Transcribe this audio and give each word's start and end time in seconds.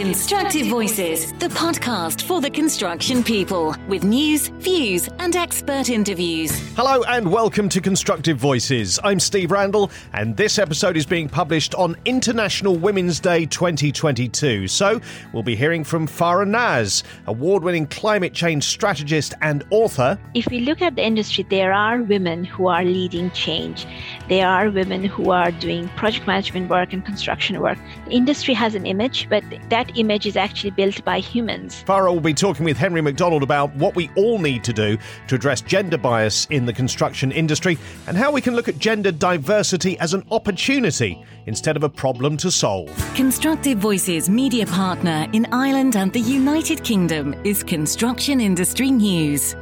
Constructive 0.00 0.66
Voices, 0.68 1.30
the 1.34 1.48
podcast 1.48 2.22
for 2.22 2.40
the 2.40 2.48
construction 2.48 3.22
people, 3.22 3.76
with 3.86 4.02
news, 4.02 4.48
views, 4.48 5.10
and 5.18 5.36
expert 5.36 5.90
interviews. 5.90 6.58
Hello 6.74 7.02
and 7.02 7.30
welcome 7.30 7.68
to 7.68 7.82
Constructive 7.82 8.38
Voices. 8.38 8.98
I'm 9.04 9.20
Steve 9.20 9.50
Randall, 9.50 9.90
and 10.14 10.38
this 10.38 10.58
episode 10.58 10.96
is 10.96 11.04
being 11.04 11.28
published 11.28 11.74
on 11.74 11.96
International 12.06 12.76
Women's 12.76 13.20
Day 13.20 13.44
2022. 13.44 14.68
So, 14.68 15.02
we'll 15.34 15.42
be 15.42 15.54
hearing 15.54 15.84
from 15.84 16.08
Farah 16.08 16.48
Naz, 16.48 17.04
award 17.26 17.62
winning 17.62 17.86
climate 17.86 18.32
change 18.32 18.64
strategist 18.64 19.34
and 19.42 19.64
author. 19.68 20.18
If 20.32 20.46
we 20.46 20.60
look 20.60 20.80
at 20.80 20.96
the 20.96 21.04
industry, 21.04 21.44
there 21.50 21.74
are 21.74 22.00
women 22.00 22.44
who 22.44 22.68
are 22.68 22.84
leading 22.84 23.30
change. 23.32 23.84
There 24.30 24.48
are 24.48 24.70
women 24.70 25.04
who 25.04 25.30
are 25.30 25.50
doing 25.50 25.88
project 25.90 26.26
management 26.26 26.70
work 26.70 26.94
and 26.94 27.04
construction 27.04 27.60
work. 27.60 27.76
The 28.06 28.12
industry 28.12 28.54
has 28.54 28.74
an 28.74 28.86
image, 28.86 29.28
but 29.28 29.44
that 29.68 29.89
image 29.94 30.26
is 30.26 30.36
actually 30.36 30.70
built 30.70 31.04
by 31.04 31.20
humans. 31.20 31.84
Farah 31.84 32.12
will 32.12 32.20
be 32.20 32.34
talking 32.34 32.64
with 32.64 32.76
Henry 32.76 33.00
McDonald 33.00 33.42
about 33.42 33.74
what 33.76 33.94
we 33.94 34.10
all 34.16 34.38
need 34.38 34.64
to 34.64 34.72
do 34.72 34.98
to 35.28 35.34
address 35.34 35.60
gender 35.60 35.98
bias 35.98 36.46
in 36.50 36.66
the 36.66 36.72
construction 36.72 37.32
industry 37.32 37.78
and 38.06 38.16
how 38.16 38.30
we 38.30 38.40
can 38.40 38.54
look 38.54 38.68
at 38.68 38.78
gender 38.78 39.12
diversity 39.12 39.98
as 39.98 40.14
an 40.14 40.24
opportunity 40.30 41.24
instead 41.46 41.76
of 41.76 41.82
a 41.82 41.88
problem 41.88 42.36
to 42.38 42.50
solve. 42.50 42.88
Constructive 43.14 43.78
Voices 43.78 44.28
media 44.28 44.66
partner 44.66 45.26
in 45.32 45.46
Ireland 45.52 45.96
and 45.96 46.12
the 46.12 46.20
United 46.20 46.84
Kingdom 46.84 47.34
is 47.44 47.62
Construction 47.62 48.40
Industry 48.40 48.90
News. 48.90 49.56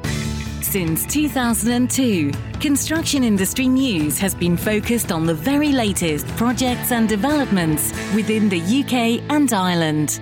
Since 0.61 1.07
2002, 1.07 2.31
Construction 2.61 3.25
Industry 3.25 3.69
News 3.69 4.19
has 4.19 4.35
been 4.35 4.57
focused 4.57 5.11
on 5.11 5.25
the 5.25 5.33
very 5.33 5.73
latest 5.73 6.27
projects 6.37 6.93
and 6.93 7.09
developments 7.09 7.93
within 8.15 8.51
the 8.51 8.61
UK 8.61 9.23
and 9.31 9.51
Ireland. 9.51 10.21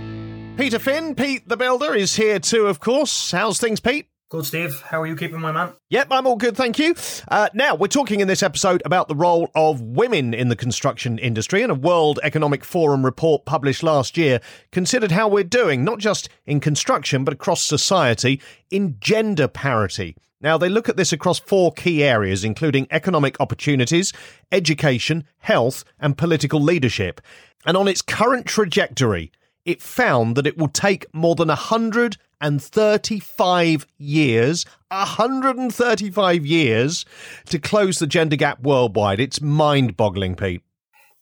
Peter 0.56 0.78
Finn, 0.78 1.14
Pete 1.14 1.46
the 1.46 1.56
Builder, 1.56 1.94
is 1.94 2.16
here 2.16 2.38
too, 2.38 2.66
of 2.66 2.80
course. 2.80 3.30
How's 3.30 3.58
things, 3.58 3.78
Pete? 3.78 4.06
Good, 4.30 4.46
Steve. 4.46 4.80
How 4.80 5.02
are 5.02 5.06
you 5.06 5.14
keeping, 5.14 5.38
my 5.38 5.52
man? 5.52 5.74
Yep, 5.90 6.08
I'm 6.10 6.26
all 6.26 6.36
good, 6.36 6.56
thank 6.56 6.78
you. 6.78 6.94
Uh, 7.28 7.50
now, 7.52 7.74
we're 7.74 7.88
talking 7.88 8.20
in 8.20 8.26
this 8.26 8.42
episode 8.42 8.82
about 8.86 9.08
the 9.08 9.14
role 9.14 9.50
of 9.54 9.82
women 9.82 10.32
in 10.32 10.48
the 10.48 10.56
construction 10.56 11.18
industry, 11.18 11.62
and 11.62 11.70
a 11.70 11.74
World 11.74 12.18
Economic 12.22 12.64
Forum 12.64 13.04
report 13.04 13.44
published 13.44 13.82
last 13.82 14.16
year 14.16 14.40
considered 14.72 15.12
how 15.12 15.28
we're 15.28 15.44
doing, 15.44 15.84
not 15.84 15.98
just 15.98 16.30
in 16.46 16.58
construction, 16.58 17.22
but 17.22 17.34
across 17.34 17.62
society, 17.62 18.40
in 18.70 18.96
gender 18.98 19.48
parity. 19.48 20.16
Now, 20.40 20.56
they 20.56 20.70
look 20.70 20.88
at 20.88 20.96
this 20.96 21.12
across 21.12 21.38
four 21.38 21.70
key 21.70 22.02
areas, 22.02 22.44
including 22.44 22.88
economic 22.90 23.38
opportunities, 23.40 24.12
education, 24.50 25.24
health, 25.38 25.84
and 26.00 26.16
political 26.16 26.60
leadership. 26.62 27.20
And 27.66 27.76
on 27.76 27.88
its 27.88 28.00
current 28.00 28.46
trajectory, 28.46 29.30
it 29.66 29.82
found 29.82 30.36
that 30.36 30.46
it 30.46 30.56
will 30.56 30.68
take 30.68 31.04
more 31.12 31.34
than 31.34 31.48
135 31.48 33.86
years, 33.98 34.64
135 34.88 36.46
years 36.46 37.04
to 37.46 37.58
close 37.58 37.98
the 37.98 38.06
gender 38.06 38.36
gap 38.36 38.62
worldwide. 38.62 39.20
It's 39.20 39.42
mind 39.42 39.96
boggling, 39.96 40.36
Pete. 40.36 40.62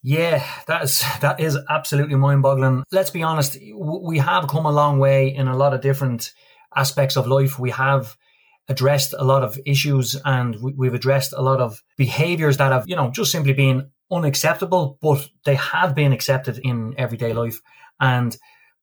Yeah, 0.06 0.46
that 0.66 0.84
is 0.84 1.02
that 1.22 1.40
is 1.40 1.56
absolutely 1.70 2.16
mind-boggling. 2.16 2.84
Let's 2.92 3.08
be 3.08 3.22
honest, 3.22 3.56
we 3.74 4.18
have 4.18 4.48
come 4.48 4.66
a 4.66 4.70
long 4.70 4.98
way 4.98 5.34
in 5.34 5.48
a 5.48 5.56
lot 5.56 5.72
of 5.72 5.80
different 5.80 6.30
aspects 6.76 7.16
of 7.16 7.26
life. 7.26 7.58
We 7.58 7.70
have 7.70 8.14
addressed 8.68 9.14
a 9.18 9.24
lot 9.24 9.42
of 9.42 9.58
issues 9.64 10.14
and 10.22 10.58
we've 10.60 10.92
addressed 10.92 11.32
a 11.32 11.40
lot 11.40 11.62
of 11.62 11.82
behaviors 11.96 12.58
that 12.58 12.70
have, 12.70 12.86
you 12.86 12.96
know, 12.96 13.10
just 13.10 13.32
simply 13.32 13.54
been 13.54 13.92
unacceptable, 14.10 14.98
but 15.00 15.26
they 15.46 15.54
have 15.54 15.94
been 15.94 16.12
accepted 16.12 16.60
in 16.62 16.92
everyday 16.98 17.32
life. 17.32 17.62
And 18.00 18.36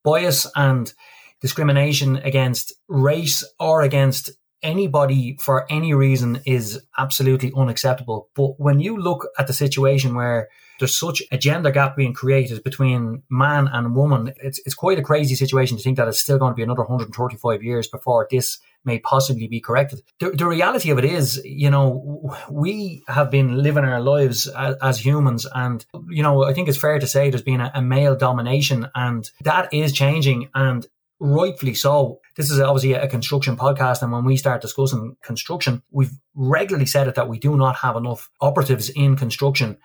bias 0.04 0.48
and 0.56 0.94
discrimination 1.42 2.18
against 2.18 2.74
race 2.88 3.44
or 3.60 3.82
against 3.82 4.32
anybody 4.64 5.38
for 5.40 5.66
any 5.72 5.94
reason 5.94 6.40
is 6.46 6.82
absolutely 6.98 7.52
unacceptable. 7.56 8.30
But 8.36 8.60
when 8.60 8.80
you 8.80 8.98
look 8.98 9.28
at 9.40 9.48
the 9.48 9.54
situation 9.54 10.16
where 10.16 10.50
there's 10.80 10.98
such 10.98 11.24
a 11.32 11.38
gender 11.38 11.72
gap 11.72 11.96
being 11.96 12.14
created 12.14 12.64
between 12.64 13.24
man 13.30 13.68
and 13.72 13.96
woman, 13.96 14.34
it's, 14.38 14.60
it's 14.66 14.76
quite 14.76 15.00
a 15.00 15.04
crazy 15.04 15.36
situation 15.36 15.78
to 15.78 15.84
think 15.84 15.98
that 15.98 16.08
it's 16.08 16.22
still 16.22 16.38
going 16.38 16.52
to 16.52 16.56
be 16.56 16.64
another 16.64 16.82
135 16.82 17.64
years 17.64 17.88
before 17.88 18.28
this 18.30 18.60
may 18.84 19.00
possibly 19.00 19.48
be 19.48 19.60
corrected. 19.60 20.02
The, 20.20 20.32
the 20.32 20.48
reality 20.48 20.90
of 20.90 20.98
it 20.98 21.06
is, 21.06 21.42
you 21.44 21.70
know, 21.70 22.36
we 22.50 23.04
have 23.08 23.30
been 23.30 23.62
living 23.62 23.84
our 23.84 24.02
lives 24.02 24.48
as, 24.48 24.76
as 24.82 25.06
humans 25.06 25.46
and, 25.54 25.86
you 26.10 26.24
know, 26.24 26.44
I 26.44 26.54
think 26.54 26.68
it's 26.68 26.78
fair 26.78 27.00
to 27.00 27.08
say 27.08 27.30
there's 27.30 27.42
been 27.42 27.62
a, 27.62 27.72
a 27.76 27.82
male 27.82 28.16
domination 28.16 28.88
and 28.96 29.30
that 29.44 29.74
is 29.74 29.94
changing 29.94 30.50
and 30.56 30.86
rightfully 31.20 31.76
so. 31.76 32.20
This 32.36 32.50
is 32.50 32.60
obviously 32.60 32.94
a 32.94 33.08
construction 33.08 33.56
podcast. 33.56 34.02
And 34.02 34.12
when 34.12 34.26
we 34.26 34.38
start 34.38 34.62
discussing 34.62 35.16
construction, 35.24 35.84
we've 35.92 36.14
regularly 36.34 36.88
said 36.88 37.08
it 37.08 37.16
that 37.16 37.30
we 37.30 37.38
do 37.38 37.56
not 37.56 37.76
have 37.78 37.96
enough 37.96 38.30
operatives 38.42 38.90
in 38.90 39.16
construction. 39.16 39.78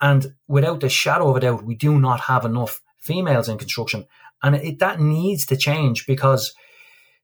And 0.00 0.34
without 0.48 0.80
the 0.80 0.88
shadow 0.88 1.30
of 1.30 1.36
a 1.36 1.40
doubt, 1.40 1.64
we 1.64 1.74
do 1.74 1.98
not 1.98 2.20
have 2.20 2.44
enough 2.44 2.82
females 3.00 3.48
in 3.48 3.56
construction. 3.56 4.06
And 4.42 4.56
it, 4.56 4.78
that 4.80 5.00
needs 5.00 5.46
to 5.46 5.56
change 5.56 6.06
because 6.06 6.52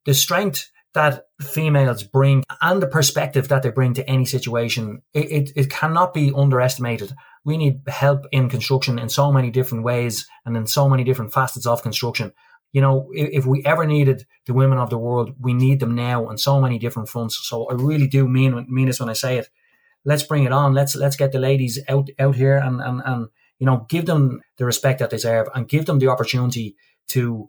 the 0.07 0.15
strength 0.15 0.71
that 0.95 1.25
females 1.41 2.03
bring 2.03 2.45
and 2.63 2.83
the 2.83 2.87
perspective 2.87 3.49
that 3.49 3.63
they 3.63 3.71
bring 3.71 3.95
to 3.95 4.09
any 4.09 4.25
situation, 4.25 5.03
it, 5.13 5.31
it, 5.31 5.51
it, 5.55 5.71
cannot 5.71 6.15
be 6.15 6.33
underestimated. 6.35 7.13
We 7.45 7.57
need 7.57 7.83
help 7.87 8.27
in 8.33 8.49
construction 8.49 8.99
in 8.99 9.09
so 9.09 9.31
many 9.31 9.51
different 9.51 9.85
ways 9.85 10.27
and 10.45 10.57
in 10.57 10.67
so 10.67 10.89
many 10.89 11.05
different 11.05 11.33
facets 11.33 11.67
of 11.67 11.83
construction. 11.83 12.33
You 12.73 12.81
know, 12.81 13.11
if, 13.13 13.29
if 13.41 13.47
we 13.47 13.63
ever 13.65 13.87
needed 13.87 14.27
the 14.47 14.55
women 14.55 14.79
of 14.79 14.91
the 14.91 14.99
world, 14.99 15.35
we 15.39 15.53
need 15.53 15.81
them 15.81 15.95
now 15.95 16.27
on 16.27 16.39
so 16.39 16.61
many 16.61 16.79
different 16.79 17.09
fronts. 17.09 17.39
So 17.49 17.67
I 17.67 17.75
really 17.75 18.07
do 18.07 18.27
mean 18.27 18.67
mean 18.69 18.87
this 18.87 19.01
when 19.01 19.11
I 19.11 19.15
say 19.15 19.39
it. 19.39 19.49
Let's 20.05 20.23
bring 20.23 20.45
it 20.45 20.53
on. 20.53 20.75
Let's 20.75 20.95
let's 20.95 21.17
get 21.17 21.33
the 21.33 21.39
ladies 21.39 21.79
out 21.89 22.09
out 22.19 22.37
here 22.37 22.57
and 22.57 22.81
and 22.81 23.03
and 23.05 23.29
you 23.59 23.67
know 23.67 23.87
give 23.89 24.07
them 24.07 24.41
the 24.57 24.65
respect 24.65 25.01
that 25.01 25.11
they 25.11 25.17
deserve 25.17 25.49
and 25.55 25.69
give 25.69 25.87
them 25.87 25.99
the 25.99 26.09
opportunity 26.09 26.77
to 27.09 27.49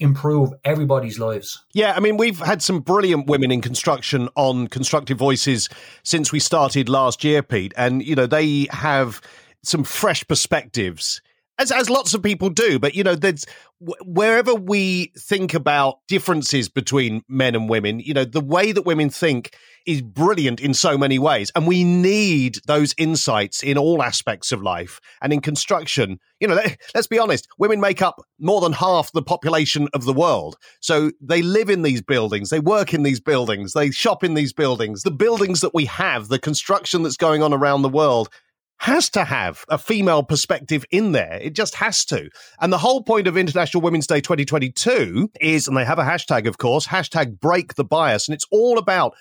improve 0.00 0.52
everybody's 0.64 1.18
lives. 1.18 1.64
Yeah, 1.72 1.94
I 1.96 2.00
mean, 2.00 2.16
we've 2.16 2.38
had 2.38 2.62
some 2.62 2.80
brilliant 2.80 3.26
women 3.26 3.50
in 3.50 3.60
construction 3.60 4.28
on 4.36 4.68
Constructive 4.68 5.18
Voices 5.18 5.68
since 6.02 6.32
we 6.32 6.40
started 6.40 6.88
last 6.88 7.24
year, 7.24 7.42
Pete. 7.42 7.74
And, 7.76 8.04
you 8.04 8.14
know, 8.14 8.26
they 8.26 8.68
have 8.70 9.20
some 9.62 9.84
fresh 9.84 10.26
perspectives. 10.26 11.20
As, 11.58 11.72
as 11.72 11.90
lots 11.90 12.14
of 12.14 12.22
people 12.22 12.50
do, 12.50 12.78
but 12.78 12.94
you 12.94 13.02
know, 13.02 13.14
there's 13.14 13.44
wherever 13.80 14.54
we 14.54 15.12
think 15.18 15.54
about 15.54 15.98
differences 16.08 16.68
between 16.68 17.22
men 17.28 17.54
and 17.54 17.68
women, 17.68 18.00
you 18.00 18.14
know, 18.14 18.24
the 18.24 18.40
way 18.40 18.72
that 18.72 18.82
women 18.82 19.08
think 19.10 19.54
is 19.86 20.02
brilliant 20.02 20.60
in 20.60 20.74
so 20.74 20.98
many 20.98 21.18
ways. 21.18 21.50
And 21.54 21.66
we 21.66 21.82
need 21.82 22.58
those 22.66 22.94
insights 22.98 23.62
in 23.62 23.78
all 23.78 24.02
aspects 24.02 24.52
of 24.52 24.62
life. 24.62 25.00
And 25.22 25.32
in 25.32 25.40
construction, 25.40 26.20
you 26.40 26.48
know, 26.48 26.54
let, 26.56 26.78
us 26.94 27.06
be 27.06 27.18
honest, 27.18 27.48
women 27.58 27.80
make 27.80 28.02
up 28.02 28.20
more 28.38 28.60
than 28.60 28.72
half 28.72 29.12
the 29.12 29.22
population 29.22 29.88
of 29.94 30.04
the 30.04 30.12
world. 30.12 30.56
So 30.80 31.12
they 31.20 31.40
live 31.40 31.70
in 31.70 31.82
these 31.82 32.02
buildings, 32.02 32.50
they 32.50 32.60
work 32.60 32.92
in 32.92 33.02
these 33.02 33.20
buildings, 33.20 33.72
they 33.72 33.90
shop 33.90 34.22
in 34.22 34.34
these 34.34 34.52
buildings. 34.52 35.02
The 35.02 35.10
buildings 35.10 35.60
that 35.60 35.74
we 35.74 35.86
have, 35.86 36.28
the 36.28 36.38
construction 36.38 37.02
that's 37.02 37.16
going 37.16 37.42
on 37.42 37.54
around 37.54 37.82
the 37.82 37.88
world 37.88 38.28
has 38.78 39.10
to 39.10 39.24
have 39.24 39.64
a 39.68 39.78
female 39.78 40.22
perspective 40.22 40.84
in 40.90 41.12
there. 41.12 41.38
It 41.42 41.54
just 41.54 41.74
has 41.76 42.04
to. 42.06 42.30
And 42.60 42.72
the 42.72 42.78
whole 42.78 43.02
point 43.02 43.26
of 43.26 43.36
International 43.36 43.82
Women's 43.82 44.06
Day 44.06 44.20
2022 44.20 45.30
is, 45.40 45.66
and 45.66 45.76
they 45.76 45.84
have 45.84 45.98
a 45.98 46.04
hashtag, 46.04 46.46
of 46.46 46.58
course, 46.58 46.86
hashtag 46.86 47.40
break 47.40 47.74
the 47.74 47.84
bias. 47.84 48.28
And 48.28 48.34
it's 48.34 48.46
all 48.50 48.78
about 48.78 49.14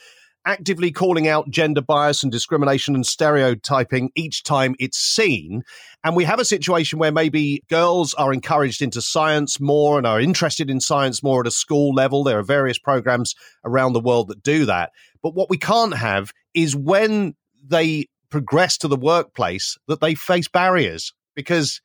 actively 0.45 0.91
calling 0.91 1.27
out 1.27 1.49
gender 1.49 1.81
bias 1.81 2.23
and 2.23 2.31
discrimination 2.31 2.95
and 2.95 3.05
stereotyping 3.05 4.09
each 4.15 4.43
time 4.43 4.75
it's 4.79 4.97
seen. 4.97 5.63
And 6.03 6.15
we 6.15 6.23
have 6.23 6.39
a 6.39 6.45
situation 6.45 6.99
where 6.99 7.11
maybe 7.11 7.63
girls 7.69 8.13
are 8.13 8.31
encouraged 8.31 8.81
into 8.81 9.01
science 9.01 9.59
more 9.59 9.97
and 9.97 10.07
are 10.07 10.21
interested 10.21 10.69
in 10.69 10.79
science 10.79 11.21
more 11.21 11.41
at 11.41 11.47
a 11.47 11.51
school 11.51 11.93
level. 11.93 12.23
There 12.23 12.39
are 12.39 12.43
various 12.43 12.79
programs 12.79 13.35
around 13.65 13.91
the 13.91 13.99
world 13.99 14.29
that 14.29 14.41
do 14.41 14.65
that. 14.65 14.91
But 15.21 15.35
what 15.35 15.49
we 15.49 15.57
can't 15.57 15.95
have 15.95 16.31
is 16.53 16.75
when 16.75 17.35
they 17.61 18.07
progress 18.29 18.77
to 18.79 18.87
the 18.87 18.97
workplace 18.97 19.77
that 19.87 20.01
they 20.01 20.15
face 20.15 20.47
barriers 20.47 21.13
because 21.35 21.81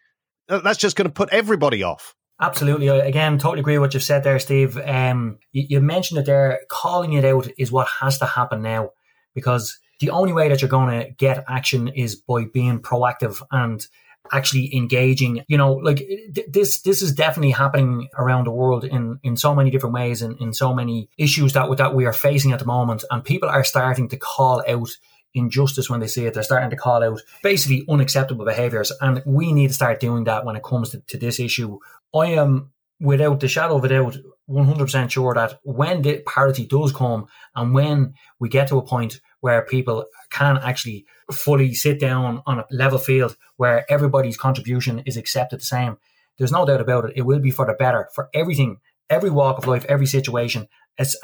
that's 0.48 0.78
just 0.78 0.96
going 0.96 1.08
to 1.08 1.12
put 1.12 1.28
everybody 1.30 1.82
off. 1.82 2.14
Absolutely. 2.40 2.88
Again, 2.88 3.38
totally 3.38 3.60
agree 3.60 3.78
with 3.78 3.88
what 3.88 3.94
you've 3.94 4.02
said 4.02 4.24
there, 4.24 4.38
Steve. 4.38 4.76
Um, 4.76 5.38
you, 5.52 5.66
you 5.68 5.80
mentioned 5.80 6.18
it 6.18 6.26
there. 6.26 6.60
Calling 6.68 7.12
it 7.12 7.24
out 7.24 7.48
is 7.56 7.70
what 7.70 7.86
has 8.00 8.18
to 8.18 8.26
happen 8.26 8.62
now 8.62 8.90
because 9.34 9.78
the 10.00 10.10
only 10.10 10.32
way 10.32 10.48
that 10.48 10.60
you're 10.60 10.68
going 10.68 11.00
to 11.00 11.10
get 11.12 11.44
action 11.48 11.88
is 11.88 12.16
by 12.16 12.44
being 12.44 12.80
proactive 12.80 13.40
and 13.52 13.86
actually 14.30 14.74
engaging 14.74 15.44
you 15.48 15.58
know 15.58 15.72
like 15.72 16.08
this 16.48 16.82
this 16.82 17.02
is 17.02 17.12
definitely 17.12 17.50
happening 17.50 18.08
around 18.16 18.46
the 18.46 18.52
world 18.52 18.84
in 18.84 19.18
in 19.24 19.36
so 19.36 19.52
many 19.52 19.68
different 19.68 19.94
ways 19.94 20.22
and 20.22 20.40
in 20.40 20.52
so 20.54 20.72
many 20.72 21.08
issues 21.18 21.54
that 21.54 21.76
that 21.76 21.94
we 21.94 22.06
are 22.06 22.12
facing 22.12 22.52
at 22.52 22.60
the 22.60 22.64
moment 22.64 23.04
and 23.10 23.24
people 23.24 23.48
are 23.48 23.64
starting 23.64 24.08
to 24.08 24.16
call 24.16 24.62
out 24.68 24.88
injustice 25.34 25.88
when 25.88 26.00
they 26.00 26.06
see 26.06 26.26
it. 26.26 26.34
They're 26.34 26.42
starting 26.42 26.70
to 26.70 26.76
call 26.76 27.02
out 27.02 27.20
basically 27.42 27.84
unacceptable 27.88 28.44
behaviors. 28.44 28.92
And 29.00 29.22
we 29.26 29.52
need 29.52 29.68
to 29.68 29.74
start 29.74 30.00
doing 30.00 30.24
that 30.24 30.44
when 30.44 30.56
it 30.56 30.62
comes 30.62 30.90
to, 30.90 31.00
to 31.00 31.18
this 31.18 31.40
issue. 31.40 31.78
I 32.14 32.26
am 32.32 32.72
without 33.00 33.40
the 33.40 33.48
shadow 33.48 33.76
of 33.76 33.84
a 33.84 33.88
doubt, 33.88 34.16
100% 34.48 35.10
sure 35.10 35.34
that 35.34 35.58
when 35.64 36.02
the 36.02 36.22
parity 36.26 36.66
does 36.66 36.92
come 36.92 37.26
and 37.54 37.74
when 37.74 38.14
we 38.38 38.48
get 38.48 38.68
to 38.68 38.78
a 38.78 38.86
point 38.86 39.20
where 39.40 39.62
people 39.62 40.04
can 40.30 40.58
actually 40.58 41.04
fully 41.30 41.74
sit 41.74 41.98
down 41.98 42.42
on 42.46 42.60
a 42.60 42.66
level 42.70 42.98
field 42.98 43.36
where 43.56 43.84
everybody's 43.90 44.36
contribution 44.36 45.00
is 45.00 45.16
accepted 45.16 45.60
the 45.60 45.64
same, 45.64 45.96
there's 46.38 46.52
no 46.52 46.64
doubt 46.64 46.80
about 46.80 47.06
it. 47.06 47.12
It 47.16 47.22
will 47.22 47.40
be 47.40 47.50
for 47.50 47.66
the 47.66 47.72
better 47.72 48.08
for 48.14 48.28
everything, 48.32 48.78
every 49.10 49.30
walk 49.30 49.58
of 49.58 49.66
life, 49.66 49.84
every 49.88 50.06
situation. 50.06 50.68
It's 50.98 51.16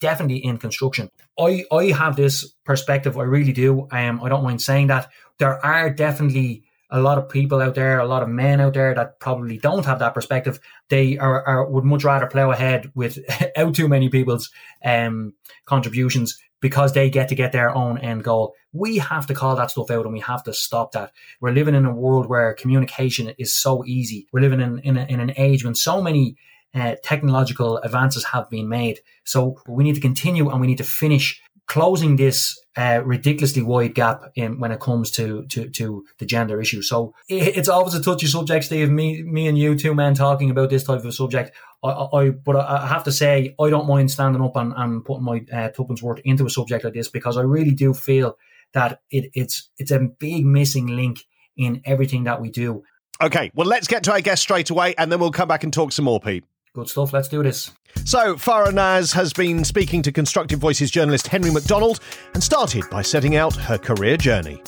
definitely 0.00 0.38
in 0.38 0.58
construction. 0.58 1.10
I 1.38 1.64
I 1.72 1.86
have 1.86 2.16
this 2.16 2.52
perspective. 2.64 3.18
I 3.18 3.22
really 3.22 3.52
do. 3.52 3.88
Um, 3.90 4.20
I 4.22 4.28
don't 4.28 4.44
mind 4.44 4.62
saying 4.62 4.86
that 4.88 5.08
there 5.38 5.64
are 5.64 5.90
definitely 5.90 6.64
a 6.90 7.00
lot 7.00 7.18
of 7.18 7.28
people 7.28 7.60
out 7.60 7.74
there, 7.74 7.98
a 7.98 8.06
lot 8.06 8.22
of 8.22 8.28
men 8.28 8.60
out 8.60 8.74
there 8.74 8.94
that 8.94 9.18
probably 9.18 9.58
don't 9.58 9.84
have 9.84 9.98
that 9.98 10.14
perspective. 10.14 10.60
They 10.88 11.18
are, 11.18 11.46
are 11.46 11.66
would 11.68 11.84
much 11.84 12.04
rather 12.04 12.26
plow 12.26 12.50
ahead 12.50 12.92
without 12.94 13.74
too 13.74 13.88
many 13.88 14.08
people's 14.08 14.50
um, 14.84 15.34
contributions 15.64 16.38
because 16.60 16.92
they 16.92 17.10
get 17.10 17.28
to 17.28 17.34
get 17.34 17.52
their 17.52 17.74
own 17.74 17.98
end 17.98 18.24
goal. 18.24 18.54
We 18.72 18.98
have 18.98 19.26
to 19.26 19.34
call 19.34 19.56
that 19.56 19.70
stuff 19.70 19.90
out 19.90 20.04
and 20.04 20.14
we 20.14 20.20
have 20.20 20.44
to 20.44 20.54
stop 20.54 20.92
that. 20.92 21.12
We're 21.40 21.52
living 21.52 21.74
in 21.74 21.84
a 21.84 21.94
world 21.94 22.28
where 22.28 22.54
communication 22.54 23.32
is 23.38 23.52
so 23.52 23.84
easy. 23.84 24.26
We're 24.32 24.40
living 24.40 24.60
in, 24.60 24.78
in, 24.80 24.96
a, 24.96 25.04
in 25.04 25.20
an 25.20 25.32
age 25.36 25.64
when 25.64 25.74
so 25.74 26.00
many 26.00 26.36
uh, 26.74 26.96
technological 27.02 27.78
advances 27.78 28.24
have 28.24 28.50
been 28.50 28.68
made. 28.68 29.00
So 29.24 29.60
we 29.66 29.84
need 29.84 29.94
to 29.94 30.00
continue 30.00 30.50
and 30.50 30.60
we 30.60 30.66
need 30.66 30.78
to 30.78 30.84
finish 30.84 31.40
closing 31.66 32.16
this 32.16 32.58
uh, 32.76 33.02
ridiculously 33.04 33.62
wide 33.62 33.94
gap 33.94 34.22
in, 34.36 34.60
when 34.60 34.70
it 34.70 34.80
comes 34.80 35.10
to, 35.10 35.44
to, 35.46 35.68
to 35.70 36.04
the 36.18 36.26
gender 36.26 36.60
issue. 36.60 36.82
So 36.82 37.14
it, 37.28 37.56
it's 37.56 37.68
always 37.68 37.94
a 37.94 38.02
touchy 38.02 38.26
subject, 38.26 38.66
Steve. 38.66 38.90
Me, 38.90 39.22
me 39.22 39.48
and 39.48 39.58
you, 39.58 39.74
two 39.76 39.94
men 39.94 40.14
talking 40.14 40.50
about 40.50 40.70
this 40.70 40.84
type 40.84 41.04
of 41.04 41.14
subject. 41.14 41.56
I, 41.82 41.88
I 41.88 42.30
but 42.30 42.56
I 42.56 42.86
have 42.86 43.04
to 43.04 43.12
say, 43.12 43.54
I 43.60 43.70
don't 43.70 43.88
mind 43.88 44.10
standing 44.10 44.42
up 44.42 44.56
and, 44.56 44.72
and 44.76 45.04
putting 45.04 45.24
my 45.24 45.44
uh, 45.52 45.70
tuppence 45.70 46.02
worth 46.02 46.20
into 46.24 46.46
a 46.46 46.50
subject 46.50 46.84
like 46.84 46.94
this 46.94 47.08
because 47.08 47.36
I 47.36 47.42
really 47.42 47.72
do 47.72 47.94
feel 47.94 48.38
that 48.72 49.00
it, 49.10 49.30
it's 49.34 49.70
it's 49.78 49.90
a 49.90 49.98
big 49.98 50.44
missing 50.44 50.86
link 50.86 51.24
in 51.56 51.80
everything 51.84 52.24
that 52.24 52.40
we 52.40 52.50
do. 52.50 52.84
Okay, 53.22 53.50
well, 53.54 53.66
let's 53.66 53.88
get 53.88 54.02
to 54.04 54.12
our 54.12 54.20
guest 54.20 54.42
straight 54.42 54.68
away, 54.68 54.94
and 54.98 55.10
then 55.10 55.18
we'll 55.18 55.30
come 55.30 55.48
back 55.48 55.64
and 55.64 55.72
talk 55.72 55.92
some 55.92 56.04
more, 56.04 56.20
Pete. 56.20 56.44
Good 56.76 56.90
stuff. 56.90 57.14
Let's 57.14 57.28
do 57.28 57.42
this. 57.42 57.70
So, 58.04 58.34
Farah 58.34 58.70
Naz 58.70 59.10
has 59.12 59.32
been 59.32 59.64
speaking 59.64 60.02
to 60.02 60.12
Constructive 60.12 60.58
Voices 60.58 60.90
journalist 60.90 61.26
Henry 61.26 61.50
McDonald 61.50 62.00
and 62.34 62.44
started 62.44 62.84
by 62.90 63.00
setting 63.00 63.34
out 63.34 63.56
her 63.56 63.78
career 63.78 64.18
journey. 64.18 64.62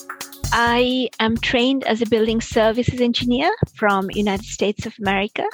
I 0.50 1.10
am 1.20 1.36
trained 1.36 1.84
as 1.84 2.00
a 2.00 2.06
building 2.06 2.40
services 2.40 3.02
engineer 3.02 3.54
from 3.74 4.08
United 4.12 4.46
States 4.46 4.86
of 4.86 4.94
America. 4.98 5.44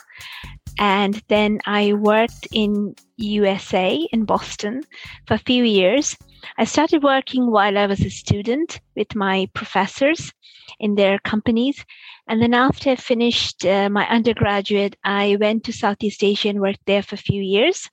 And 0.78 1.20
then 1.26 1.58
I 1.66 1.94
worked 1.94 2.46
in 2.52 2.94
USA 3.16 4.06
in 4.12 4.24
Boston 4.24 4.82
for 5.26 5.34
a 5.34 5.38
few 5.38 5.64
years. 5.64 6.16
I 6.56 6.66
started 6.66 7.02
working 7.02 7.50
while 7.50 7.76
I 7.76 7.88
was 7.88 8.00
a 8.00 8.10
student 8.10 8.78
with 8.94 9.16
my 9.16 9.48
professors 9.54 10.32
in 10.78 10.94
their 10.94 11.18
companies. 11.18 11.84
And 12.26 12.40
then 12.40 12.54
after 12.54 12.90
I 12.90 12.96
finished 12.96 13.66
uh, 13.66 13.90
my 13.90 14.08
undergraduate, 14.08 14.96
I 15.04 15.36
went 15.38 15.64
to 15.64 15.72
Southeast 15.72 16.24
Asia 16.24 16.48
and 16.48 16.60
worked 16.60 16.86
there 16.86 17.02
for 17.02 17.16
a 17.16 17.18
few 17.18 17.42
years. 17.42 17.88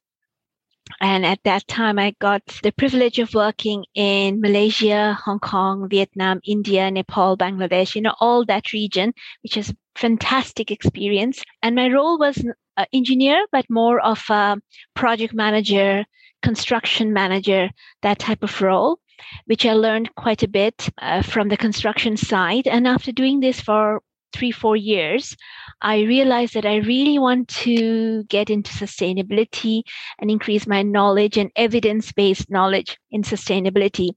And 1.00 1.26
at 1.26 1.44
that 1.44 1.68
time, 1.68 2.00
I 2.00 2.16
got 2.20 2.42
the 2.64 2.72
privilege 2.72 3.20
of 3.20 3.34
working 3.34 3.86
in 3.94 4.42
Malaysia, 4.42 5.18
Hong 5.26 5.40
Kong, 5.40 5.88
Vietnam, 5.90 6.40
India, 6.46 6.90
Nepal, 6.90 7.38
Bangladesh, 7.38 7.96
you 7.96 8.02
know, 8.02 8.16
all 8.20 8.46
that 8.46 8.74
region, 8.74 9.14
which 9.44 9.58
is 9.58 9.70
a 9.70 9.76
fantastic 9.96 10.72
experience. 10.72 11.44
And 11.62 11.76
my 11.76 11.88
role 11.90 12.18
was 12.18 12.38
an 12.38 12.54
engineer, 12.94 13.46
but 13.52 13.70
more 13.70 14.00
of 14.00 14.24
a 14.30 14.58
project 14.96 15.34
manager, 15.34 16.06
construction 16.42 17.14
manager, 17.14 17.70
that 18.02 18.20
type 18.20 18.44
of 18.44 18.62
role 18.62 19.00
which 19.46 19.68
I 19.68 19.74
learned 19.74 20.16
quite 20.16 20.42
a 20.42 20.48
bit 20.48 20.90
uh, 21.00 21.22
from 21.22 21.50
the 21.50 21.58
construction 21.58 22.18
side. 22.18 22.66
And 22.66 22.88
after 22.88 23.12
doing 23.12 23.40
this 23.40 23.62
for 23.62 24.02
three, 24.34 24.52
four 24.52 24.76
years, 24.76 25.36
I 25.82 26.02
realized 26.02 26.54
that 26.54 26.66
I 26.66 26.78
really 26.78 27.20
want 27.20 27.48
to 27.66 28.24
get 28.26 28.50
into 28.50 28.72
sustainability 28.72 29.84
and 30.20 30.30
increase 30.30 30.68
my 30.68 30.84
knowledge 30.84 31.38
and 31.38 31.52
evidence 31.56 32.12
based 32.12 32.50
knowledge 32.50 32.98
in 33.12 33.24
sustainability. 33.24 34.10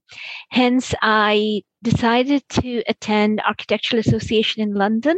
Hence, 0.49 0.93
I 1.01 1.63
decided 1.83 2.43
to 2.49 2.83
attend 2.87 3.41
Architectural 3.41 3.99
Association 3.99 4.61
in 4.61 4.73
London 4.73 5.17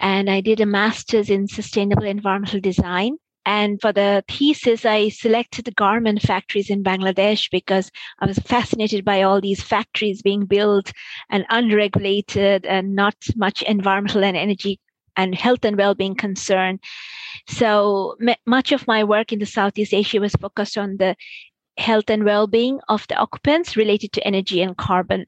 and 0.00 0.30
I 0.30 0.40
did 0.40 0.60
a 0.60 0.66
master's 0.66 1.30
in 1.30 1.46
sustainable 1.46 2.04
environmental 2.04 2.60
design. 2.60 3.18
And 3.46 3.80
for 3.80 3.92
the 3.92 4.22
thesis, 4.28 4.84
I 4.84 5.08
selected 5.08 5.64
the 5.64 5.72
garment 5.72 6.22
factories 6.22 6.70
in 6.70 6.84
Bangladesh 6.84 7.50
because 7.50 7.90
I 8.20 8.26
was 8.26 8.38
fascinated 8.38 9.04
by 9.04 9.22
all 9.22 9.40
these 9.40 9.62
factories 9.62 10.22
being 10.22 10.44
built 10.44 10.92
and 11.30 11.46
unregulated 11.48 12.66
and 12.66 12.94
not 12.94 13.16
much 13.36 13.62
environmental 13.62 14.24
and 14.24 14.36
energy 14.36 14.78
and 15.16 15.34
health 15.34 15.64
and 15.64 15.76
well-being 15.76 16.14
concern. 16.14 16.78
So 17.48 18.16
m- 18.26 18.36
much 18.46 18.72
of 18.72 18.86
my 18.86 19.04
work 19.04 19.32
in 19.32 19.38
the 19.38 19.46
Southeast 19.46 19.94
Asia 19.94 20.20
was 20.20 20.32
focused 20.32 20.76
on 20.78 20.98
the 20.98 21.16
health 21.78 22.10
and 22.10 22.24
well-being 22.24 22.80
of 22.88 23.06
the 23.08 23.16
occupants 23.16 23.76
related 23.76 24.12
to 24.12 24.26
energy 24.26 24.60
and 24.60 24.76
carbon. 24.76 25.26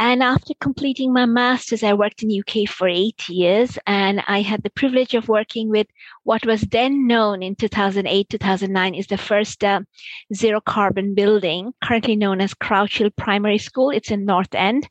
And 0.00 0.22
after 0.22 0.54
completing 0.62 1.12
my 1.12 1.26
master's, 1.26 1.82
I 1.82 1.92
worked 1.92 2.22
in 2.22 2.30
UK 2.30 2.66
for 2.66 2.88
eight 2.88 3.28
years, 3.28 3.78
and 3.86 4.22
I 4.26 4.40
had 4.40 4.62
the 4.62 4.70
privilege 4.70 5.12
of 5.12 5.28
working 5.28 5.68
with 5.68 5.88
what 6.24 6.46
was 6.46 6.62
then 6.62 7.06
known 7.06 7.42
in 7.42 7.54
2008, 7.54 8.30
2009 8.30 8.94
is 8.94 9.08
the 9.08 9.18
first 9.18 9.62
uh, 9.62 9.82
zero 10.34 10.62
carbon 10.62 11.14
building, 11.14 11.74
currently 11.84 12.16
known 12.16 12.40
as 12.40 12.54
Crouch 12.54 12.96
Hill 12.96 13.10
Primary 13.10 13.58
School. 13.58 13.90
It's 13.90 14.10
in 14.10 14.24
North 14.24 14.54
End. 14.54 14.88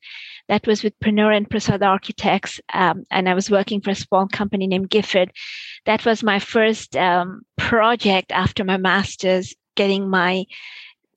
That 0.47 0.67
was 0.67 0.83
with 0.83 0.99
Penoyre 0.99 1.35
and 1.35 1.49
Prasad 1.49 1.81
Architects, 1.81 2.61
um, 2.71 3.03
and 3.09 3.27
I 3.27 3.33
was 3.33 3.49
working 3.49 3.81
for 3.81 3.89
a 3.89 3.95
small 3.95 4.27
company 4.27 4.67
named 4.67 4.91
Gifford. 4.91 5.31
That 5.87 6.05
was 6.05 6.21
my 6.21 6.37
first 6.37 6.95
um, 6.95 7.41
project 7.57 8.31
after 8.31 8.63
my 8.63 8.77
master's, 8.77 9.55
getting 9.75 10.07
my 10.07 10.45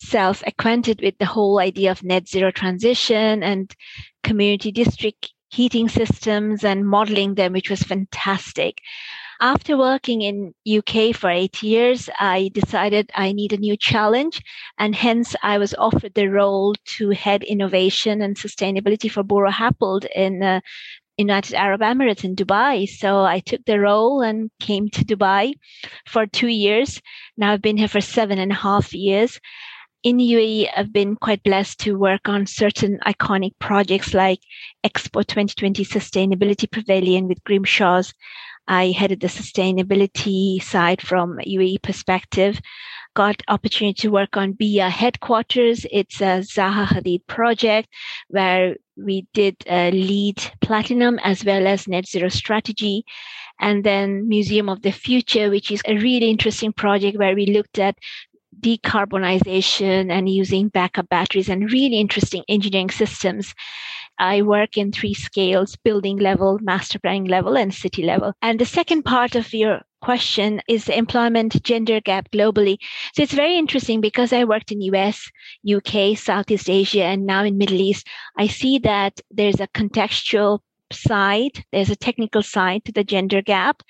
self 0.02 0.42
acquainted 0.46 1.00
with 1.02 1.16
the 1.18 1.26
whole 1.26 1.58
idea 1.58 1.90
of 1.90 2.02
net 2.02 2.28
zero 2.28 2.50
transition 2.50 3.42
and 3.42 3.74
community 4.22 4.72
district 4.72 5.32
heating 5.50 5.88
systems 5.88 6.64
and 6.64 6.88
modeling 6.88 7.34
them, 7.34 7.52
which 7.52 7.70
was 7.70 7.82
fantastic. 7.82 8.80
After 9.40 9.76
working 9.76 10.22
in 10.22 10.54
UK 10.78 11.14
for 11.14 11.28
eight 11.28 11.62
years, 11.62 12.08
I 12.20 12.50
decided 12.54 13.10
I 13.14 13.32
need 13.32 13.52
a 13.52 13.56
new 13.56 13.76
challenge, 13.76 14.40
and 14.78 14.94
hence 14.94 15.34
I 15.42 15.58
was 15.58 15.74
offered 15.74 16.14
the 16.14 16.28
role 16.28 16.74
to 16.96 17.10
head 17.10 17.42
innovation 17.42 18.22
and 18.22 18.36
sustainability 18.36 19.10
for 19.10 19.24
Buro 19.24 19.50
Happold 19.50 20.04
in 20.14 20.42
uh, 20.42 20.60
United 21.18 21.54
Arab 21.54 21.80
Emirates 21.80 22.24
in 22.24 22.36
Dubai. 22.36 22.88
So 22.88 23.24
I 23.24 23.40
took 23.40 23.64
the 23.64 23.80
role 23.80 24.22
and 24.22 24.50
came 24.60 24.88
to 24.90 25.04
Dubai 25.04 25.54
for 26.06 26.26
two 26.26 26.48
years. 26.48 27.00
Now 27.36 27.52
I've 27.52 27.62
been 27.62 27.76
here 27.76 27.88
for 27.88 28.00
seven 28.00 28.38
and 28.38 28.52
a 28.52 28.62
half 28.66 28.94
years 28.94 29.40
in 30.02 30.18
UAE, 30.18 30.68
I've 30.76 30.92
been 30.92 31.14
quite 31.14 31.42
blessed 31.44 31.78
to 31.80 31.98
work 31.98 32.28
on 32.28 32.46
certain 32.46 32.98
iconic 33.06 33.52
projects 33.60 34.12
like 34.12 34.40
Expo 34.84 35.24
2020 35.24 35.84
Sustainability 35.84 36.68
Pavilion 36.70 37.28
with 37.28 37.42
Grimshaws. 37.44 38.12
I 38.66 38.86
headed 38.90 39.20
the 39.20 39.28
sustainability 39.28 40.60
side 40.62 41.00
from 41.00 41.38
UAE 41.38 41.82
perspective. 41.82 42.60
Got 43.14 43.42
opportunity 43.46 44.00
to 44.02 44.10
work 44.10 44.36
on 44.36 44.54
BEEAH 44.54 44.90
headquarters. 44.90 45.86
It's 45.92 46.20
a 46.20 46.42
Zaha 46.42 46.86
Hadid 46.86 47.26
project 47.28 47.88
where 48.28 48.76
we 48.96 49.26
did 49.34 49.56
LEED 49.68 50.52
platinum 50.60 51.20
as 51.22 51.44
well 51.44 51.66
as 51.66 51.86
net 51.86 52.08
zero 52.08 52.28
strategy. 52.28 53.04
And 53.60 53.84
then 53.84 54.28
Museum 54.28 54.68
of 54.68 54.82
the 54.82 54.90
Future, 54.90 55.50
which 55.50 55.70
is 55.70 55.82
a 55.86 55.94
really 55.94 56.30
interesting 56.30 56.72
project 56.72 57.18
where 57.18 57.34
we 57.34 57.46
looked 57.46 57.78
at 57.78 57.96
decarbonization 58.60 60.10
and 60.10 60.28
using 60.28 60.68
backup 60.68 61.08
batteries 61.08 61.48
and 61.48 61.72
really 61.72 61.98
interesting 61.98 62.44
engineering 62.48 62.90
systems. 62.90 63.54
I 64.18 64.42
work 64.42 64.76
in 64.76 64.92
three 64.92 65.14
scales 65.14 65.76
building 65.76 66.18
level, 66.18 66.58
master 66.62 66.98
planning 66.98 67.24
level, 67.24 67.56
and 67.56 67.72
city 67.72 68.02
level. 68.02 68.34
And 68.42 68.58
the 68.58 68.66
second 68.66 69.04
part 69.04 69.34
of 69.34 69.52
your 69.52 69.80
question 70.02 70.60
is 70.68 70.84
the 70.84 70.96
employment 70.96 71.62
gender 71.62 72.00
gap 72.00 72.30
globally. 72.30 72.76
So 73.14 73.22
it's 73.22 73.32
very 73.32 73.56
interesting 73.56 74.00
because 74.00 74.32
I 74.32 74.44
worked 74.44 74.72
in 74.72 74.80
US, 74.82 75.30
UK, 75.68 76.16
Southeast 76.16 76.68
Asia, 76.68 77.04
and 77.04 77.24
now 77.24 77.44
in 77.44 77.56
Middle 77.56 77.80
East. 77.80 78.06
I 78.36 78.48
see 78.48 78.78
that 78.80 79.20
there's 79.30 79.60
a 79.60 79.68
contextual 79.68 80.60
side, 80.92 81.64
there's 81.72 81.90
a 81.90 81.96
technical 81.96 82.42
side 82.42 82.84
to 82.84 82.92
the 82.92 83.04
gender 83.04 83.42
gap. 83.42 83.82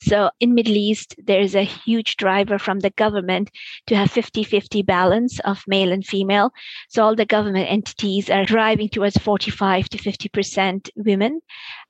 So 0.00 0.30
in 0.40 0.54
Middle 0.54 0.76
East, 0.76 1.14
there's 1.24 1.54
a 1.54 1.62
huge 1.62 2.16
driver 2.16 2.58
from 2.58 2.80
the 2.80 2.90
government 2.90 3.50
to 3.86 3.96
have 3.96 4.12
50-50 4.12 4.84
balance 4.84 5.38
of 5.40 5.62
male 5.66 5.92
and 5.92 6.06
female. 6.06 6.52
So 6.88 7.02
all 7.04 7.14
the 7.14 7.24
government 7.24 7.70
entities 7.70 8.30
are 8.30 8.44
driving 8.44 8.88
towards 8.88 9.16
45 9.18 9.88
to 9.90 9.98
50% 9.98 10.90
women. 10.96 11.40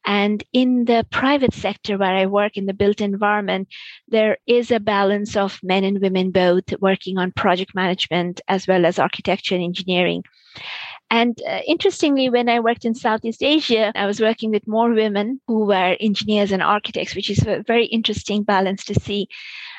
And 0.04 0.44
in 0.52 0.84
the 0.84 1.04
private 1.10 1.52
sector 1.52 1.98
where 1.98 2.14
I 2.14 2.26
work 2.26 2.56
in 2.56 2.66
the 2.66 2.74
built 2.74 3.00
environment, 3.00 3.68
there 4.08 4.38
is 4.46 4.70
a 4.70 4.78
balance 4.78 5.36
of 5.36 5.58
men 5.62 5.82
and 5.82 6.00
women 6.00 6.30
both 6.30 6.64
working 6.80 7.18
on 7.18 7.32
project 7.32 7.74
management 7.74 8.40
as 8.46 8.68
well 8.68 8.86
as 8.86 8.98
architecture 8.98 9.56
and 9.56 9.64
engineering. 9.64 10.22
And 11.10 11.40
uh, 11.48 11.60
interestingly, 11.66 12.28
when 12.30 12.48
I 12.48 12.60
worked 12.60 12.84
in 12.84 12.94
Southeast 12.94 13.42
Asia, 13.42 13.92
I 13.94 14.06
was 14.06 14.20
working 14.20 14.50
with 14.50 14.66
more 14.66 14.92
women 14.92 15.40
who 15.46 15.66
were 15.66 15.96
engineers 16.00 16.50
and 16.50 16.62
architects, 16.62 17.14
which 17.14 17.30
is 17.30 17.46
a 17.46 17.62
very 17.66 17.86
interesting 17.86 18.42
balance 18.42 18.84
to 18.86 18.94
see. 18.94 19.28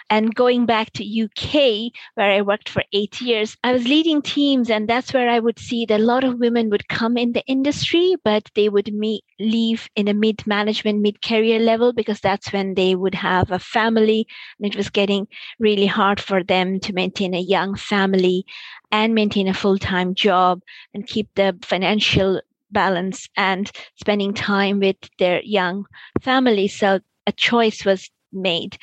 And 0.09 0.33
going 0.33 0.65
back 0.65 0.91
to 0.93 1.23
UK, 1.23 1.91
where 2.15 2.31
I 2.31 2.41
worked 2.41 2.69
for 2.69 2.83
eight 2.93 3.19
years, 3.19 3.57
I 3.63 3.73
was 3.73 3.87
leading 3.87 4.21
teams, 4.21 4.69
and 4.69 4.87
that's 4.87 5.13
where 5.13 5.29
I 5.29 5.39
would 5.39 5.59
see 5.59 5.85
that 5.85 5.99
a 5.99 6.03
lot 6.03 6.23
of 6.23 6.39
women 6.39 6.69
would 6.69 6.87
come 6.87 7.17
in 7.17 7.33
the 7.33 7.45
industry, 7.45 8.15
but 8.23 8.49
they 8.55 8.69
would 8.69 8.93
meet, 8.93 9.23
leave 9.39 9.89
in 9.95 10.07
a 10.07 10.13
mid 10.13 10.47
management, 10.47 11.01
mid 11.01 11.21
career 11.21 11.59
level 11.59 11.91
because 11.91 12.21
that's 12.21 12.53
when 12.53 12.75
they 12.75 12.95
would 12.95 13.15
have 13.15 13.51
a 13.51 13.59
family, 13.59 14.25
and 14.59 14.71
it 14.71 14.77
was 14.77 14.89
getting 14.89 15.27
really 15.59 15.87
hard 15.87 16.19
for 16.19 16.43
them 16.43 16.79
to 16.79 16.93
maintain 16.93 17.33
a 17.33 17.39
young 17.39 17.75
family 17.75 18.45
and 18.91 19.13
maintain 19.13 19.47
a 19.47 19.53
full 19.53 19.77
time 19.77 20.15
job 20.15 20.61
and 20.93 21.07
keep 21.07 21.27
the 21.35 21.57
financial 21.63 22.41
balance 22.71 23.29
and 23.35 23.71
spending 23.95 24.33
time 24.33 24.79
with 24.79 24.97
their 25.19 25.41
young 25.43 25.85
family. 26.21 26.67
So 26.67 26.99
a 27.25 27.31
choice 27.31 27.85
was 27.85 28.09
made. 28.31 28.77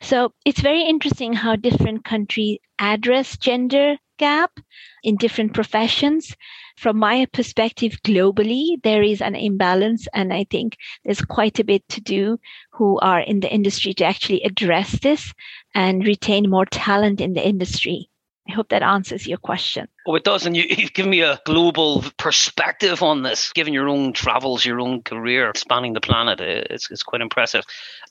So 0.00 0.32
it's 0.44 0.60
very 0.60 0.82
interesting 0.82 1.32
how 1.32 1.56
different 1.56 2.04
countries 2.04 2.58
address 2.78 3.36
gender 3.36 3.96
gap 4.18 4.52
in 5.02 5.16
different 5.16 5.54
professions. 5.54 6.36
From 6.76 6.98
my 6.98 7.26
perspective, 7.32 7.98
globally, 8.04 8.76
there 8.82 9.02
is 9.02 9.22
an 9.22 9.34
imbalance, 9.34 10.06
and 10.12 10.32
I 10.32 10.44
think 10.50 10.76
there's 11.04 11.22
quite 11.22 11.58
a 11.58 11.64
bit 11.64 11.88
to 11.88 12.00
do 12.00 12.38
who 12.72 12.98
are 13.00 13.20
in 13.20 13.40
the 13.40 13.52
industry 13.52 13.94
to 13.94 14.04
actually 14.04 14.42
address 14.42 14.98
this 15.00 15.32
and 15.74 16.06
retain 16.06 16.50
more 16.50 16.66
talent 16.66 17.20
in 17.20 17.32
the 17.32 17.46
industry. 17.46 18.09
I 18.50 18.52
hope 18.52 18.70
that 18.70 18.82
answers 18.82 19.28
your 19.28 19.38
question. 19.38 19.86
Oh, 20.08 20.16
it 20.16 20.24
does. 20.24 20.44
And 20.44 20.56
you, 20.56 20.64
have 20.76 20.92
given 20.92 21.10
me 21.10 21.20
a 21.20 21.40
global 21.44 22.04
perspective 22.16 23.00
on 23.00 23.22
this, 23.22 23.52
given 23.52 23.72
your 23.72 23.88
own 23.88 24.12
travels, 24.12 24.64
your 24.64 24.80
own 24.80 25.02
career 25.02 25.52
spanning 25.54 25.92
the 25.92 26.00
planet. 26.00 26.40
It's, 26.40 26.90
it's 26.90 27.04
quite 27.04 27.22
impressive. 27.22 27.64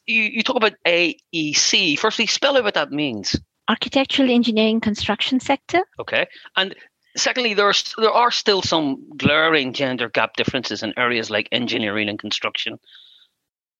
You, 0.06 0.22
you 0.22 0.42
talk 0.42 0.56
about 0.56 0.76
AEC. 0.86 2.00
Firstly, 2.00 2.26
spell 2.26 2.56
out 2.56 2.64
what 2.64 2.76
that 2.76 2.92
means. 2.92 3.36
Architectural 3.68 4.32
engineering 4.32 4.80
construction 4.80 5.42
sector. 5.42 5.82
Okay. 6.00 6.28
And 6.56 6.74
secondly, 7.18 7.54
there 7.54 7.68
are, 7.68 7.74
there 7.98 8.12
are 8.12 8.32
still 8.32 8.62
some 8.62 9.10
glaring 9.18 9.74
gender 9.74 10.08
gap 10.08 10.38
differences 10.38 10.84
in 10.84 10.94
areas 10.98 11.30
like 11.30 11.50
engineering 11.52 12.08
and 12.08 12.18
construction. 12.18 12.80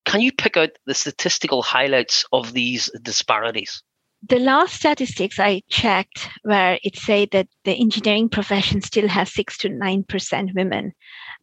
Can 0.04 0.20
you 0.20 0.34
pick 0.34 0.58
out 0.58 0.72
the 0.86 0.94
statistical 0.94 1.62
highlights 1.62 2.26
of 2.34 2.52
these 2.52 2.92
disparities? 3.02 3.82
The 4.28 4.40
last 4.40 4.76
statistics 4.76 5.40
I 5.40 5.62
checked 5.70 6.30
where 6.44 6.78
it 6.84 6.98
said 6.98 7.30
that 7.32 7.48
the 7.64 7.74
engineering 7.74 8.30
profession 8.30 8.82
still 8.82 9.08
has 9.08 9.32
six 9.32 9.58
to 9.60 9.70
nine 9.70 10.04
percent 10.04 10.52
women. 10.56 10.94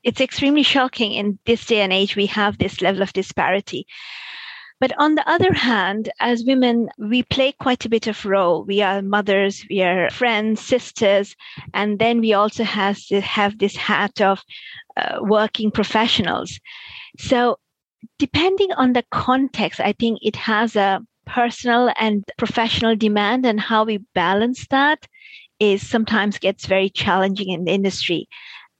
It's 0.03 0.21
extremely 0.21 0.63
shocking 0.63 1.13
in 1.13 1.39
this 1.47 1.65
day 1.65 1.81
and 1.81 1.93
age 1.93 2.17
we 2.17 2.27
have 2.27 2.59
this 2.59 2.81
level 2.81 3.03
of 3.03 3.13
disparity. 3.13 3.87
But 4.79 4.93
on 4.99 5.15
the 5.15 5.27
other 5.27 5.55
hand, 5.55 6.11
as 6.21 6.45
women, 6.45 6.91
we 6.99 7.23
play 7.23 7.53
quite 7.53 7.87
a 7.87 7.89
bit 7.89 8.07
of 8.07 8.27
role. 8.27 8.63
We 8.65 8.83
are 8.83 9.01
mothers, 9.01 9.65
we 9.71 9.81
are 9.81 10.11
friends, 10.11 10.61
sisters, 10.61 11.35
and 11.73 11.99
then 11.99 12.21
we 12.21 12.35
also 12.35 12.63
have 12.63 12.99
to 13.07 13.23
have 13.23 13.59
this 13.59 13.75
hat 13.75 14.21
of 14.21 14.43
uh, 14.99 15.21
working 15.23 15.71
professionals. 15.71 16.61
So 17.19 17.59
depending 18.19 18.73
on 18.73 18.93
the 18.93 19.05
context, 19.11 19.81
I 19.81 19.95
think 19.95 20.19
it 20.21 20.37
has 20.37 20.77
a 20.77 21.01
personal 21.27 21.93
and 21.99 22.25
professional 22.39 22.97
demand 22.97 23.45
and 23.45 23.61
how 23.61 23.85
we 23.85 23.99
balance 24.15 24.67
that 24.69 25.07
is 25.59 25.87
sometimes 25.87 26.39
gets 26.39 26.67
very 26.67 26.89
challenging 26.91 27.51
in 27.51 27.65
the 27.65 27.73
industry. 27.73 28.29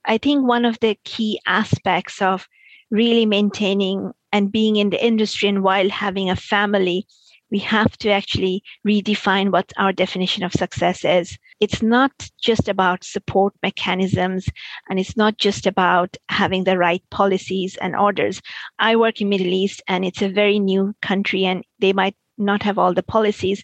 I 0.05 0.17
think 0.17 0.47
one 0.47 0.65
of 0.65 0.79
the 0.79 0.97
key 1.03 1.39
aspects 1.45 2.21
of 2.21 2.47
really 2.89 3.25
maintaining 3.25 4.11
and 4.31 4.51
being 4.51 4.77
in 4.77 4.89
the 4.89 5.03
industry 5.03 5.49
and 5.49 5.63
while 5.63 5.89
having 5.89 6.29
a 6.29 6.35
family, 6.35 7.05
we 7.49 7.59
have 7.59 7.97
to 7.97 8.09
actually 8.09 8.61
redefine 8.85 9.51
what 9.51 9.71
our 9.77 9.93
definition 9.93 10.43
of 10.43 10.51
success 10.51 11.03
is. 11.05 11.37
It's 11.59 11.81
not 11.81 12.11
just 12.41 12.67
about 12.67 13.03
support 13.03 13.53
mechanisms 13.63 14.47
and 14.89 14.99
it's 14.99 15.17
not 15.17 15.37
just 15.37 15.65
about 15.65 16.17
having 16.29 16.65
the 16.65 16.77
right 16.77 17.03
policies 17.09 17.77
and 17.81 17.95
orders. 17.95 18.41
I 18.79 18.95
work 18.95 19.21
in 19.21 19.29
Middle 19.29 19.47
East 19.47 19.81
and 19.87 20.05
it's 20.05 20.21
a 20.21 20.29
very 20.29 20.59
new 20.59 20.93
country 21.01 21.45
and 21.45 21.63
they 21.79 21.93
might 21.93 22.15
not 22.37 22.63
have 22.63 22.77
all 22.77 22.93
the 22.93 23.03
policies. 23.03 23.63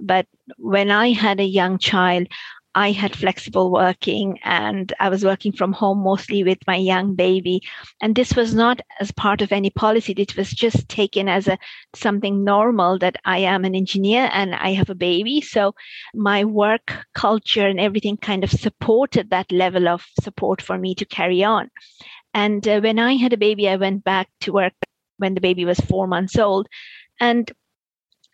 But 0.00 0.26
when 0.56 0.90
I 0.90 1.12
had 1.12 1.40
a 1.40 1.44
young 1.44 1.78
child, 1.78 2.28
I 2.74 2.92
had 2.92 3.16
flexible 3.16 3.72
working 3.72 4.38
and 4.44 4.92
I 5.00 5.08
was 5.08 5.24
working 5.24 5.50
from 5.50 5.72
home 5.72 6.04
mostly 6.04 6.44
with 6.44 6.58
my 6.68 6.76
young 6.76 7.16
baby. 7.16 7.62
And 8.00 8.14
this 8.14 8.36
was 8.36 8.54
not 8.54 8.80
as 9.00 9.10
part 9.10 9.42
of 9.42 9.50
any 9.50 9.70
policy. 9.70 10.14
It 10.16 10.36
was 10.36 10.52
just 10.52 10.88
taken 10.88 11.28
as 11.28 11.48
a 11.48 11.58
something 11.96 12.44
normal 12.44 12.98
that 13.00 13.16
I 13.24 13.38
am 13.38 13.64
an 13.64 13.74
engineer 13.74 14.30
and 14.32 14.54
I 14.54 14.72
have 14.74 14.88
a 14.88 14.94
baby. 14.94 15.40
So 15.40 15.74
my 16.14 16.44
work 16.44 16.94
culture 17.14 17.66
and 17.66 17.80
everything 17.80 18.16
kind 18.16 18.44
of 18.44 18.50
supported 18.50 19.30
that 19.30 19.50
level 19.50 19.88
of 19.88 20.06
support 20.20 20.62
for 20.62 20.78
me 20.78 20.94
to 20.94 21.04
carry 21.04 21.42
on. 21.42 21.70
And 22.34 22.66
uh, 22.68 22.80
when 22.80 23.00
I 23.00 23.14
had 23.14 23.32
a 23.32 23.36
baby, 23.36 23.68
I 23.68 23.76
went 23.76 24.04
back 24.04 24.28
to 24.42 24.52
work 24.52 24.74
when 25.16 25.34
the 25.34 25.40
baby 25.40 25.64
was 25.64 25.80
four 25.80 26.06
months 26.06 26.38
old. 26.38 26.68
And 27.18 27.50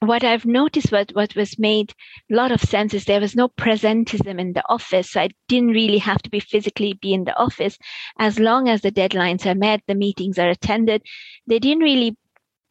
what 0.01 0.25
I've 0.25 0.45
noticed 0.45 0.93
what, 0.93 1.11
what 1.13 1.35
was 1.35 1.59
made 1.59 1.95
a 2.31 2.35
lot 2.35 2.53
of 2.53 2.61
sense 2.61 2.93
is 2.93 3.05
there 3.05 3.21
was 3.21 3.35
no 3.35 3.49
presentism 3.49 4.39
in 4.39 4.53
the 4.53 4.63
office. 4.69 5.17
I 5.17 5.31
didn't 5.49 5.71
really 5.71 5.99
have 5.99 6.23
to 6.23 6.31
be 6.31 6.41
physically 6.41 6.93
be 6.95 7.15
in 7.15 7.25
the 7.25 7.37
office. 7.37 7.79
As 8.19 8.39
long 8.39 8.69
as 8.69 8.83
the 8.83 8.93
deadlines 8.93 9.47
are 9.47 9.55
met, 9.55 9.83
the 9.87 9.95
meetings 9.95 10.39
are 10.39 10.51
attended. 10.51 11.03
They 11.47 11.59
didn't 11.59 11.83
really 11.83 12.17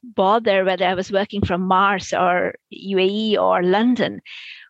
bother 0.03 0.63
whether 0.63 0.86
I 0.86 0.94
was 0.94 1.12
working 1.12 1.44
from 1.44 1.62
Mars 1.62 2.13
or 2.13 2.53
UAE 2.72 3.38
or 3.38 3.63
London, 3.63 4.22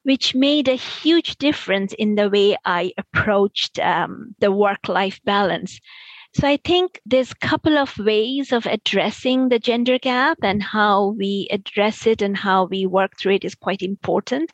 which 0.04 0.34
made 0.34 0.70
a 0.70 0.76
huge 0.76 1.38
difference 1.38 1.94
in 1.94 2.16
the 2.16 2.30
way 2.30 2.56
I 2.64 2.94
approached 2.98 3.80
um, 3.80 4.34
the 4.40 4.52
work 4.52 4.88
life 4.88 5.20
balance. 5.26 5.80
So 6.38 6.50
I 6.50 6.58
think 6.58 7.00
there's 7.06 7.32
a 7.32 7.48
couple 7.48 7.78
of 7.78 7.98
ways 7.98 8.52
of 8.52 8.66
addressing 8.66 9.48
the 9.48 9.58
gender 9.58 9.98
gap 9.98 10.40
and 10.44 10.62
how 10.62 11.16
we 11.18 11.48
address 11.50 12.06
it 12.06 12.22
and 12.22 12.36
how 12.36 12.66
we 12.66 12.86
work 12.86 13.18
through 13.18 13.36
it 13.36 13.46
is 13.46 13.56
quite 13.56 13.82
important. 13.82 14.52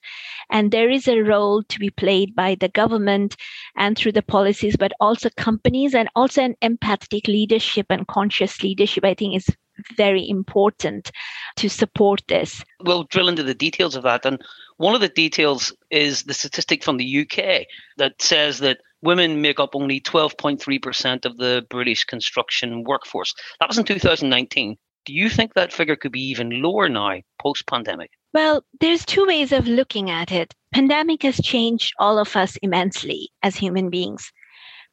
And 0.52 0.70
there 0.70 0.92
is 0.92 1.08
a 1.08 1.22
role 1.22 1.64
to 1.64 1.80
be 1.80 1.90
played 1.90 2.36
by 2.36 2.54
the 2.54 2.70
government 2.70 3.36
and 3.76 3.98
through 3.98 4.12
the 4.12 4.22
policies, 4.22 4.78
but 4.78 4.92
also 5.00 5.32
companies 5.38 5.96
and 5.96 6.08
also 6.16 6.44
an 6.44 6.56
empathetic 6.62 7.28
leadership 7.28 7.88
and 7.90 8.06
conscious 8.06 8.62
leadership, 8.62 9.04
I 9.04 9.16
think 9.16 9.38
is 9.38 9.50
very 9.98 10.30
important 10.30 11.10
to 11.56 11.68
support 11.68 12.22
this. 12.28 12.64
We'll 12.84 13.06
drill 13.06 13.28
into 13.28 13.42
the 13.42 13.56
details 13.56 13.96
of 13.96 14.04
that. 14.04 14.24
And 14.24 14.40
one 14.78 14.94
of 14.94 15.02
the 15.02 15.10
details 15.10 15.74
is 15.90 16.22
the 16.24 16.36
statistic 16.36 16.84
from 16.84 16.98
the 16.98 17.22
UK 17.22 17.66
that 17.98 18.22
says 18.22 18.60
that 18.60 18.82
women 19.02 19.42
make 19.42 19.60
up 19.60 19.76
only 19.76 20.00
12.3% 20.00 21.26
of 21.26 21.38
the 21.38 21.66
British 21.70 22.04
construction 22.04 22.84
workforce. 22.84 23.34
That 23.60 23.70
was 23.70 23.78
in 23.78 23.86
2019. 23.86 24.78
Do 25.06 25.14
you 25.14 25.30
think 25.30 25.54
that 25.56 25.74
figure 25.74 25.96
could 25.96 26.12
be 26.12 26.22
even 26.30 26.62
lower 26.62 26.88
now, 26.88 27.22
post 27.42 27.66
pandemic? 27.66 28.12
Well, 28.34 28.64
there's 28.80 29.04
two 29.04 29.26
ways 29.26 29.52
of 29.52 29.68
looking 29.68 30.10
at 30.10 30.32
it. 30.32 30.54
Pandemic 30.74 31.24
has 31.24 31.38
changed 31.42 31.94
all 32.00 32.20
of 32.20 32.36
us 32.36 32.56
immensely 32.62 33.30
as 33.42 33.56
human 33.56 33.90
beings. 33.90 34.32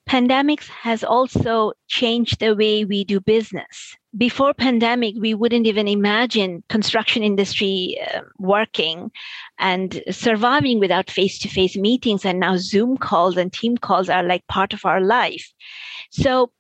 Pandemics 0.09 0.69
has 0.69 1.05
also 1.05 1.73
changed 1.87 2.41
the 2.41 2.57
way 2.57 2.85
we 2.87 3.05
do 3.05 3.21
business. 3.21 3.95
Before 4.17 4.55
pandemic 4.55 5.15
we 5.21 5.35
wouldn't 5.35 5.67
even 5.67 5.87
imagine 5.87 6.65
construction 6.71 7.23
industry 7.23 7.99
uh, 8.15 8.23
working 8.39 9.11
and 9.59 10.03
surviving 10.11 10.81
without 10.81 11.11
face-to-face 11.11 11.77
meetings 11.77 12.25
and 12.25 12.41
now 12.41 12.57
zoom 12.57 12.97
calls 12.97 13.37
and 13.37 13.53
team 13.53 13.77
calls 13.77 14.09
are 14.09 14.23
like 14.23 14.47
part 14.47 14.73
of 14.73 14.87
our 14.87 15.01
life. 15.01 15.53
So 16.11 16.53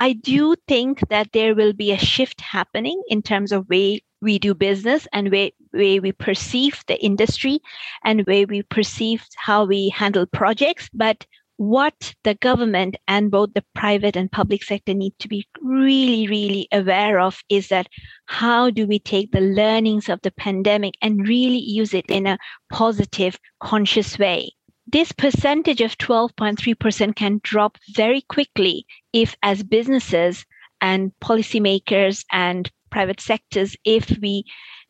i 0.00 0.12
do 0.12 0.56
think 0.68 1.00
that 1.08 1.30
there 1.32 1.54
will 1.54 1.72
be 1.72 1.92
a 1.92 1.98
shift 1.98 2.40
happening 2.40 3.02
in 3.08 3.22
terms 3.22 3.52
of 3.52 3.68
way 3.68 4.02
we 4.20 4.38
do 4.38 4.54
business 4.54 5.06
and 5.12 5.30
way, 5.30 5.54
way 5.72 6.00
we 6.00 6.12
perceive 6.12 6.82
the 6.86 7.02
industry 7.02 7.60
and 8.04 8.26
way 8.26 8.44
we 8.44 8.62
perceive 8.62 9.24
how 9.36 9.64
we 9.64 9.88
handle 9.90 10.26
projects 10.26 10.90
but 10.92 11.24
what 11.56 12.14
the 12.24 12.34
government 12.34 12.96
and 13.08 13.30
both 13.30 13.54
the 13.54 13.64
private 13.74 14.16
and 14.16 14.30
public 14.30 14.62
sector 14.62 14.92
need 14.92 15.14
to 15.18 15.28
be 15.28 15.46
really, 15.62 16.26
really 16.28 16.68
aware 16.72 17.18
of 17.18 17.40
is 17.48 17.68
that 17.68 17.88
how 18.26 18.70
do 18.70 18.86
we 18.86 18.98
take 18.98 19.32
the 19.32 19.40
learnings 19.40 20.08
of 20.08 20.20
the 20.22 20.30
pandemic 20.32 20.94
and 21.00 21.26
really 21.26 21.58
use 21.58 21.94
it 21.94 22.06
in 22.08 22.26
a 22.26 22.38
positive, 22.70 23.38
conscious 23.60 24.18
way? 24.18 24.50
This 24.86 25.12
percentage 25.12 25.80
of 25.80 25.98
12.3% 25.98 27.16
can 27.16 27.40
drop 27.42 27.78
very 27.94 28.20
quickly 28.20 28.86
if, 29.12 29.34
as 29.42 29.62
businesses 29.62 30.44
and 30.80 31.10
policymakers 31.20 32.24
and 32.30 32.70
private 32.90 33.20
sectors, 33.20 33.76
if 33.84 34.16
we 34.22 34.44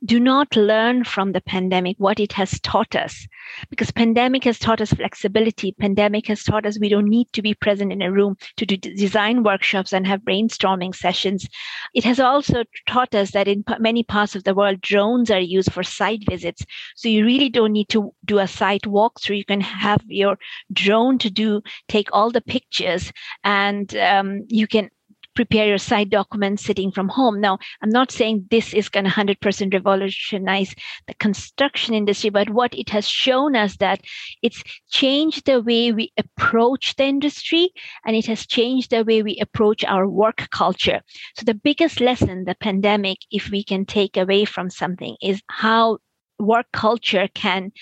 do 0.05 0.21
not 0.21 0.55
learn 0.55 1.05
from 1.05 1.33
the 1.33 1.41
pandemic 1.41 1.97
what 1.99 2.21
it 2.21 2.33
has 2.33 2.61
taught 2.61 2.95
us. 2.95 3.27
Because 3.71 3.91
pandemic 3.91 4.45
has 4.45 4.59
taught 4.59 4.81
us 4.81 4.93
flexibility. 4.93 5.73
Pandemic 5.73 6.27
has 6.27 6.43
taught 6.43 6.67
us 6.67 6.79
we 6.79 6.89
don't 6.89 7.09
need 7.09 7.33
to 7.33 7.43
be 7.43 7.55
present 7.55 7.93
in 7.93 8.03
a 8.03 8.13
room 8.13 8.37
to 8.57 8.67
do 8.67 8.77
design 8.77 9.43
workshops 9.43 9.93
and 9.93 10.07
have 10.07 10.21
brainstorming 10.21 10.95
sessions. 10.95 11.49
It 11.95 12.05
has 12.05 12.21
also 12.21 12.65
taught 12.89 13.15
us 13.15 13.31
that 13.31 13.49
in 13.49 13.65
many 13.79 14.03
parts 14.03 14.37
of 14.37 14.45
the 14.45 14.55
world 14.55 14.81
drones 14.81 15.31
are 15.31 15.41
used 15.41 15.73
for 15.73 15.83
site 15.83 16.25
visits. 16.29 16.65
So 16.97 17.09
you 17.09 17.25
really 17.25 17.49
don't 17.49 17.73
need 17.73 17.89
to 17.91 18.13
do 18.25 18.39
a 18.39 18.49
site 18.49 18.83
walkthrough. 18.83 19.39
You 19.39 19.45
can 19.45 19.61
have 19.61 20.03
your 20.09 20.39
drone 20.73 21.19
to 21.19 21.31
do 21.31 21.63
take 21.89 22.09
all 22.13 22.31
the 22.31 22.41
pictures 22.41 23.13
and 23.45 23.95
um, 23.97 24.45
you 24.49 24.67
can 24.67 24.91
prepare 25.37 25.69
your 25.69 25.79
site 25.79 26.11
documents 26.11 26.65
sitting 26.65 26.91
from 26.91 27.09
home. 27.09 27.41
Now, 27.41 27.59
I'm 27.83 27.91
not 27.91 28.11
saying 28.11 28.47
this 28.51 28.75
is 28.75 28.89
going 28.89 29.05
to 29.05 29.11
100% 29.11 29.73
revolutionize 29.73 30.75
the 31.07 31.15
construction 31.15 31.95
industry, 31.95 32.31
but 32.31 32.51
what 32.51 32.75
it 32.75 32.91
has 32.91 33.09
shown 33.09 33.55
us 33.55 33.77
that 33.77 34.01
it's 34.43 34.63
changed 34.91 35.47
the 35.47 35.61
way 35.61 35.93
we 35.93 36.13
approach 36.17 36.97
the 36.97 37.05
industry 37.05 37.71
and 38.05 38.17
it 38.17 38.27
has 38.27 38.47
changed 38.47 38.91
the 38.91 39.05
way 39.05 39.23
we 39.23 39.39
approach 39.39 39.85
our 39.85 40.09
work 40.09 40.49
culture. 40.51 41.03
So 41.37 41.45
the 41.45 41.55
biggest 41.55 42.01
lesson 42.01 42.45
the 42.45 42.57
pandemic, 42.57 43.19
if 43.31 43.51
we 43.51 43.63
can 43.63 43.85
take 43.85 44.17
away 44.17 44.45
from 44.47 44.71
something 44.71 45.17
is 45.23 45.43
how 45.49 45.99
work 46.39 46.67
culture 46.73 47.29
can 47.35 47.73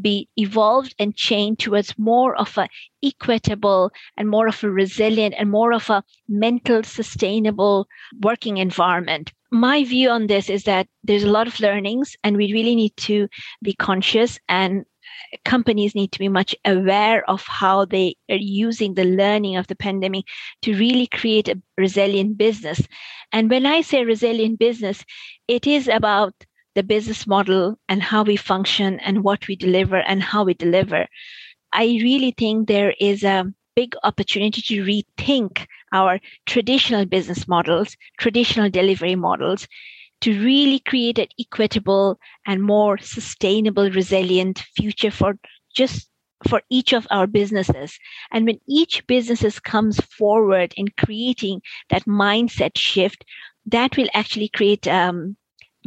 be 0.00 0.28
evolved 0.36 0.94
and 0.98 1.16
changed 1.16 1.60
towards 1.60 1.98
more 1.98 2.36
of 2.36 2.56
a 2.58 2.68
equitable 3.02 3.90
and 4.16 4.28
more 4.28 4.48
of 4.48 4.62
a 4.62 4.70
resilient 4.70 5.34
and 5.38 5.50
more 5.50 5.72
of 5.72 5.88
a 5.90 6.02
mental 6.28 6.82
sustainable 6.82 7.86
working 8.20 8.56
environment. 8.58 9.32
My 9.50 9.84
view 9.84 10.10
on 10.10 10.26
this 10.26 10.50
is 10.50 10.64
that 10.64 10.88
there's 11.04 11.22
a 11.22 11.30
lot 11.30 11.46
of 11.46 11.60
learnings 11.60 12.16
and 12.24 12.36
we 12.36 12.52
really 12.52 12.74
need 12.74 12.96
to 12.98 13.28
be 13.62 13.74
conscious 13.74 14.38
and 14.48 14.84
companies 15.44 15.94
need 15.94 16.12
to 16.12 16.18
be 16.18 16.28
much 16.28 16.54
aware 16.64 17.28
of 17.30 17.44
how 17.46 17.84
they 17.84 18.16
are 18.28 18.36
using 18.36 18.94
the 18.94 19.04
learning 19.04 19.56
of 19.56 19.66
the 19.68 19.76
pandemic 19.76 20.24
to 20.62 20.76
really 20.76 21.06
create 21.06 21.48
a 21.48 21.60
resilient 21.78 22.36
business. 22.36 22.82
And 23.32 23.50
when 23.50 23.66
i 23.66 23.80
say 23.80 24.04
resilient 24.04 24.58
business 24.58 25.04
it 25.48 25.66
is 25.66 25.88
about 25.88 26.34
the 26.76 26.84
business 26.84 27.26
model 27.26 27.76
and 27.88 28.02
how 28.02 28.22
we 28.22 28.36
function 28.36 29.00
and 29.00 29.24
what 29.24 29.48
we 29.48 29.56
deliver 29.56 29.96
and 29.96 30.22
how 30.22 30.44
we 30.44 30.54
deliver. 30.54 31.06
I 31.72 31.84
really 32.02 32.32
think 32.38 32.68
there 32.68 32.94
is 33.00 33.24
a 33.24 33.52
big 33.74 33.94
opportunity 34.04 34.62
to 34.62 34.84
rethink 34.84 35.66
our 35.92 36.20
traditional 36.46 37.06
business 37.06 37.48
models, 37.48 37.96
traditional 38.18 38.70
delivery 38.70 39.16
models, 39.16 39.66
to 40.20 40.40
really 40.42 40.78
create 40.80 41.18
an 41.18 41.28
equitable 41.40 42.18
and 42.46 42.62
more 42.62 42.98
sustainable, 42.98 43.90
resilient 43.90 44.62
future 44.76 45.10
for 45.10 45.38
just 45.74 46.08
for 46.48 46.62
each 46.70 46.92
of 46.92 47.06
our 47.10 47.26
businesses. 47.26 47.98
And 48.30 48.46
when 48.46 48.60
each 48.68 49.06
businesses 49.06 49.58
comes 49.58 50.00
forward 50.00 50.74
in 50.76 50.88
creating 50.98 51.62
that 51.90 52.04
mindset 52.04 52.76
shift, 52.76 53.24
that 53.66 53.96
will 53.96 54.08
actually 54.14 54.48
create 54.48 54.86
um, 54.86 55.36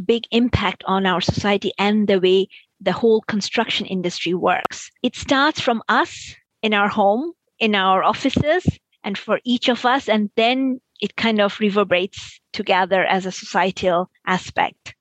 big 0.00 0.24
impact 0.30 0.82
on 0.86 1.06
our 1.06 1.20
society 1.20 1.72
and 1.78 2.08
the 2.08 2.20
way 2.20 2.48
the 2.80 2.92
whole 2.92 3.20
construction 3.22 3.86
industry 3.86 4.34
works. 4.34 4.90
It 5.02 5.14
starts 5.14 5.60
from 5.60 5.82
us 5.88 6.34
in 6.62 6.74
our 6.74 6.88
home, 6.88 7.32
in 7.58 7.74
our 7.74 8.02
offices, 8.02 8.66
and 9.04 9.16
for 9.16 9.40
each 9.44 9.68
of 9.68 9.84
us, 9.84 10.08
and 10.08 10.30
then 10.36 10.80
it 11.00 11.16
kind 11.16 11.40
of 11.40 11.58
reverberates 11.60 12.40
together 12.52 13.04
as 13.04 13.26
a 13.26 13.32
societal 13.32 14.10
aspect. 14.26 14.94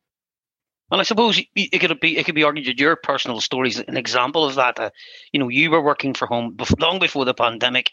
And 0.92 1.00
I 1.00 1.04
suppose 1.04 1.40
it 1.56 1.80
could 1.80 2.00
be 2.00 2.18
it 2.18 2.26
could 2.26 2.36
be 2.36 2.44
argued 2.44 2.66
that 2.66 2.80
your 2.80 2.96
personal 2.96 3.42
story 3.42 3.70
is 3.70 3.80
an 3.80 3.98
example 3.98 4.44
of 4.44 4.56
that. 4.56 4.80
Uh, 4.80 4.90
you 5.32 5.40
know, 5.40 5.48
you 5.48 5.70
were 5.70 5.82
working 5.82 6.14
for 6.16 6.26
home 6.26 6.58
long 6.80 6.98
before 6.98 7.26
the 7.26 7.34
pandemic 7.34 7.92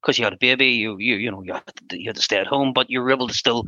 because 0.00 0.18
you 0.18 0.24
had 0.24 0.32
a 0.32 0.38
baby. 0.38 0.68
You 0.68 0.96
you 0.98 1.16
you 1.16 1.30
know 1.30 1.42
you 1.42 1.52
had 1.52 1.66
to, 1.90 2.00
you 2.00 2.08
had 2.08 2.16
to 2.16 2.22
stay 2.22 2.38
at 2.38 2.46
home, 2.46 2.72
but 2.72 2.88
you 2.88 3.02
were 3.02 3.10
able 3.10 3.28
to 3.28 3.34
still 3.34 3.66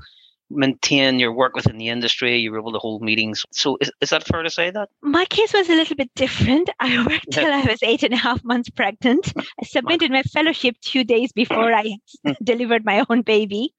maintain 0.51 1.19
your 1.19 1.33
work 1.33 1.55
within 1.55 1.79
the 1.79 1.89
industry. 1.89 2.39
You 2.39 2.53
were 2.53 2.59
able 2.59 2.73
to 2.73 2.79
hold 2.79 3.03
meetings. 3.03 3.45
So 3.53 3.79
is, 3.81 3.91
is 4.01 4.11
that 4.11 4.25
fair 4.25 4.43
to 4.43 4.51
say 4.51 4.71
that? 4.71 4.89
My 5.03 5.25
case 5.27 5.53
was 5.53 5.69
a 5.69 5.75
little 5.75 5.97
bit 5.97 6.11
different. 6.15 6.71
I 6.81 7.05
worked 7.09 7.31
till 7.31 7.53
I 7.53 7.63
was 7.63 7.83
eight 7.83 8.03
and 8.03 8.15
a 8.15 8.19
half 8.19 8.45
months 8.45 8.71
pregnant. 8.71 9.33
I 9.37 9.65
submitted 9.65 10.11
my 10.11 10.23
fellowship 10.23 10.77
two 10.81 11.05
days 11.05 11.33
before 11.33 11.73
I 11.73 11.97
delivered 12.43 12.85
my 12.85 13.05
own 13.09 13.23
baby. 13.23 13.73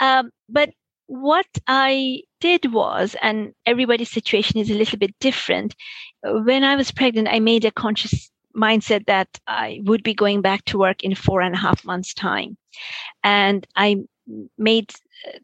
Um, 0.00 0.30
but 0.48 0.70
what 1.06 1.46
I 1.66 2.22
did 2.40 2.72
was, 2.72 3.16
and 3.22 3.52
everybody's 3.66 4.10
situation 4.10 4.58
is 4.58 4.70
a 4.70 4.74
little 4.74 4.98
bit 4.98 5.14
different. 5.20 5.74
When 6.22 6.64
I 6.64 6.76
was 6.76 6.90
pregnant, 6.92 7.28
I 7.28 7.40
made 7.40 7.64
a 7.64 7.70
conscious 7.70 8.30
mindset 8.56 9.06
that 9.06 9.28
I 9.46 9.80
would 9.84 10.02
be 10.02 10.14
going 10.14 10.42
back 10.42 10.64
to 10.66 10.78
work 10.78 11.02
in 11.02 11.14
four 11.14 11.40
and 11.40 11.54
a 11.54 11.58
half 11.58 11.84
months' 11.84 12.14
time. 12.14 12.56
And 13.22 13.66
I 13.76 13.96
made 14.58 14.92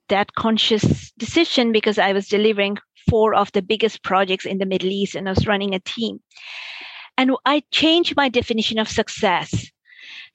that 0.09 0.35
conscious 0.35 1.13
decision 1.13 1.73
because 1.73 1.99
I 1.99 2.13
was 2.13 2.29
delivering 2.29 2.79
four 3.09 3.35
of 3.35 3.51
the 3.53 3.63
biggest 3.63 4.03
projects 4.03 4.47
in 4.47 4.59
the 4.59 4.67
Middle 4.67 4.91
East 4.91 5.15
and 5.15 5.29
I 5.29 5.33
was 5.33 5.47
running 5.47 5.75
a 5.75 5.81
team. 5.81 6.21
And 7.17 7.33
I 7.45 7.63
changed 7.71 8.17
my 8.17 8.29
definition 8.29 8.79
of 8.79 8.89
success. 8.89 9.71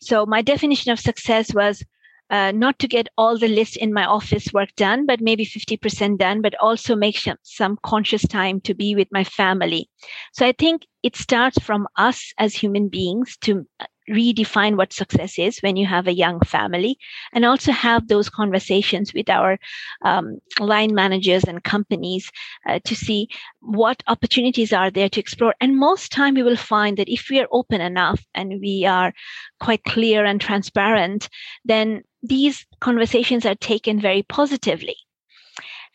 So 0.02 0.26
my 0.26 0.42
definition 0.42 0.92
of 0.92 1.00
success 1.00 1.54
was 1.54 1.84
uh, 2.30 2.52
not 2.52 2.80
to 2.80 2.88
get 2.88 3.08
all 3.18 3.38
the 3.38 3.48
list 3.48 3.78
in 3.78 3.94
my 3.94 4.06
office 4.06 4.52
work 4.54 4.70
done, 4.76 5.06
but 5.06 5.22
maybe 5.22 5.46
50% 5.46 6.18
done, 6.18 6.42
but 6.42 6.56
also 6.60 6.96
make 6.96 7.18
some, 7.18 7.38
some 7.44 7.78
conscious 7.84 8.24
time 8.28 8.60
to 8.62 8.74
be 8.74 8.96
with 8.96 9.08
my 9.12 9.24
family. 9.24 9.90
So 10.34 10.46
I 10.46 10.54
think 10.58 10.84
it 11.04 11.16
starts 11.16 11.60
from 11.60 11.88
us 11.98 12.34
as 12.38 12.56
human 12.56 12.90
beings 12.90 13.38
to 13.42 13.66
redefine 14.10 14.76
what 14.76 14.94
success 14.94 15.40
is 15.40 15.60
when 15.60 15.76
you 15.76 15.86
have 15.86 16.08
a 16.08 16.14
young 16.14 16.40
family 16.42 16.98
and 17.34 17.46
also 17.46 17.72
have 17.72 18.08
those 18.08 18.30
conversations 18.30 19.14
with 19.14 19.30
our 19.30 19.58
um, 20.04 20.40
line 20.60 20.94
managers 20.94 21.44
and 21.44 21.64
companies 21.64 22.32
uh, 22.68 22.80
to 22.84 22.96
see 22.96 23.28
what 23.62 24.04
opportunities 24.08 24.74
are 24.74 24.92
there 24.92 25.10
to 25.10 25.20
explore 25.20 25.56
and 25.62 25.78
most 25.78 26.12
time 26.12 26.34
we 26.34 26.44
will 26.44 26.58
find 26.58 26.98
that 26.98 27.12
if 27.12 27.28
we 27.30 27.40
are 27.40 27.48
open 27.52 27.82
enough 27.82 28.24
and 28.36 28.60
we 28.62 28.86
are 28.86 29.14
quite 29.60 29.84
clear 29.86 30.26
and 30.26 30.42
transparent 30.42 31.30
then 31.66 32.04
these 32.22 32.66
conversations 32.80 33.46
are 33.46 33.56
taken 33.56 34.00
very 34.00 34.24
positively 34.24 34.98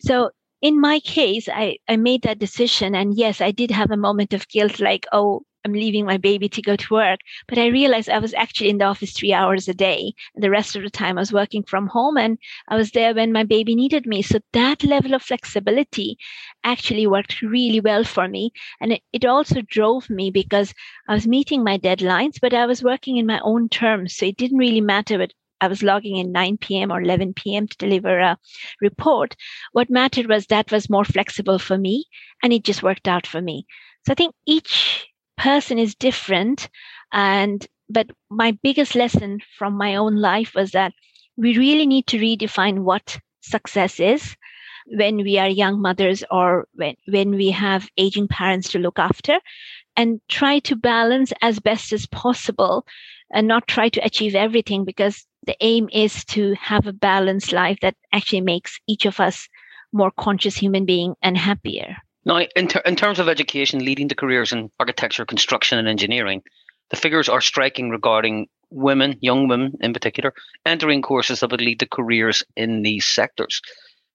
so 0.00 0.30
in 0.60 0.80
my 0.80 1.00
case, 1.00 1.48
I, 1.48 1.78
I 1.88 1.96
made 1.96 2.22
that 2.22 2.38
decision. 2.38 2.94
And 2.94 3.16
yes, 3.16 3.40
I 3.40 3.52
did 3.52 3.70
have 3.70 3.90
a 3.90 3.96
moment 3.96 4.32
of 4.32 4.48
guilt 4.48 4.80
like, 4.80 5.06
oh, 5.12 5.42
I'm 5.68 5.74
leaving 5.74 6.06
my 6.06 6.16
baby 6.16 6.48
to 6.48 6.62
go 6.62 6.76
to 6.76 6.94
work. 6.94 7.20
But 7.46 7.58
I 7.58 7.66
realized 7.66 8.08
I 8.08 8.18
was 8.18 8.32
actually 8.34 8.70
in 8.70 8.78
the 8.78 8.86
office 8.86 9.12
three 9.12 9.34
hours 9.34 9.68
a 9.68 9.74
day. 9.74 10.14
The 10.34 10.50
rest 10.50 10.74
of 10.76 10.82
the 10.82 10.90
time 10.90 11.18
I 11.18 11.20
was 11.20 11.32
working 11.32 11.62
from 11.62 11.88
home 11.88 12.16
and 12.16 12.38
I 12.68 12.76
was 12.76 12.92
there 12.92 13.14
when 13.14 13.32
my 13.32 13.44
baby 13.44 13.74
needed 13.74 14.06
me. 14.06 14.22
So 14.22 14.38
that 14.54 14.82
level 14.82 15.12
of 15.12 15.22
flexibility 15.22 16.16
actually 16.64 17.06
worked 17.06 17.42
really 17.42 17.80
well 17.80 18.02
for 18.02 18.28
me. 18.28 18.52
And 18.80 18.92
it, 18.92 19.02
it 19.12 19.24
also 19.26 19.60
drove 19.60 20.08
me 20.08 20.30
because 20.30 20.72
I 21.06 21.14
was 21.14 21.26
meeting 21.26 21.62
my 21.62 21.76
deadlines, 21.76 22.40
but 22.40 22.54
I 22.54 22.64
was 22.64 22.82
working 22.82 23.18
in 23.18 23.26
my 23.26 23.40
own 23.40 23.68
terms. 23.68 24.16
So 24.16 24.24
it 24.24 24.38
didn't 24.38 24.58
really 24.58 24.80
matter 24.80 25.18
what 25.18 25.34
I 25.60 25.68
was 25.68 25.82
logging 25.82 26.16
in 26.16 26.32
9 26.32 26.58
p.m. 26.58 26.90
or 26.90 27.02
11 27.02 27.34
p.m. 27.34 27.66
to 27.68 27.76
deliver 27.76 28.18
a 28.18 28.38
report. 28.80 29.36
What 29.72 29.90
mattered 29.90 30.28
was 30.28 30.46
that 30.46 30.70
was 30.72 30.88
more 30.88 31.04
flexible 31.04 31.58
for 31.58 31.76
me 31.76 32.04
and 32.42 32.52
it 32.52 32.64
just 32.64 32.82
worked 32.82 33.08
out 33.08 33.26
for 33.26 33.42
me. 33.42 33.66
So 34.06 34.12
I 34.12 34.14
think 34.14 34.34
each 34.46 35.06
person 35.38 35.78
is 35.78 35.94
different 35.94 36.68
and 37.12 37.66
but 37.90 38.06
my 38.30 38.52
biggest 38.62 38.94
lesson 38.94 39.40
from 39.58 39.74
my 39.74 39.96
own 39.96 40.16
life 40.16 40.52
was 40.54 40.72
that 40.72 40.92
we 41.36 41.56
really 41.56 41.86
need 41.86 42.06
to 42.08 42.18
redefine 42.18 42.80
what 42.80 43.18
success 43.40 43.98
is 44.00 44.36
when 44.88 45.16
we 45.16 45.38
are 45.38 45.48
young 45.48 45.80
mothers 45.80 46.24
or 46.30 46.66
when, 46.74 46.94
when 47.06 47.30
we 47.30 47.50
have 47.50 47.88
aging 47.96 48.28
parents 48.28 48.70
to 48.70 48.78
look 48.78 48.98
after 48.98 49.40
and 49.96 50.20
try 50.28 50.58
to 50.60 50.76
balance 50.76 51.32
as 51.42 51.60
best 51.60 51.92
as 51.92 52.06
possible 52.06 52.84
and 53.32 53.46
not 53.46 53.66
try 53.68 53.88
to 53.88 54.00
achieve 54.04 54.34
everything 54.34 54.84
because 54.84 55.26
the 55.46 55.56
aim 55.60 55.88
is 55.92 56.24
to 56.24 56.54
have 56.54 56.86
a 56.86 56.92
balanced 56.92 57.52
life 57.52 57.78
that 57.80 57.96
actually 58.12 58.40
makes 58.40 58.78
each 58.86 59.06
of 59.06 59.20
us 59.20 59.48
more 59.92 60.10
conscious 60.10 60.56
human 60.56 60.84
being 60.84 61.14
and 61.22 61.36
happier. 61.36 61.96
Now, 62.28 62.40
in, 62.54 62.68
ter- 62.68 62.82
in 62.84 62.94
terms 62.94 63.18
of 63.18 63.28
education 63.28 63.82
leading 63.82 64.10
to 64.10 64.14
careers 64.14 64.52
in 64.52 64.70
architecture, 64.78 65.24
construction, 65.24 65.78
and 65.78 65.88
engineering, 65.88 66.42
the 66.90 66.96
figures 66.96 67.26
are 67.30 67.40
striking 67.40 67.88
regarding 67.88 68.48
women, 68.70 69.16
young 69.22 69.48
women 69.48 69.78
in 69.80 69.94
particular, 69.94 70.34
entering 70.66 71.00
courses 71.00 71.40
that 71.40 71.50
would 71.50 71.62
lead 71.62 71.80
to 71.80 71.88
careers 71.88 72.42
in 72.54 72.82
these 72.82 73.06
sectors. 73.06 73.62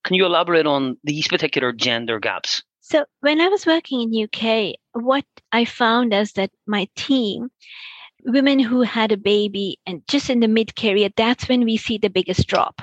Can 0.04 0.16
you 0.16 0.28
elaborate 0.28 0.68
on 0.68 0.98
these 1.04 1.28
particular 1.28 1.74
gender 1.74 2.20
gaps? 2.20 2.62
So 2.82 3.06
when 3.22 3.42
I 3.42 3.48
was 3.48 3.66
working 3.66 4.02
in 4.02 4.24
UK, 4.26 4.76
what 4.92 5.26
I 5.52 5.66
found 5.66 6.14
is 6.14 6.34
that 6.34 6.52
my 6.68 6.88
team, 6.96 7.50
women 8.26 8.60
who 8.60 8.84
had 8.84 9.12
a 9.12 9.18
baby 9.18 9.80
and 9.88 10.04
just 10.08 10.30
in 10.30 10.40
the 10.40 10.48
mid 10.48 10.76
career, 10.76 11.10
that's 11.18 11.50
when 11.50 11.66
we 11.66 11.78
see 11.78 11.98
the 11.98 12.10
biggest 12.12 12.46
drop. 12.48 12.80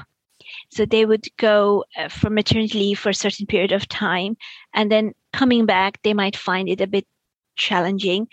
So 0.71 0.85
they 0.87 1.05
would 1.05 1.27
go 1.37 1.85
uh, 1.97 2.09
for 2.09 2.31
maternity 2.31 2.79
leave 2.79 2.99
for 2.99 3.11
a 3.11 3.15
certain 3.15 3.47
period 3.47 3.73
of 3.73 3.89
time, 3.89 4.37
and 4.75 4.91
then 4.91 5.15
coming 5.33 5.67
back, 5.67 6.01
they 6.03 6.15
might 6.15 6.37
find 6.37 6.69
it 6.69 6.81
a 6.81 6.87
bit 6.87 7.07
challenging. 7.57 8.29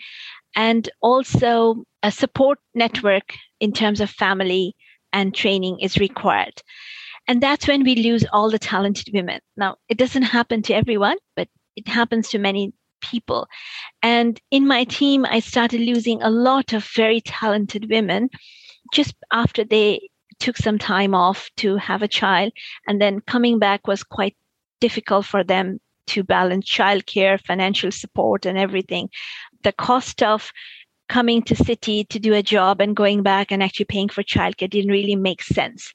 And 0.54 0.88
also, 1.00 1.84
a 2.02 2.10
support 2.10 2.58
network 2.74 3.34
in 3.60 3.72
terms 3.72 4.00
of 4.00 4.10
family 4.10 4.74
and 5.12 5.34
training 5.34 5.80
is 5.80 5.98
required. 5.98 6.62
And 7.26 7.42
that's 7.42 7.68
when 7.68 7.84
we 7.84 7.96
lose 7.96 8.24
all 8.32 8.50
the 8.50 8.58
talented 8.58 9.10
women. 9.12 9.40
Now, 9.56 9.76
it 9.88 9.98
doesn't 9.98 10.22
happen 10.22 10.62
to 10.62 10.74
everyone, 10.74 11.18
but 11.36 11.48
it 11.76 11.86
happens 11.86 12.30
to 12.30 12.38
many 12.38 12.72
people. 13.00 13.46
And 14.02 14.40
in 14.50 14.66
my 14.66 14.84
team, 14.84 15.26
I 15.26 15.40
started 15.40 15.80
losing 15.80 16.22
a 16.22 16.30
lot 16.30 16.72
of 16.72 16.84
very 16.96 17.20
talented 17.20 17.90
women 17.90 18.30
just 18.92 19.14
after 19.32 19.64
they 19.64 20.08
took 20.38 20.56
some 20.56 20.78
time 20.78 21.14
off 21.14 21.50
to 21.56 21.76
have 21.76 22.02
a 22.02 22.08
child. 22.08 22.52
And 22.86 23.00
then 23.00 23.20
coming 23.20 23.58
back 23.58 23.86
was 23.86 24.02
quite 24.02 24.36
difficult 24.80 25.26
for 25.26 25.44
them 25.44 25.80
to 26.08 26.24
balance 26.24 26.68
childcare, 26.68 27.40
financial 27.44 27.90
support, 27.90 28.46
and 28.46 28.58
everything. 28.58 29.10
The 29.62 29.72
cost 29.72 30.22
of 30.22 30.52
coming 31.08 31.42
to 31.42 31.56
city 31.56 32.04
to 32.04 32.18
do 32.18 32.34
a 32.34 32.42
job 32.42 32.80
and 32.80 32.94
going 32.94 33.22
back 33.22 33.50
and 33.50 33.62
actually 33.62 33.86
paying 33.86 34.08
for 34.08 34.22
childcare 34.22 34.70
didn't 34.70 34.90
really 34.90 35.16
make 35.16 35.42
sense. 35.42 35.92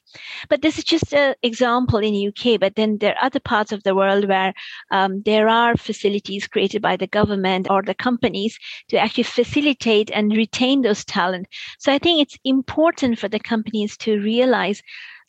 But 0.48 0.62
this 0.62 0.78
is 0.78 0.84
just 0.84 1.14
an 1.14 1.34
example 1.42 1.98
in 1.98 2.28
UK. 2.28 2.60
But 2.60 2.74
then 2.74 2.98
there 2.98 3.14
are 3.14 3.26
other 3.26 3.40
parts 3.40 3.72
of 3.72 3.82
the 3.82 3.94
world 3.94 4.28
where 4.28 4.52
um, 4.90 5.22
there 5.22 5.48
are 5.48 5.76
facilities 5.76 6.46
created 6.46 6.82
by 6.82 6.96
the 6.96 7.06
government 7.06 7.68
or 7.70 7.82
the 7.82 7.94
companies 7.94 8.58
to 8.88 8.98
actually 8.98 9.24
facilitate 9.24 10.10
and 10.12 10.36
retain 10.36 10.82
those 10.82 11.04
talent. 11.04 11.46
So 11.78 11.92
I 11.92 11.98
think 11.98 12.20
it's 12.20 12.38
important 12.44 13.18
for 13.18 13.28
the 13.28 13.40
companies 13.40 13.96
to 13.98 14.20
realize 14.20 14.82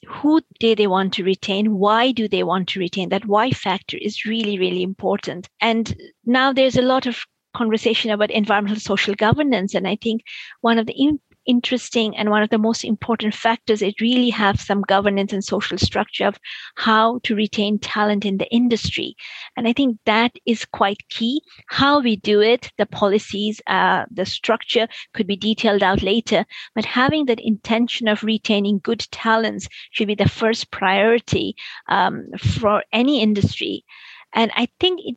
who 0.08 0.42
do 0.60 0.76
they 0.76 0.88
want 0.88 1.14
to 1.14 1.24
retain 1.24 1.80
why 1.80 2.12
do 2.12 2.28
they 2.28 2.44
want 2.44 2.68
to 2.68 2.80
retain 2.80 3.10
that 3.10 3.26
why 3.26 3.50
factor 3.50 3.98
is 4.00 4.26
really 4.26 4.60
really 4.60 4.84
important 4.84 5.50
and 5.62 5.96
now 6.26 6.54
there's 6.54 6.78
a 6.78 6.82
lot 6.82 7.08
of 7.08 7.26
conversation 7.56 8.12
about 8.12 8.32
environmental 8.32 8.80
social 8.80 9.16
governance. 9.16 9.74
And 9.74 9.88
I 9.88 9.96
think 9.96 10.22
one 10.62 10.78
of 10.78 10.86
the 10.86 10.94
in- 10.94 11.20
interesting 11.46 12.16
and 12.18 12.30
one 12.30 12.44
of 12.44 12.50
the 12.50 12.58
most 12.58 12.84
important 12.84 13.34
factors 13.34 13.82
is 13.82 13.94
really 14.02 14.30
have 14.30 14.60
some 14.60 14.82
governance 14.82 15.34
and 15.34 15.44
social 15.44 15.78
structure 15.78 16.28
of 16.28 16.40
how 16.76 17.20
to 17.24 17.36
retain 17.36 17.80
talent 17.80 18.26
in 18.26 18.38
the 18.38 18.52
industry. 18.52 19.16
And 19.56 19.68
I 19.68 19.74
think 19.74 19.98
that 20.06 20.32
is 20.46 20.66
quite 20.66 21.08
key. 21.10 21.42
How 21.68 22.00
we 22.00 22.16
do 22.18 22.42
it, 22.42 22.72
the 22.78 22.86
policies, 22.86 23.62
uh, 23.68 24.06
the 24.12 24.26
structure 24.26 24.88
could 25.14 25.28
be 25.28 25.38
detailed 25.38 25.84
out 25.84 26.02
later, 26.02 26.46
but 26.74 26.86
having 26.86 27.26
that 27.26 27.40
intention 27.40 28.08
of 28.08 28.24
retaining 28.24 28.80
good 28.80 29.06
talents 29.12 29.68
should 29.92 30.08
be 30.08 30.16
the 30.16 30.30
first 30.30 30.72
priority 30.72 31.56
um, 31.90 32.26
for 32.38 32.84
any 32.92 33.22
industry. 33.22 33.86
And 34.34 34.52
I 34.56 34.68
think 34.80 35.00
it 35.04 35.16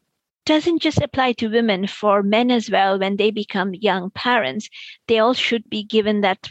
doesn't 0.49 0.81
just 0.81 1.03
apply 1.03 1.33
to 1.33 1.49
women, 1.49 1.87
for 1.87 2.23
men 2.23 2.51
as 2.51 2.71
well, 2.71 2.99
when 2.99 3.17
they 3.17 3.31
become 3.31 3.75
young 3.75 4.11
parents, 4.11 4.71
they 5.07 5.19
all 5.19 5.35
should 5.35 5.69
be 5.69 5.85
given 5.85 6.23
that 6.23 6.51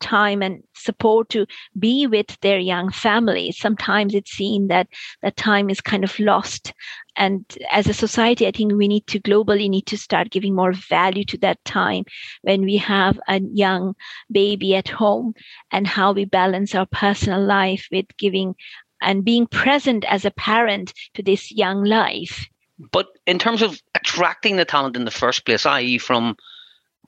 time 0.00 0.42
and 0.42 0.62
support 0.74 1.30
to 1.30 1.46
be 1.78 2.06
with 2.06 2.38
their 2.42 2.58
young 2.58 2.92
families. 2.92 3.56
Sometimes 3.58 4.14
it's 4.14 4.32
seen 4.32 4.68
that 4.68 4.86
that 5.22 5.38
time 5.38 5.70
is 5.70 5.80
kind 5.80 6.04
of 6.04 6.20
lost. 6.20 6.74
And 7.16 7.42
as 7.72 7.88
a 7.88 7.94
society, 7.94 8.46
I 8.46 8.50
think 8.50 8.74
we 8.74 8.86
need 8.86 9.06
to 9.06 9.18
globally 9.18 9.70
need 9.70 9.86
to 9.86 9.96
start 9.96 10.30
giving 10.30 10.54
more 10.54 10.74
value 10.74 11.24
to 11.24 11.38
that 11.38 11.64
time 11.64 12.04
when 12.42 12.60
we 12.60 12.76
have 12.76 13.18
a 13.28 13.40
young 13.40 13.94
baby 14.30 14.76
at 14.76 14.88
home 14.88 15.32
and 15.72 15.86
how 15.86 16.12
we 16.12 16.26
balance 16.26 16.74
our 16.74 16.86
personal 16.86 17.42
life 17.42 17.88
with 17.90 18.06
giving 18.18 18.54
and 19.00 19.24
being 19.24 19.46
present 19.46 20.04
as 20.04 20.26
a 20.26 20.30
parent 20.32 20.92
to 21.14 21.22
this 21.22 21.50
young 21.50 21.82
life. 21.82 22.46
But 22.78 23.08
in 23.26 23.38
terms 23.38 23.62
of 23.62 23.80
attracting 23.94 24.56
the 24.56 24.64
talent 24.64 24.96
in 24.96 25.04
the 25.04 25.10
first 25.10 25.44
place, 25.44 25.66
i.e., 25.66 25.98
from 25.98 26.36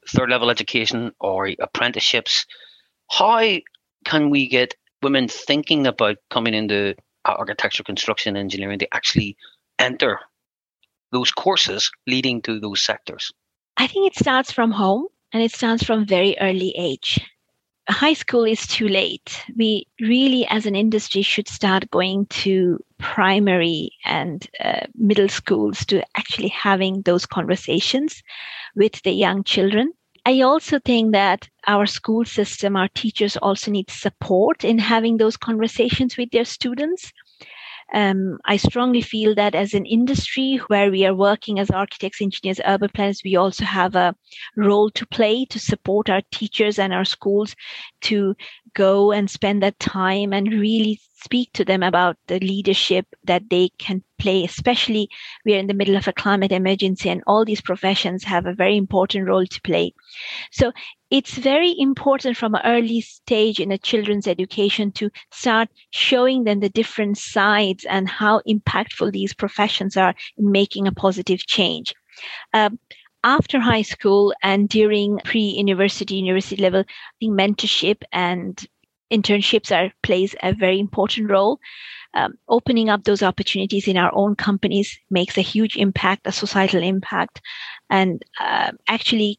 third 0.08 0.30
level 0.30 0.50
education 0.50 1.12
or 1.20 1.50
apprenticeships, 1.60 2.46
how 3.10 3.58
can 4.04 4.30
we 4.30 4.48
get 4.48 4.74
women 5.02 5.28
thinking 5.28 5.86
about 5.86 6.16
coming 6.30 6.54
into 6.54 6.96
architecture, 7.24 7.82
construction, 7.82 8.36
engineering 8.36 8.78
to 8.80 8.94
actually 8.94 9.36
enter 9.78 10.18
those 11.12 11.30
courses 11.30 11.90
leading 12.06 12.42
to 12.42 12.60
those 12.60 12.82
sectors? 12.82 13.32
I 13.76 13.86
think 13.86 14.06
it 14.06 14.18
starts 14.18 14.50
from 14.52 14.72
home 14.72 15.06
and 15.32 15.42
it 15.42 15.52
starts 15.52 15.84
from 15.84 16.06
very 16.06 16.36
early 16.40 16.74
age 16.76 17.20
high 17.90 18.14
school 18.14 18.44
is 18.44 18.66
too 18.66 18.88
late. 18.88 19.44
We 19.56 19.86
really, 20.00 20.46
as 20.48 20.66
an 20.66 20.76
industry, 20.76 21.22
should 21.22 21.48
start 21.48 21.90
going 21.90 22.26
to 22.26 22.82
primary 22.98 23.92
and 24.04 24.46
uh, 24.62 24.86
middle 24.94 25.28
schools 25.28 25.84
to 25.86 26.02
actually 26.16 26.48
having 26.48 27.02
those 27.02 27.26
conversations 27.26 28.22
with 28.76 29.02
the 29.02 29.12
young 29.12 29.44
children. 29.44 29.92
I 30.26 30.42
also 30.42 30.78
think 30.78 31.12
that 31.12 31.48
our 31.66 31.86
school 31.86 32.24
system, 32.24 32.76
our 32.76 32.88
teachers 32.88 33.36
also 33.38 33.70
need 33.70 33.90
support 33.90 34.64
in 34.64 34.78
having 34.78 35.16
those 35.16 35.36
conversations 35.36 36.16
with 36.16 36.30
their 36.30 36.44
students. 36.44 37.12
Um, 37.92 38.38
I 38.44 38.56
strongly 38.56 39.02
feel 39.02 39.34
that 39.34 39.54
as 39.54 39.74
an 39.74 39.84
industry 39.84 40.60
where 40.68 40.90
we 40.90 41.04
are 41.06 41.14
working 41.14 41.58
as 41.58 41.70
architects, 41.70 42.22
engineers, 42.22 42.60
urban 42.64 42.90
planners, 42.94 43.22
we 43.24 43.36
also 43.36 43.64
have 43.64 43.96
a 43.96 44.14
role 44.56 44.90
to 44.90 45.06
play 45.06 45.44
to 45.46 45.58
support 45.58 46.08
our 46.08 46.22
teachers 46.30 46.78
and 46.78 46.92
our 46.92 47.04
schools 47.04 47.56
to 48.02 48.36
go 48.74 49.10
and 49.12 49.30
spend 49.30 49.62
that 49.62 49.78
time 49.80 50.32
and 50.32 50.52
really 50.52 51.00
speak 51.22 51.52
to 51.52 51.64
them 51.64 51.82
about 51.82 52.16
the 52.26 52.38
leadership 52.40 53.06
that 53.24 53.48
they 53.50 53.70
can 53.78 54.02
play, 54.18 54.44
especially 54.44 55.08
we 55.44 55.54
are 55.54 55.58
in 55.58 55.66
the 55.66 55.74
middle 55.74 55.96
of 55.96 56.08
a 56.08 56.12
climate 56.12 56.52
emergency 56.52 57.08
and 57.08 57.22
all 57.26 57.44
these 57.44 57.60
professions 57.60 58.24
have 58.24 58.46
a 58.46 58.54
very 58.54 58.76
important 58.76 59.26
role 59.26 59.46
to 59.46 59.60
play. 59.62 59.92
So 60.50 60.72
it's 61.10 61.36
very 61.36 61.74
important 61.78 62.36
from 62.36 62.54
an 62.54 62.62
early 62.64 63.00
stage 63.00 63.58
in 63.58 63.72
a 63.72 63.78
children's 63.78 64.26
education 64.26 64.92
to 64.92 65.10
start 65.32 65.68
showing 65.90 66.44
them 66.44 66.60
the 66.60 66.68
different 66.68 67.18
sides 67.18 67.84
and 67.88 68.08
how 68.08 68.40
impactful 68.48 69.12
these 69.12 69.34
professions 69.34 69.96
are 69.96 70.14
in 70.36 70.50
making 70.50 70.86
a 70.86 70.92
positive 70.92 71.46
change. 71.46 71.94
Um, 72.52 72.78
after 73.22 73.60
high 73.60 73.82
school 73.82 74.32
and 74.42 74.68
during 74.68 75.18
pre-university, 75.24 76.14
university 76.14 76.62
level, 76.62 76.80
I 76.80 77.12
think 77.18 77.38
mentorship 77.38 78.02
and 78.12 78.66
internships 79.10 79.74
are 79.74 79.92
plays 80.02 80.34
a 80.42 80.52
very 80.52 80.78
important 80.78 81.30
role. 81.30 81.58
Um, 82.14 82.34
opening 82.48 82.88
up 82.88 83.04
those 83.04 83.22
opportunities 83.22 83.86
in 83.86 83.96
our 83.96 84.10
own 84.14 84.34
companies 84.34 84.98
makes 85.10 85.38
a 85.38 85.42
huge 85.42 85.76
impact, 85.76 86.26
a 86.26 86.32
societal 86.32 86.82
impact, 86.82 87.40
and 87.88 88.22
uh, 88.40 88.72
actually 88.88 89.38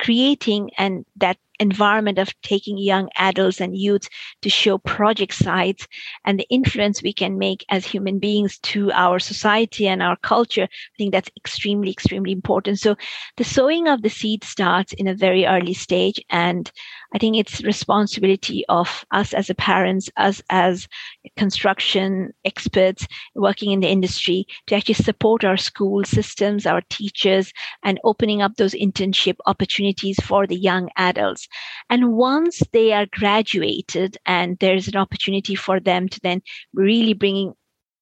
creating 0.00 0.70
and 0.78 1.04
that 1.16 1.36
environment 1.60 2.18
of 2.18 2.34
taking 2.42 2.78
young 2.78 3.08
adults 3.16 3.60
and 3.60 3.76
youths 3.76 4.08
to 4.42 4.50
show 4.50 4.78
project 4.78 5.34
sites 5.34 5.86
and 6.24 6.38
the 6.38 6.46
influence 6.50 7.02
we 7.02 7.12
can 7.12 7.38
make 7.38 7.64
as 7.68 7.86
human 7.86 8.18
beings 8.18 8.58
to 8.58 8.90
our 8.92 9.18
society 9.18 9.86
and 9.86 10.02
our 10.02 10.16
culture. 10.16 10.64
I 10.64 10.96
think 10.98 11.12
that's 11.12 11.30
extremely, 11.36 11.90
extremely 11.90 12.32
important. 12.32 12.80
So 12.80 12.96
the 13.36 13.44
sowing 13.44 13.86
of 13.86 14.02
the 14.02 14.08
seed 14.08 14.42
starts 14.42 14.92
in 14.94 15.06
a 15.06 15.14
very 15.14 15.46
early 15.46 15.74
stage. 15.74 16.20
And 16.30 16.70
I 17.14 17.18
think 17.18 17.36
it's 17.36 17.62
responsibility 17.62 18.64
of 18.68 19.04
us 19.10 19.34
as 19.34 19.50
a 19.50 19.54
parents, 19.54 20.08
us 20.16 20.42
as 20.50 20.88
construction 21.36 22.32
experts 22.44 23.06
working 23.34 23.72
in 23.72 23.80
the 23.80 23.88
industry 23.88 24.46
to 24.66 24.76
actually 24.76 24.94
support 24.94 25.44
our 25.44 25.56
school 25.56 26.04
systems, 26.04 26.66
our 26.66 26.82
teachers, 26.88 27.52
and 27.82 28.00
opening 28.04 28.42
up 28.42 28.56
those 28.56 28.74
internship 28.74 29.36
opportunities 29.46 30.18
for 30.22 30.46
the 30.46 30.56
young 30.56 30.88
adults. 30.96 31.48
And 31.88 32.12
once 32.12 32.62
they 32.72 32.92
are 32.92 33.06
graduated 33.10 34.16
and 34.26 34.58
there's 34.58 34.88
an 34.88 34.96
opportunity 34.96 35.54
for 35.54 35.80
them 35.80 36.08
to 36.08 36.20
then 36.22 36.42
really 36.74 37.14
bringing 37.14 37.54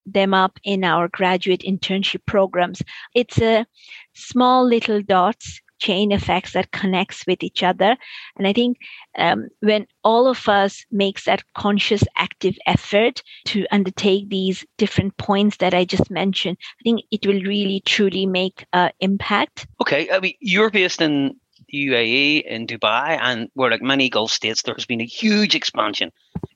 them 0.06 0.34
up 0.34 0.58
in 0.64 0.84
our 0.84 1.08
graduate 1.08 1.61
internship 1.61 2.24
programs, 2.26 2.82
it's 3.14 3.40
a 3.40 3.66
small 4.14 4.66
little 4.66 5.02
dots 5.02 5.61
chain 5.78 6.12
effects 6.12 6.52
that 6.52 6.72
connects 6.72 7.24
with 7.26 7.42
each 7.42 7.62
other. 7.62 7.96
And 8.37 8.46
i 8.46 8.52
think 8.52 8.78
um, 9.16 9.48
when 9.61 9.87
all 10.04 10.26
of 10.26 10.48
us 10.48 10.84
makes 10.90 11.24
that 11.24 11.42
conscious 11.54 12.02
active 12.16 12.56
effort 12.66 13.22
to 13.46 13.66
undertake 13.70 14.28
these 14.28 14.64
different 14.76 15.16
points 15.16 15.58
that 15.58 15.74
i 15.74 15.84
just 15.84 16.11
mentioned 16.11 16.56
i 16.80 16.82
think 16.82 17.02
it 17.11 17.26
will 17.26 17.42
really 17.42 17.82
truly 17.84 18.26
make 18.26 18.64
an 18.72 18.88
uh, 18.88 18.90
impact. 19.00 19.66
Okay 19.80 20.08
i 20.11 20.20
mean 20.20 20.34
you're 20.40 20.70
based 20.70 21.00
in 21.00 21.37
UAE, 21.72 22.42
in 22.44 22.66
Dubai, 22.66 23.18
and 23.20 23.48
where 23.54 23.70
like 23.70 23.83
many 23.83 24.09
Gulf 24.09 24.33
states, 24.33 24.62
there 24.62 24.74
has 24.74 24.87
been 24.87 25.00
a 25.00 25.04
huge 25.04 25.54
expansion 25.54 26.11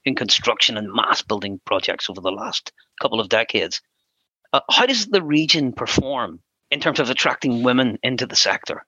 in 0.04 0.14
construction 0.14 0.76
and 0.76 0.92
mass 0.92 1.22
building 1.22 1.60
projects 1.64 2.08
over 2.08 2.20
the 2.20 2.32
last 2.32 2.72
couple 3.00 3.20
of 3.20 3.28
decades. 3.28 3.80
Uh, 4.52 4.60
how 4.70 4.86
does 4.86 5.06
the 5.06 5.22
region 5.22 5.72
perform 5.72 6.40
in 6.70 6.80
terms 6.80 7.00
of 7.00 7.10
attracting 7.10 7.62
women 7.62 7.98
into 8.02 8.26
the 8.26 8.36
sector? 8.36 8.84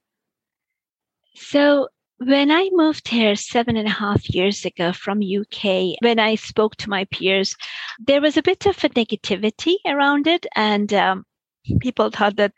So 1.34 1.88
when 2.18 2.50
I 2.50 2.70
moved 2.72 3.08
here 3.08 3.34
seven 3.36 3.76
and 3.76 3.88
a 3.88 3.90
half 3.90 4.28
years 4.30 4.64
ago 4.64 4.92
from 4.92 5.20
UK, 5.20 5.96
when 6.00 6.18
I 6.18 6.36
spoke 6.36 6.76
to 6.76 6.90
my 6.90 7.04
peers, 7.06 7.56
there 7.98 8.20
was 8.20 8.36
a 8.36 8.42
bit 8.42 8.66
of 8.66 8.82
a 8.84 8.88
negativity 8.90 9.76
around 9.84 10.26
it, 10.26 10.46
and 10.54 10.92
um, 10.94 11.24
people 11.80 12.10
thought 12.10 12.36
that 12.36 12.52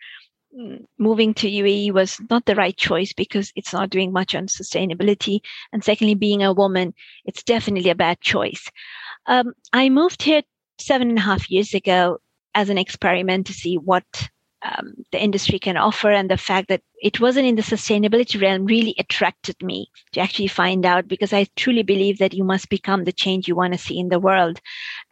moving 0.98 1.34
to 1.34 1.50
UAE 1.50 1.92
was 1.92 2.20
not 2.30 2.46
the 2.46 2.54
right 2.54 2.76
choice 2.76 3.12
because 3.12 3.52
it's 3.56 3.72
not 3.72 3.90
doing 3.90 4.12
much 4.12 4.34
on 4.34 4.46
sustainability, 4.46 5.40
and 5.72 5.84
secondly, 5.84 6.14
being 6.14 6.42
a 6.42 6.52
woman, 6.52 6.94
it's 7.24 7.42
definitely 7.42 7.90
a 7.90 7.94
bad 7.94 8.20
choice. 8.20 8.68
Um, 9.26 9.52
I 9.72 9.88
moved 9.88 10.22
here 10.22 10.42
seven 10.78 11.08
and 11.08 11.18
a 11.18 11.22
half 11.22 11.50
years 11.50 11.74
ago 11.74 12.18
as 12.54 12.70
an 12.70 12.78
experiment 12.78 13.46
to 13.46 13.52
see 13.52 13.76
what 13.76 14.04
um, 14.62 14.94
the 15.12 15.22
industry 15.22 15.58
can 15.58 15.76
offer 15.76 16.10
and 16.10 16.30
the 16.30 16.36
fact 16.36 16.68
that 16.68 16.82
it 17.02 17.20
wasn't 17.20 17.46
in 17.46 17.56
the 17.56 17.62
sustainability 17.62 18.40
realm 18.40 18.64
really 18.64 18.94
attracted 18.98 19.56
me 19.62 19.88
to 20.12 20.20
actually 20.20 20.48
find 20.48 20.86
out 20.86 21.08
because 21.08 21.32
I 21.32 21.46
truly 21.56 21.82
believe 21.82 22.18
that 22.18 22.34
you 22.34 22.44
must 22.44 22.70
become 22.70 23.04
the 23.04 23.12
change 23.12 23.46
you 23.46 23.54
want 23.54 23.74
to 23.74 23.78
see 23.78 23.98
in 23.98 24.08
the 24.08 24.20
world. 24.20 24.60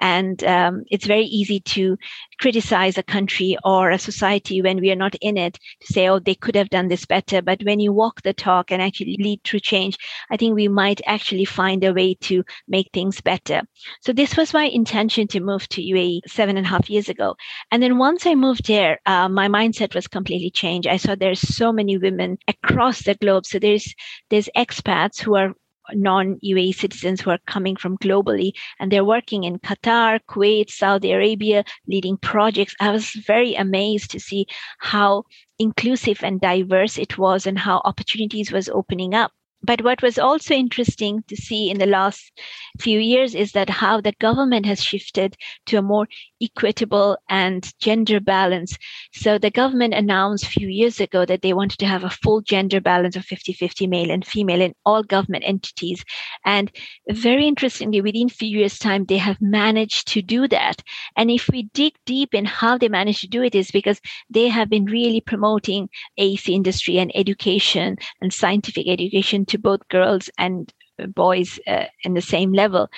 And 0.01 0.43
um, 0.45 0.85
it's 0.91 1.07
very 1.07 1.25
easy 1.25 1.61
to 1.61 1.97
criticize 2.41 2.97
a 2.97 3.03
country 3.03 3.57
or 3.65 3.91
a 3.91 3.99
society 3.99 4.63
when 4.63 4.81
we 4.81 4.91
are 4.91 4.97
not 4.97 5.15
in 5.21 5.37
it 5.37 5.59
to 5.81 5.93
say, 5.93 6.09
oh, 6.09 6.19
they 6.19 6.35
could 6.35 6.57
have 6.57 6.71
done 6.71 6.89
this 6.89 7.05
better. 7.05 7.43
But 7.43 7.63
when 7.65 7.81
you 7.81 7.93
walk 7.93 8.23
the 8.23 8.33
talk 8.33 8.71
and 8.71 8.81
actually 8.81 9.17
lead 9.19 9.43
through 9.45 9.61
change, 9.61 9.99
I 10.31 10.37
think 10.37 10.55
we 10.55 10.69
might 10.69 11.01
actually 11.07 11.45
find 11.45 11.85
a 11.85 11.93
way 11.93 12.15
to 12.23 12.45
make 12.67 12.91
things 12.93 13.21
better. 13.21 13.63
So 14.01 14.13
this 14.13 14.37
was 14.37 14.55
my 14.55 14.65
intention 14.65 15.29
to 15.29 15.41
move 15.41 15.69
to 15.69 15.83
UAE 15.83 16.21
seven 16.27 16.57
and 16.57 16.67
a 16.67 16.69
half 16.69 16.89
years 16.89 17.09
ago. 17.09 17.37
And 17.71 17.83
then 17.83 17.99
once 17.99 18.27
I 18.27 18.35
moved 18.35 18.67
there, 18.67 19.01
uh, 19.07 19.29
my 19.29 19.49
mindset 19.49 19.95
was 19.95 20.09
completely 20.09 20.51
changed. 20.51 20.89
I 20.89 20.97
saw 20.97 21.15
there's 21.15 21.41
so 21.41 21.74
many 21.75 21.99
women 21.99 22.39
across 22.49 23.03
the 23.03 23.15
globe. 23.15 23.47
So 23.47 23.59
there's 23.59 23.95
there's 24.31 24.49
expats 24.57 25.21
who 25.21 25.37
are 25.37 25.55
non-UAE 25.93 26.75
citizens 26.75 27.21
who 27.21 27.31
are 27.31 27.41
coming 27.47 27.77
from 27.77 27.99
globally 27.99 28.53
and 28.81 28.91
they're 28.91 29.05
working 29.05 29.45
in 29.45 29.59
Qatar, 29.59 30.21
Kuwait, 30.29 30.71
Saudi 30.71 31.13
Arabia, 31.13 31.65
leading 31.87 32.17
projects. 32.17 32.75
I 32.81 32.91
was 32.91 33.11
very 33.11 33.55
amazed 33.55 34.11
to 34.13 34.21
see 34.21 34.47
how 34.79 35.25
inclusive 35.59 36.25
and 36.25 36.41
diverse 36.41 36.99
it 36.99 37.19
was 37.19 37.47
and 37.47 37.59
how 37.59 37.83
opportunities 37.85 38.51
was 38.51 38.69
opening 38.69 39.15
up. 39.15 39.33
But 39.63 39.83
what 39.83 40.03
was 40.03 40.19
also 40.19 40.55
interesting 40.55 41.25
to 41.29 41.37
see 41.37 41.71
in 41.71 41.79
the 41.79 41.87
last 41.87 42.39
few 42.79 42.99
years 42.99 43.35
is 43.35 43.53
that 43.53 43.71
how 43.71 43.99
the 43.99 44.13
government 44.21 44.67
has 44.67 44.83
shifted 44.83 45.37
to 45.67 45.79
a 45.79 45.83
more 45.83 46.07
equitable 46.45 47.17
and 47.29 47.73
gender 47.81 48.21
balance. 48.21 48.77
So 49.13 49.39
the 49.39 49.51
government 49.51 49.95
announced 49.95 50.45
a 50.45 50.49
few 50.49 50.69
years 50.69 51.01
ago 51.01 51.25
that 51.25 51.43
they 51.43 51.53
wanted 51.53 51.79
to 51.79 51.87
have 51.87 52.05
a 52.05 52.11
full 52.11 52.41
gender 52.41 52.81
balance 52.81 53.17
of 53.17 53.25
50-50 53.25 53.89
male 53.89 54.11
and 54.11 54.27
female 54.27 54.61
in 54.61 54.75
all 54.85 55.03
government 55.03 55.45
entities. 55.47 56.05
And 56.45 56.71
very 57.11 57.47
interestingly, 57.47 58.01
within 58.01 58.27
a 58.27 58.31
few 58.31 58.59
years' 58.59 58.79
time, 58.79 59.05
they 59.05 59.19
have 59.19 59.41
managed 59.41 60.09
to 60.09 60.23
do 60.23 60.49
that. 60.49 60.83
And 61.17 61.31
if 61.31 61.49
we 61.49 61.65
dig 61.75 61.95
deep 62.07 62.35
in 62.35 62.45
how 62.45 62.79
they 62.79 62.89
managed 62.89 63.21
to 63.21 63.29
do 63.29 63.43
it 63.43 63.55
is 63.55 63.71
because 63.71 64.01
they 64.31 64.49
have 64.49 64.69
been 64.69 64.85
really 64.85 65.21
promoting 65.21 65.89
AC 66.19 66.53
industry 66.53 66.99
and 66.99 67.11
education 67.15 67.97
and 68.21 68.33
scientific 68.33 68.89
education 68.89 69.45
to 69.47 69.59
both 69.59 69.89
girls 69.89 70.31
and 70.39 70.73
boys 71.15 71.59
uh, 71.67 71.85
in 72.05 72.15
the 72.15 72.21
same 72.21 72.53
level. 72.53 72.89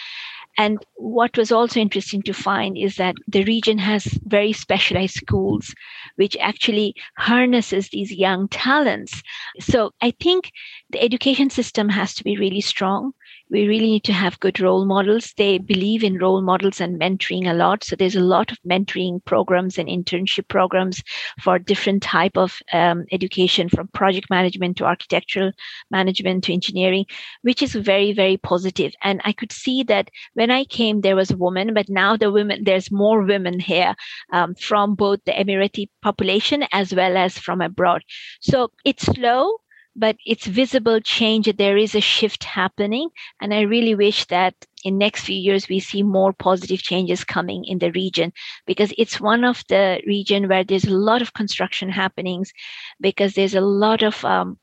And 0.58 0.84
what 0.96 1.36
was 1.36 1.52
also 1.52 1.80
interesting 1.80 2.22
to 2.22 2.32
find 2.32 2.78
is 2.78 2.96
that 2.96 3.14
the 3.28 3.44
region 3.44 3.78
has 3.78 4.04
very 4.24 4.52
specialized 4.52 5.14
schools, 5.14 5.74
which 6.16 6.36
actually 6.40 6.94
harnesses 7.18 7.88
these 7.90 8.12
young 8.12 8.48
talents. 8.48 9.22
So 9.60 9.92
I 10.00 10.12
think 10.12 10.52
the 10.90 11.02
education 11.02 11.50
system 11.50 11.88
has 11.90 12.14
to 12.14 12.24
be 12.24 12.36
really 12.36 12.60
strong 12.62 13.12
we 13.50 13.68
really 13.68 13.86
need 13.86 14.04
to 14.04 14.12
have 14.12 14.40
good 14.40 14.60
role 14.60 14.84
models. 14.84 15.32
They 15.36 15.58
believe 15.58 16.02
in 16.02 16.18
role 16.18 16.42
models 16.42 16.80
and 16.80 17.00
mentoring 17.00 17.48
a 17.48 17.54
lot. 17.54 17.84
So 17.84 17.96
there's 17.96 18.16
a 18.16 18.20
lot 18.20 18.50
of 18.50 18.58
mentoring 18.68 19.24
programs 19.24 19.78
and 19.78 19.88
internship 19.88 20.48
programs 20.48 21.02
for 21.40 21.58
different 21.58 22.02
type 22.02 22.36
of 22.36 22.58
um, 22.72 23.04
education, 23.12 23.68
from 23.68 23.88
project 23.88 24.28
management 24.30 24.76
to 24.78 24.84
architectural 24.84 25.52
management 25.90 26.44
to 26.44 26.52
engineering, 26.52 27.04
which 27.42 27.62
is 27.62 27.74
very 27.74 28.12
very 28.12 28.36
positive. 28.36 28.92
And 29.02 29.20
I 29.24 29.32
could 29.32 29.52
see 29.52 29.82
that 29.84 30.10
when 30.34 30.50
I 30.50 30.64
came, 30.64 31.00
there 31.00 31.16
was 31.16 31.30
a 31.30 31.36
woman, 31.36 31.74
but 31.74 31.88
now 31.88 32.16
the 32.16 32.32
women 32.32 32.64
there's 32.64 32.90
more 32.90 33.22
women 33.22 33.60
here 33.60 33.94
um, 34.32 34.54
from 34.54 34.94
both 34.94 35.20
the 35.24 35.32
Emirati 35.32 35.88
population 36.02 36.64
as 36.72 36.94
well 36.94 37.16
as 37.16 37.38
from 37.38 37.60
abroad. 37.60 38.02
So 38.40 38.70
it's 38.84 39.04
slow 39.04 39.58
but 39.96 40.16
it's 40.26 40.46
visible 40.46 41.00
change. 41.00 41.50
There 41.56 41.76
is 41.76 41.94
a 41.94 42.00
shift 42.00 42.44
happening 42.44 43.08
and 43.40 43.52
i 43.54 43.60
really 43.62 43.94
wish 43.94 44.26
that 44.26 44.54
in 44.84 44.98
next 44.98 45.24
few 45.24 45.36
years 45.36 45.68
we 45.68 45.80
see 45.80 46.02
more 46.02 46.32
positive 46.32 46.80
changes 46.82 47.24
coming 47.24 47.64
in 47.64 47.78
the 47.78 47.90
region 47.92 48.32
because 48.66 48.92
it's 48.98 49.20
one 49.20 49.44
of 49.44 49.62
the 49.68 50.00
region 50.06 50.48
where 50.48 50.64
there's 50.64 50.84
a 50.84 50.90
lot 50.90 51.22
of 51.22 51.34
construction 51.34 51.88
happenings 51.88 52.52
because 53.00 53.34
there's 53.34 53.54
a 53.54 53.60
lot 53.60 54.02
of 54.02 54.24
um, 54.24 54.58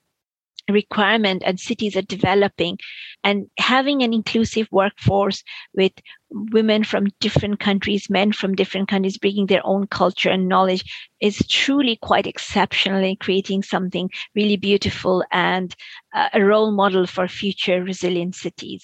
requirement 0.70 1.44
and 1.46 1.60
cities 1.60 1.96
are 1.96 2.04
developing 2.04 2.78
and 3.24 3.48
having 3.60 4.02
an 4.02 4.14
inclusive 4.14 4.68
workforce 4.72 5.44
with 5.74 5.92
women 6.30 6.84
from 6.84 7.08
different 7.20 7.60
countries 7.60 8.10
men 8.10 8.32
from 8.32 8.56
different 8.56 8.88
countries 8.88 9.18
bringing 9.18 9.48
their 9.48 9.66
own 9.66 9.86
culture 9.88 10.30
and 10.30 10.48
knowledge 10.48 10.84
is 11.20 11.46
truly 11.50 11.98
quite 11.98 12.26
exceptional 12.26 13.04
in 13.04 13.16
creating 13.18 13.62
something 13.62 14.10
really 14.36 14.56
beautiful 14.58 15.24
and 15.32 15.76
uh, 16.14 16.30
a 16.34 16.42
role 16.42 16.72
model 16.72 17.06
for 17.06 17.28
future 17.28 17.84
resilient 17.84 18.36
cities. 18.36 18.84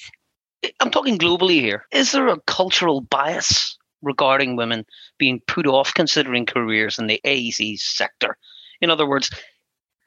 I'm 0.82 0.92
talking 0.92 1.18
globally 1.18 1.62
here. 1.62 1.86
Is 1.94 2.12
there 2.12 2.28
a 2.28 2.42
cultural 2.42 3.00
bias 3.00 3.78
regarding 4.02 4.58
women 4.58 4.86
being 5.18 5.42
put 5.48 5.66
off 5.66 5.94
considering 5.94 6.46
careers 6.46 7.00
in 7.00 7.08
the 7.08 7.22
AEC 7.26 7.80
sector? 7.80 8.38
In 8.82 8.90
other 8.90 9.08
words 9.08 9.30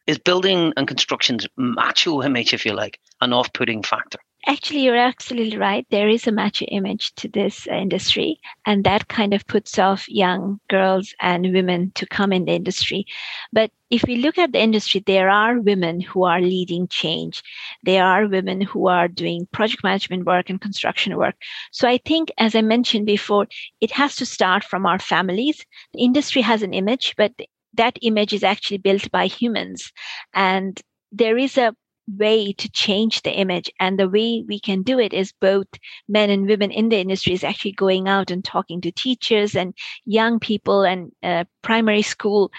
is 0.07 0.19
building 0.19 0.73
and 0.77 0.89
construction's 0.89 1.47
macho 1.57 2.23
image, 2.23 2.53
if 2.53 2.67
you 2.67 2.73
like, 2.73 2.99
an 3.21 3.33
off 3.33 3.53
putting 3.53 3.83
factor? 3.83 4.19
Actually, 4.45 4.81
you're 4.81 4.97
absolutely 4.97 5.57
right. 5.57 5.87
There 5.91 6.09
is 6.09 6.27
a 6.27 6.33
macho 6.33 6.65
image 6.65 7.15
to 7.15 7.29
this 7.29 7.69
industry, 7.69 8.41
and 8.67 8.83
that 8.83 9.07
kind 9.07 9.35
of 9.35 9.47
puts 9.47 9.79
off 9.79 10.09
young 10.09 10.59
girls 10.69 11.15
and 11.21 11.53
women 11.53 11.93
to 11.95 12.07
come 12.07 12.33
in 12.33 12.47
the 12.47 12.53
industry. 12.53 13.07
But 13.53 13.71
if 13.89 14.03
we 14.03 14.17
look 14.17 14.39
at 14.39 14.51
the 14.51 14.61
industry, 14.61 15.01
there 15.07 15.31
are 15.31 15.61
women 15.61 16.01
who 16.01 16.25
are 16.25 16.41
leading 16.41 16.89
change. 16.89 17.41
There 17.85 18.03
are 18.05 18.27
women 18.27 18.61
who 18.61 18.89
are 18.89 19.07
doing 19.07 19.47
project 19.53 19.85
management 19.85 20.25
work 20.27 20.51
and 20.51 20.61
construction 20.61 21.17
work. 21.17 21.37
So 21.71 21.87
I 21.87 21.99
think, 22.05 22.33
as 22.39 22.57
I 22.57 22.63
mentioned 22.63 23.07
before, 23.07 23.47
it 23.81 23.93
has 23.93 24.17
to 24.17 24.27
start 24.27 24.65
from 24.65 24.87
our 24.87 24.99
families. 24.99 25.65
The 25.93 26.03
industry 26.03 26.43
has 26.43 26.63
an 26.63 26.75
image, 26.75 27.15
but 27.17 27.33
that 27.75 27.99
image 28.03 28.33
is 28.33 28.45
actually 28.45 28.79
built 28.79 29.11
by 29.11 29.27
humans. 29.27 29.93
And 30.35 30.81
there 31.11 31.39
is 31.39 31.57
a 31.59 31.75
way 32.09 32.53
to 32.53 32.71
change 32.71 33.23
the 33.23 33.33
image. 33.33 33.71
And 33.79 33.99
the 33.99 34.09
way 34.09 34.45
we 34.47 34.59
can 34.61 34.83
do 34.83 34.99
it 34.99 35.13
is 35.13 35.33
both 35.41 35.67
men 36.09 36.31
and 36.31 36.49
women 36.49 36.71
in 36.71 36.89
the 36.89 36.99
industry 36.99 37.33
is 37.33 37.45
actually 37.45 37.73
going 37.73 38.09
out 38.09 38.31
and 38.31 38.45
talking 38.45 38.81
to 38.83 38.93
teachers 38.93 39.55
and 39.55 39.75
young 40.05 40.41
people 40.41 40.83
and 40.83 41.13
uh, 41.23 41.45
primary 41.63 42.03
school 42.03 42.51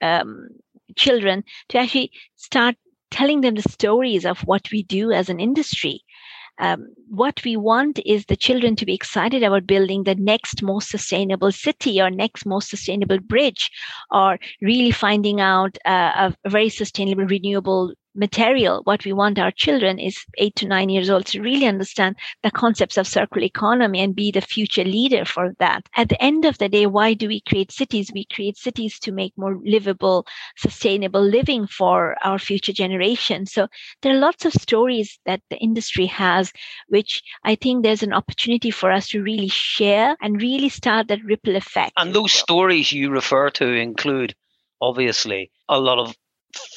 um, 0.00 0.48
children 0.96 1.44
to 1.68 1.78
actually 1.78 2.12
start 2.36 2.76
telling 3.10 3.40
them 3.42 3.54
the 3.54 3.62
stories 3.62 4.24
of 4.24 4.40
what 4.40 4.70
we 4.72 4.82
do 4.82 5.12
as 5.12 5.28
an 5.28 5.40
industry 5.40 6.02
um, 6.58 6.88
what 7.08 7.42
we 7.44 7.56
want 7.56 7.98
is 8.04 8.26
the 8.26 8.36
children 8.36 8.76
to 8.76 8.86
be 8.86 8.94
excited 8.94 9.42
about 9.42 9.66
building 9.66 10.04
the 10.04 10.14
next 10.14 10.62
most 10.62 10.90
sustainable 10.90 11.52
city 11.52 12.00
or 12.00 12.10
next 12.10 12.46
most 12.46 12.70
sustainable 12.70 13.18
bridge 13.18 13.70
or 14.10 14.38
really 14.60 14.90
finding 14.90 15.40
out 15.40 15.76
uh, 15.84 16.30
a 16.44 16.48
very 16.48 16.68
sustainable 16.68 17.24
renewable 17.24 17.92
material. 18.14 18.82
What 18.84 19.04
we 19.04 19.12
want 19.12 19.38
our 19.38 19.50
children 19.50 19.98
is 19.98 20.24
eight 20.38 20.54
to 20.56 20.66
nine 20.66 20.88
years 20.88 21.10
old 21.10 21.26
to 21.26 21.40
really 21.40 21.66
understand 21.66 22.16
the 22.42 22.50
concepts 22.50 22.96
of 22.96 23.06
circular 23.06 23.44
economy 23.44 24.00
and 24.00 24.14
be 24.14 24.30
the 24.30 24.40
future 24.40 24.84
leader 24.84 25.24
for 25.24 25.54
that. 25.58 25.88
At 25.96 26.08
the 26.08 26.22
end 26.22 26.44
of 26.44 26.58
the 26.58 26.68
day, 26.68 26.86
why 26.86 27.14
do 27.14 27.28
we 27.28 27.40
create 27.40 27.72
cities? 27.72 28.10
We 28.14 28.26
create 28.32 28.56
cities 28.56 28.98
to 29.00 29.12
make 29.12 29.32
more 29.36 29.58
livable, 29.64 30.26
sustainable 30.56 31.22
living 31.22 31.66
for 31.66 32.16
our 32.24 32.38
future 32.38 32.72
generations. 32.72 33.52
So 33.52 33.68
there 34.02 34.14
are 34.14 34.20
lots 34.20 34.44
of 34.44 34.52
stories 34.52 35.18
that 35.26 35.40
the 35.50 35.58
industry 35.58 36.06
has, 36.06 36.52
which 36.88 37.22
I 37.44 37.54
think 37.54 37.82
there's 37.82 38.02
an 38.02 38.12
opportunity 38.12 38.70
for 38.70 38.90
us 38.90 39.08
to 39.08 39.22
really 39.22 39.48
share 39.48 40.16
and 40.20 40.40
really 40.40 40.68
start 40.68 41.08
that 41.08 41.24
ripple 41.24 41.56
effect. 41.56 41.92
And 41.96 42.14
those 42.14 42.32
stories 42.32 42.92
you 42.92 43.10
refer 43.10 43.50
to 43.50 43.66
include 43.66 44.34
obviously 44.80 45.50
a 45.68 45.78
lot 45.78 45.98
of 45.98 46.14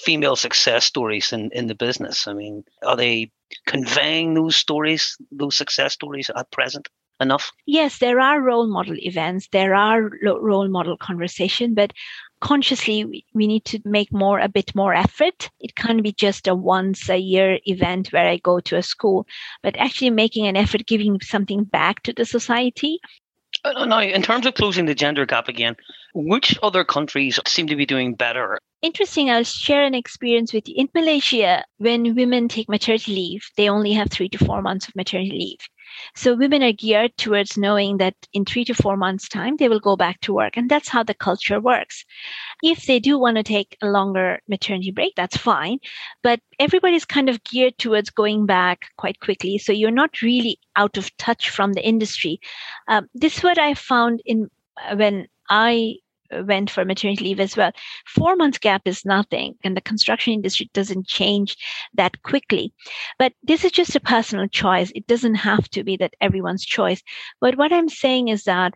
female 0.03 0.35
success 0.35 0.85
stories 0.85 1.33
in, 1.33 1.49
in 1.51 1.67
the 1.67 1.75
business? 1.75 2.27
I 2.27 2.33
mean, 2.33 2.63
are 2.85 2.95
they 2.95 3.31
conveying 3.67 4.33
those 4.33 4.55
stories, 4.55 5.17
those 5.31 5.57
success 5.57 5.93
stories 5.93 6.29
at 6.35 6.51
present? 6.51 6.87
enough? 7.21 7.53
Yes, 7.65 7.99
there 7.99 8.19
are 8.19 8.41
role 8.41 8.67
model 8.67 8.97
events, 8.97 9.47
there 9.53 9.73
are 9.73 10.11
role 10.21 10.67
model 10.67 10.97
conversation, 10.97 11.73
but 11.73 11.93
consciously 12.41 13.05
we, 13.33 13.47
need 13.47 13.65
to 13.65 13.79
make 13.85 14.11
more 14.11 14.39
a 14.39 14.49
bit 14.49 14.75
more 14.75 14.93
effort 14.93 15.49
it 15.59 15.75
can't 15.75 16.03
be 16.03 16.11
just 16.11 16.47
a 16.47 16.53
once 16.53 17.09
a 17.09 17.17
year 17.17 17.59
event 17.65 18.09
where 18.09 18.27
i 18.27 18.37
go 18.37 18.59
to 18.59 18.75
a 18.75 18.83
school 18.83 19.25
but 19.63 19.75
actually 19.77 20.09
making 20.09 20.45
an 20.45 20.57
effort 20.57 20.85
giving 20.85 21.19
something 21.21 21.63
back 21.63 22.03
to 22.03 22.13
the 22.13 22.25
society 22.25 22.99
uh, 23.63 23.85
now 23.85 24.01
in 24.01 24.21
terms 24.21 24.45
of 24.45 24.53
closing 24.53 24.85
the 24.85 24.93
gender 24.93 25.25
gap 25.25 25.47
again 25.47 25.75
which 26.13 26.59
other 26.61 26.83
countries 26.83 27.39
seem 27.47 27.67
to 27.67 27.75
be 27.75 27.85
doing 27.85 28.13
better 28.13 28.59
interesting 28.85 29.29
i'll 29.29 29.43
share 29.43 29.83
an 29.83 29.95
experience 29.95 30.53
with 30.53 30.67
you 30.67 30.75
in 30.77 30.89
malaysia 30.93 31.63
when 31.77 32.15
women 32.15 32.47
take 32.47 32.69
maternity 32.69 33.13
leave 33.13 33.43
they 33.57 33.69
only 33.69 33.93
have 33.93 34.09
three 34.09 34.29
to 34.29 34.43
four 34.45 34.61
months 34.61 34.87
of 34.87 34.95
maternity 34.95 35.31
leave 35.31 35.69
so 36.15 36.35
women 36.35 36.63
are 36.63 36.71
geared 36.71 37.15
towards 37.17 37.57
knowing 37.57 37.97
that 37.97 38.15
in 38.33 38.45
three 38.45 38.65
to 38.65 38.73
four 38.73 38.97
months' 38.97 39.29
time, 39.29 39.57
they 39.57 39.69
will 39.69 39.79
go 39.79 39.95
back 39.95 40.19
to 40.21 40.33
work. 40.33 40.57
And 40.57 40.69
that's 40.69 40.89
how 40.89 41.03
the 41.03 41.13
culture 41.13 41.59
works. 41.59 42.03
If 42.63 42.85
they 42.85 42.99
do 42.99 43.17
want 43.17 43.37
to 43.37 43.43
take 43.43 43.77
a 43.81 43.87
longer 43.87 44.39
maternity 44.47 44.91
break, 44.91 45.13
that's 45.15 45.37
fine. 45.37 45.79
But 46.23 46.39
everybody's 46.59 47.05
kind 47.05 47.29
of 47.29 47.43
geared 47.43 47.77
towards 47.77 48.09
going 48.09 48.45
back 48.45 48.85
quite 48.97 49.19
quickly. 49.19 49.57
So 49.57 49.71
you're 49.71 49.91
not 49.91 50.21
really 50.21 50.59
out 50.75 50.97
of 50.97 51.15
touch 51.17 51.49
from 51.49 51.73
the 51.73 51.85
industry. 51.85 52.39
Um, 52.87 53.07
this 53.13 53.37
is 53.37 53.43
what 53.43 53.57
I 53.57 53.73
found 53.73 54.21
in 54.25 54.49
when 54.95 55.27
I 55.49 55.95
went 56.31 56.69
for 56.69 56.85
maternity 56.85 57.25
leave 57.25 57.39
as 57.39 57.55
well. 57.55 57.71
Four 58.05 58.35
months 58.35 58.57
gap 58.57 58.83
is 58.85 59.05
nothing, 59.05 59.55
and 59.63 59.75
the 59.75 59.81
construction 59.81 60.33
industry 60.33 60.69
doesn't 60.73 61.07
change 61.07 61.57
that 61.93 62.21
quickly. 62.23 62.73
But 63.19 63.33
this 63.43 63.63
is 63.63 63.71
just 63.71 63.95
a 63.95 63.99
personal 63.99 64.47
choice. 64.47 64.91
It 64.95 65.07
doesn't 65.07 65.35
have 65.35 65.69
to 65.69 65.83
be 65.83 65.97
that 65.97 66.15
everyone's 66.21 66.65
choice. 66.65 67.01
But 67.41 67.57
what 67.57 67.73
I'm 67.73 67.89
saying 67.89 68.29
is 68.29 68.43
that 68.43 68.73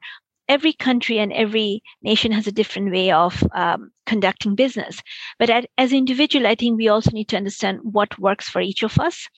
every 0.49 0.73
country 0.73 1.19
and 1.19 1.31
every 1.31 1.81
nation 2.01 2.31
has 2.31 2.47
a 2.47 2.51
different 2.51 2.91
way 2.91 3.11
of 3.11 3.43
um, 3.53 3.91
conducting 4.07 4.55
business. 4.55 5.01
But 5.37 5.49
at, 5.49 5.67
as 5.77 5.93
individual, 5.93 6.47
I 6.47 6.55
think 6.55 6.77
we 6.77 6.89
also 6.89 7.11
need 7.11 7.29
to 7.29 7.37
understand 7.37 7.79
what 7.83 8.17
works 8.19 8.49
for 8.49 8.59
each 8.59 8.83
of 8.83 8.99
us. 8.99 9.29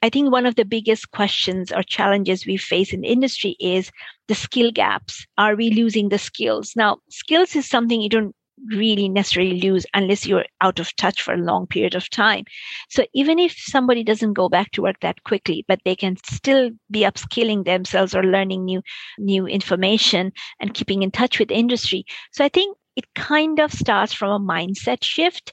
I 0.00 0.08
think 0.08 0.30
one 0.30 0.46
of 0.46 0.54
the 0.54 0.64
biggest 0.64 1.10
questions 1.10 1.72
or 1.72 1.82
challenges 1.82 2.46
we 2.46 2.56
face 2.56 2.92
in 2.92 3.04
industry 3.04 3.56
is 3.60 3.90
the 4.28 4.34
skill 4.36 4.70
gaps. 4.70 5.26
Are 5.36 5.56
we 5.56 5.70
losing 5.70 6.08
the 6.08 6.18
skills? 6.18 6.72
Now, 6.76 6.98
skills 7.10 7.56
is 7.56 7.68
something 7.68 8.00
you 8.00 8.08
don't 8.08 8.34
really 8.68 9.08
necessarily 9.08 9.60
lose 9.60 9.86
unless 9.94 10.26
you're 10.26 10.44
out 10.60 10.78
of 10.78 10.94
touch 10.96 11.22
for 11.22 11.34
a 11.34 11.38
long 11.38 11.66
period 11.66 11.94
of 11.94 12.10
time. 12.10 12.44
So 12.88 13.04
even 13.14 13.38
if 13.38 13.54
somebody 13.58 14.04
doesn't 14.04 14.34
go 14.34 14.48
back 14.48 14.72
to 14.72 14.82
work 14.82 15.00
that 15.00 15.22
quickly, 15.24 15.64
but 15.68 15.80
they 15.84 15.96
can 15.96 16.16
still 16.24 16.70
be 16.90 17.00
upskilling 17.00 17.64
themselves 17.64 18.14
or 18.14 18.22
learning 18.22 18.64
new 18.64 18.82
new 19.18 19.46
information 19.46 20.32
and 20.60 20.74
keeping 20.74 21.02
in 21.02 21.10
touch 21.10 21.38
with 21.38 21.50
industry. 21.50 22.04
So 22.32 22.44
I 22.44 22.48
think 22.48 22.76
it 22.96 23.06
kind 23.14 23.60
of 23.60 23.72
starts 23.72 24.12
from 24.12 24.30
a 24.30 24.52
mindset 24.52 25.02
shift. 25.02 25.52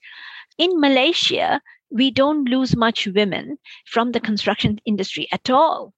In 0.58 0.80
Malaysia, 0.80 1.62
we 1.90 2.12
don't 2.12 2.50
lose 2.50 2.76
much 2.76 3.08
women 3.08 3.58
from 3.86 4.12
the 4.12 4.20
construction 4.20 4.80
industry 4.86 5.28
at 5.32 5.50
all. 5.50 5.94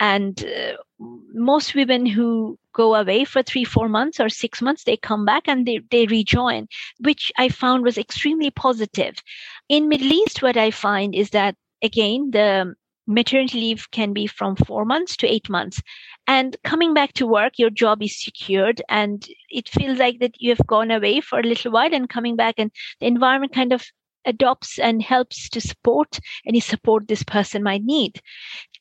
And 0.00 0.42
uh, 0.44 0.76
most 0.98 1.74
women 1.74 2.06
who 2.06 2.58
go 2.74 2.94
away 2.94 3.24
for 3.24 3.42
three, 3.42 3.64
four 3.64 3.88
months 3.88 4.18
or 4.18 4.28
six 4.28 4.62
months, 4.62 4.84
they 4.84 4.96
come 4.96 5.24
back 5.24 5.46
and 5.46 5.66
they, 5.66 5.80
they 5.90 6.06
rejoin, 6.06 6.66
which 7.00 7.30
I 7.38 7.50
found 7.50 7.84
was 7.84 7.98
extremely 7.98 8.50
positive. 8.50 9.16
In 9.68 9.88
Middle 9.88 10.12
East, 10.12 10.42
what 10.42 10.56
I 10.56 10.70
find 10.70 11.14
is 11.14 11.30
that 11.30 11.54
again, 11.82 12.30
the 12.32 12.74
maternity 13.06 13.60
leave 13.60 13.90
can 13.90 14.12
be 14.12 14.26
from 14.26 14.56
four 14.56 14.84
months 14.84 15.16
to 15.18 15.26
eight 15.26 15.48
months. 15.50 15.82
And 16.26 16.56
coming 16.64 16.94
back 16.94 17.12
to 17.14 17.26
work, 17.26 17.54
your 17.58 17.70
job 17.70 18.02
is 18.02 18.22
secured 18.22 18.80
and 18.88 19.26
it 19.50 19.68
feels 19.68 19.98
like 19.98 20.20
that 20.20 20.40
you 20.40 20.50
have 20.50 20.66
gone 20.66 20.90
away 20.90 21.20
for 21.20 21.40
a 21.40 21.42
little 21.42 21.72
while 21.72 21.92
and 21.92 22.08
coming 22.08 22.36
back 22.36 22.54
and 22.56 22.70
the 23.00 23.06
environment 23.06 23.52
kind 23.52 23.72
of 23.72 23.84
adopts 24.24 24.78
and 24.78 25.02
helps 25.02 25.48
to 25.50 25.60
support 25.60 26.18
any 26.46 26.60
support 26.60 27.08
this 27.08 27.22
person 27.22 27.62
might 27.62 27.82
need. 27.82 28.20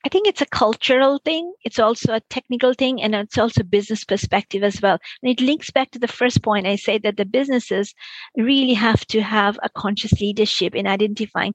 I 0.05 0.09
think 0.09 0.27
it's 0.27 0.41
a 0.41 0.45
cultural 0.45 1.19
thing. 1.25 1.53
It's 1.65 1.79
also 1.79 2.13
a 2.13 2.21
technical 2.29 2.73
thing 2.73 3.01
and 3.01 3.13
it's 3.13 3.37
also 3.37 3.63
business 3.63 4.05
perspective 4.05 4.63
as 4.63 4.81
well. 4.81 4.97
And 5.21 5.31
it 5.31 5.41
links 5.41 5.71
back 5.71 5.91
to 5.91 5.99
the 5.99 6.07
first 6.07 6.41
point 6.41 6.67
I 6.67 6.77
say 6.77 6.97
that 6.99 7.17
the 7.17 7.25
businesses 7.25 7.93
really 8.37 8.73
have 8.73 9.05
to 9.07 9.21
have 9.21 9.59
a 9.61 9.69
conscious 9.69 10.13
leadership 10.21 10.73
in 10.73 10.87
identifying 10.87 11.53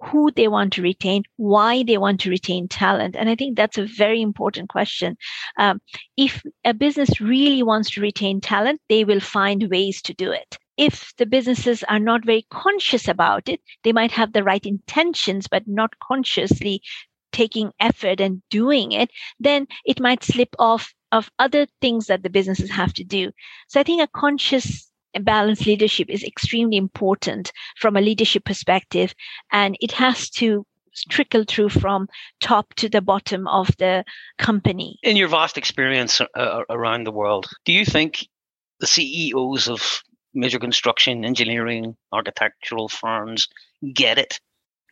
who 0.00 0.30
they 0.32 0.46
want 0.46 0.74
to 0.74 0.82
retain, 0.82 1.22
why 1.36 1.82
they 1.82 1.96
want 1.96 2.20
to 2.20 2.30
retain 2.30 2.68
talent. 2.68 3.16
And 3.16 3.30
I 3.30 3.34
think 3.34 3.56
that's 3.56 3.78
a 3.78 3.86
very 3.86 4.20
important 4.20 4.68
question. 4.68 5.16
Um, 5.58 5.80
if 6.18 6.42
a 6.66 6.74
business 6.74 7.18
really 7.18 7.62
wants 7.62 7.90
to 7.92 8.02
retain 8.02 8.42
talent, 8.42 8.80
they 8.90 9.04
will 9.04 9.20
find 9.20 9.70
ways 9.70 10.02
to 10.02 10.12
do 10.12 10.30
it 10.30 10.58
if 10.76 11.12
the 11.16 11.26
businesses 11.26 11.82
are 11.84 11.98
not 11.98 12.24
very 12.24 12.46
conscious 12.50 13.08
about 13.08 13.48
it, 13.48 13.60
they 13.82 13.92
might 13.92 14.12
have 14.12 14.32
the 14.32 14.44
right 14.44 14.64
intentions, 14.64 15.48
but 15.48 15.66
not 15.66 15.98
consciously 16.00 16.82
taking 17.32 17.72
effort 17.80 18.20
and 18.20 18.42
doing 18.50 18.92
it, 18.92 19.10
then 19.38 19.66
it 19.84 20.00
might 20.00 20.24
slip 20.24 20.54
off 20.58 20.94
of 21.12 21.30
other 21.38 21.66
things 21.80 22.06
that 22.06 22.22
the 22.22 22.30
businesses 22.30 22.70
have 22.70 22.92
to 22.94 23.04
do. 23.04 23.30
So 23.68 23.80
I 23.80 23.82
think 23.82 24.02
a 24.02 24.08
conscious 24.08 24.90
balanced 25.20 25.66
leadership 25.66 26.08
is 26.10 26.24
extremely 26.24 26.76
important 26.76 27.52
from 27.78 27.96
a 27.96 28.00
leadership 28.00 28.44
perspective, 28.44 29.14
and 29.52 29.76
it 29.80 29.92
has 29.92 30.30
to 30.30 30.66
trickle 31.10 31.44
through 31.46 31.68
from 31.68 32.08
top 32.40 32.72
to 32.74 32.88
the 32.88 33.02
bottom 33.02 33.46
of 33.48 33.68
the 33.78 34.04
company. 34.38 34.98
In 35.02 35.16
your 35.16 35.28
vast 35.28 35.58
experience 35.58 36.20
uh, 36.20 36.62
around 36.70 37.04
the 37.04 37.12
world, 37.12 37.46
do 37.64 37.72
you 37.72 37.84
think 37.84 38.26
the 38.80 38.86
CEOs 38.86 39.68
of 39.68 40.02
major 40.36 40.58
construction, 40.58 41.24
engineering, 41.24 41.96
architectural 42.12 42.88
firms 42.88 43.48
get 43.92 44.18
it 44.18 44.38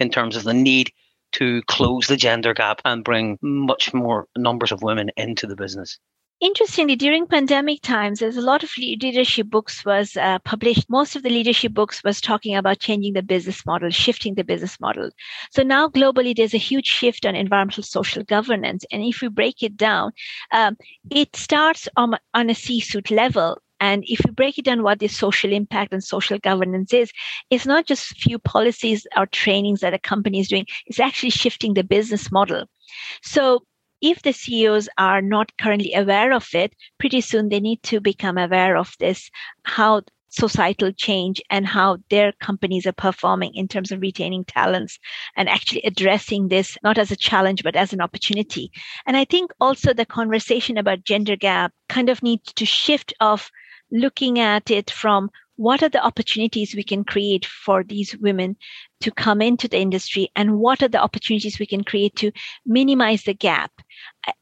in 0.01 0.11
terms 0.11 0.37
of 0.37 0.45
the 0.45 0.55
need 0.55 0.93
to 1.33 1.63
close 1.63 2.07
the 2.07 2.17
gender 2.17 2.55
gap 2.55 2.81
and 2.85 3.05
bring 3.05 3.39
much 3.43 3.93
more 3.93 4.27
numbers 4.37 4.73
of 4.73 4.83
women 4.83 5.11
into 5.17 5.47
the 5.47 5.57
business. 5.57 5.99
Interestingly 6.41 6.97
during 6.97 7.27
pandemic 7.27 7.81
times 7.81 8.19
there's 8.19 8.37
a 8.37 8.43
lot 8.43 8.65
of 8.65 8.71
leadership 8.77 9.49
books 9.49 9.85
was 9.85 10.17
uh, 10.17 10.39
published. 10.41 10.91
Most 10.91 11.17
of 11.17 11.23
the 11.23 11.31
leadership 11.31 11.73
books 11.73 12.03
was 12.05 12.21
talking 12.21 12.57
about 12.57 12.81
changing 12.81 13.13
the 13.13 13.23
business 13.23 13.65
model 13.65 13.91
shifting 13.91 14.35
the 14.35 14.45
business 14.45 14.79
model. 14.81 15.11
So 15.53 15.63
now 15.63 15.89
globally 15.89 16.37
there's 16.37 16.53
a 16.55 16.59
huge 16.59 16.87
shift 16.87 17.25
on 17.25 17.37
environmental 17.37 17.85
social 17.85 18.25
governance. 18.25 18.85
And 18.91 19.03
if 19.03 19.23
we 19.23 19.29
break 19.29 19.63
it 19.63 19.77
down 19.77 20.13
um, 20.53 20.77
it 21.11 21.35
starts 21.37 21.89
on, 21.97 22.17
on 22.35 22.51
a 22.51 22.55
c-suite 22.55 23.13
level 23.13 23.59
and 23.85 24.03
if 24.07 24.25
you 24.25 24.33
break 24.33 24.57
it 24.57 24.65
down 24.65 24.83
what 24.83 24.99
the 24.99 25.09
social 25.09 25.53
impact 25.53 25.93
and 25.93 26.03
social 26.03 26.39
governance 26.39 26.95
is, 26.95 27.13
it's 27.51 27.67
not 27.67 27.85
just 27.85 28.17
few 28.17 28.39
policies 28.39 29.07
or 29.15 29.27
trainings 29.27 29.81
that 29.81 29.93
a 29.93 29.99
company 29.99 30.41
is 30.41 30.49
doing, 30.49 30.67
it's 30.87 30.99
actually 30.99 31.29
shifting 31.29 31.75
the 31.75 31.85
business 31.85 32.33
model. 32.33 32.65
So 33.23 33.67
if 34.01 34.23
the 34.23 34.33
CEOs 34.33 34.89
are 34.97 35.21
not 35.21 35.53
currently 35.61 35.93
aware 35.93 36.33
of 36.33 36.49
it, 36.55 36.75
pretty 36.99 37.21
soon 37.21 37.51
they 37.51 37.61
need 37.61 37.83
to 37.83 38.01
become 38.01 38.39
aware 38.39 38.75
of 38.79 38.95
this, 39.01 39.31
how 39.65 40.01
societal 40.31 40.91
change 40.91 41.43
and 41.51 41.67
how 41.67 41.99
their 42.09 42.33
companies 42.41 42.87
are 42.87 42.93
performing 42.93 43.55
in 43.55 43.69
terms 43.69 43.93
of 43.93 44.01
retaining 44.01 44.45
talents 44.47 44.99
and 45.37 45.49
actually 45.49 45.83
addressing 45.83 46.49
this 46.49 46.77
not 46.83 46.99
as 46.99 47.13
a 47.13 47.17
challenge 47.17 47.63
but 47.63 47.77
as 47.77 47.93
an 47.93 48.01
opportunity 48.01 48.69
and 49.07 49.17
i 49.17 49.25
think 49.25 49.53
also 49.61 49.95
the 49.95 50.05
conversation 50.05 50.77
about 50.77 51.05
gender 51.05 51.37
gap 51.37 51.73
kind 51.89 52.09
of 52.09 52.21
needs 52.21 52.53
to 52.53 52.67
shift 52.67 53.15
of 53.21 53.49
looking 53.95 54.41
at 54.41 54.71
it 54.71 54.91
from 54.91 55.31
what 55.57 55.83
are 55.83 55.89
the 55.89 56.05
opportunities 56.05 56.75
we 56.75 56.83
can 56.83 57.05
create 57.05 57.47
for 57.47 57.85
these 57.85 58.17
women 58.19 58.57
to 59.05 59.11
come 59.11 59.43
into 59.43 59.69
the 59.69 59.79
industry 59.79 60.31
and 60.35 60.59
what 60.59 60.83
are 60.83 60.89
the 60.89 61.03
opportunities 61.03 61.59
we 61.59 61.67
can 61.67 61.85
create 61.85 62.17
to 62.17 62.33
minimize 62.65 63.25
the 63.25 63.35
gap 63.35 63.71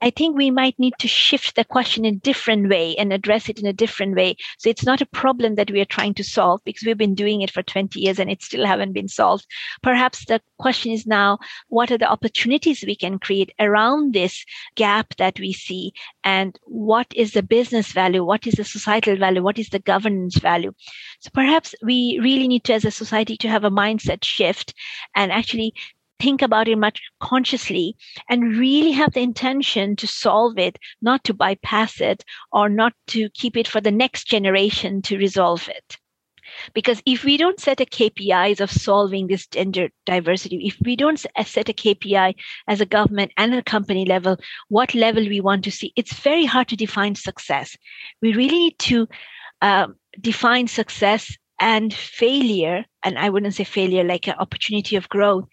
I 0.00 0.10
think 0.10 0.36
we 0.36 0.50
might 0.50 0.78
need 0.78 0.94
to 1.00 1.08
shift 1.08 1.56
the 1.56 1.64
question 1.64 2.04
in 2.04 2.14
a 2.14 2.18
different 2.18 2.68
way 2.68 2.94
and 2.96 3.12
address 3.12 3.48
it 3.48 3.58
in 3.58 3.66
a 3.66 3.72
different 3.72 4.14
way. 4.14 4.36
So 4.58 4.70
it's 4.70 4.84
not 4.84 5.00
a 5.00 5.06
problem 5.06 5.56
that 5.56 5.70
we 5.70 5.80
are 5.80 5.86
trying 5.86 6.14
to 6.14 6.24
solve 6.24 6.60
because 6.64 6.84
we've 6.84 6.98
been 6.98 7.16
doing 7.16 7.40
it 7.40 7.50
for 7.50 7.62
20 7.62 7.98
years 7.98 8.20
and 8.20 8.30
it 8.30 8.42
still 8.42 8.64
haven't 8.64 8.92
been 8.92 9.08
solved. 9.08 9.46
Perhaps 9.82 10.26
the 10.26 10.40
question 10.58 10.92
is 10.92 11.06
now, 11.06 11.38
what 11.68 11.90
are 11.90 11.98
the 11.98 12.10
opportunities 12.10 12.84
we 12.86 12.94
can 12.94 13.18
create 13.18 13.50
around 13.58 14.12
this 14.12 14.44
gap 14.76 15.16
that 15.16 15.40
we 15.40 15.52
see? 15.52 15.92
And 16.22 16.58
what 16.64 17.08
is 17.16 17.32
the 17.32 17.42
business 17.42 17.90
value? 17.92 18.24
What 18.24 18.46
is 18.46 18.54
the 18.54 18.64
societal 18.64 19.16
value? 19.16 19.42
What 19.42 19.58
is 19.58 19.70
the 19.70 19.80
governance 19.80 20.38
value? 20.38 20.72
So 21.20 21.30
perhaps 21.34 21.74
we 21.82 22.20
really 22.22 22.46
need 22.46 22.64
to, 22.64 22.74
as 22.74 22.84
a 22.84 22.90
society, 22.90 23.36
to 23.38 23.48
have 23.48 23.64
a 23.64 23.70
mindset 23.70 24.24
shift 24.24 24.51
and 25.14 25.32
actually 25.32 25.74
think 26.22 26.40
about 26.40 26.68
it 26.68 26.76
much 26.76 27.00
consciously 27.20 27.96
and 28.28 28.56
really 28.56 28.92
have 28.92 29.12
the 29.12 29.20
intention 29.20 29.96
to 29.96 30.06
solve 30.06 30.58
it, 30.58 30.78
not 31.00 31.24
to 31.24 31.34
bypass 31.34 32.00
it 32.00 32.24
or 32.52 32.68
not 32.68 32.92
to 33.08 33.28
keep 33.30 33.56
it 33.56 33.66
for 33.66 33.80
the 33.80 33.90
next 33.90 34.28
generation 34.28 35.02
to 35.02 35.18
resolve 35.18 35.68
it. 35.68 35.98
Because 36.74 37.02
if 37.06 37.24
we 37.24 37.36
don't 37.36 37.60
set 37.60 37.80
a 37.80 37.84
KPIs 37.84 38.60
of 38.60 38.70
solving 38.70 39.26
this 39.26 39.46
gender 39.46 39.88
diversity, 40.06 40.66
if 40.66 40.76
we 40.84 40.96
don't 40.96 41.18
set 41.18 41.68
a 41.68 41.72
KPI 41.72 42.34
as 42.68 42.80
a 42.80 42.86
government 42.86 43.32
and 43.36 43.54
a 43.54 43.62
company 43.62 44.04
level, 44.04 44.36
what 44.68 44.94
level 44.94 45.22
we 45.22 45.40
want 45.40 45.64
to 45.64 45.70
see, 45.70 45.92
it's 45.96 46.12
very 46.12 46.44
hard 46.44 46.68
to 46.68 46.76
define 46.76 47.14
success. 47.14 47.76
We 48.20 48.34
really 48.34 48.58
need 48.58 48.78
to 48.80 49.08
um, 49.60 49.96
define 50.20 50.68
success 50.68 51.36
and 51.62 51.94
failure, 51.94 52.84
and 53.04 53.16
I 53.16 53.30
wouldn't 53.30 53.54
say 53.54 53.62
failure 53.64 54.02
like 54.02 54.26
an 54.26 54.34
opportunity 54.40 54.96
of 54.96 55.08
growth 55.08 55.44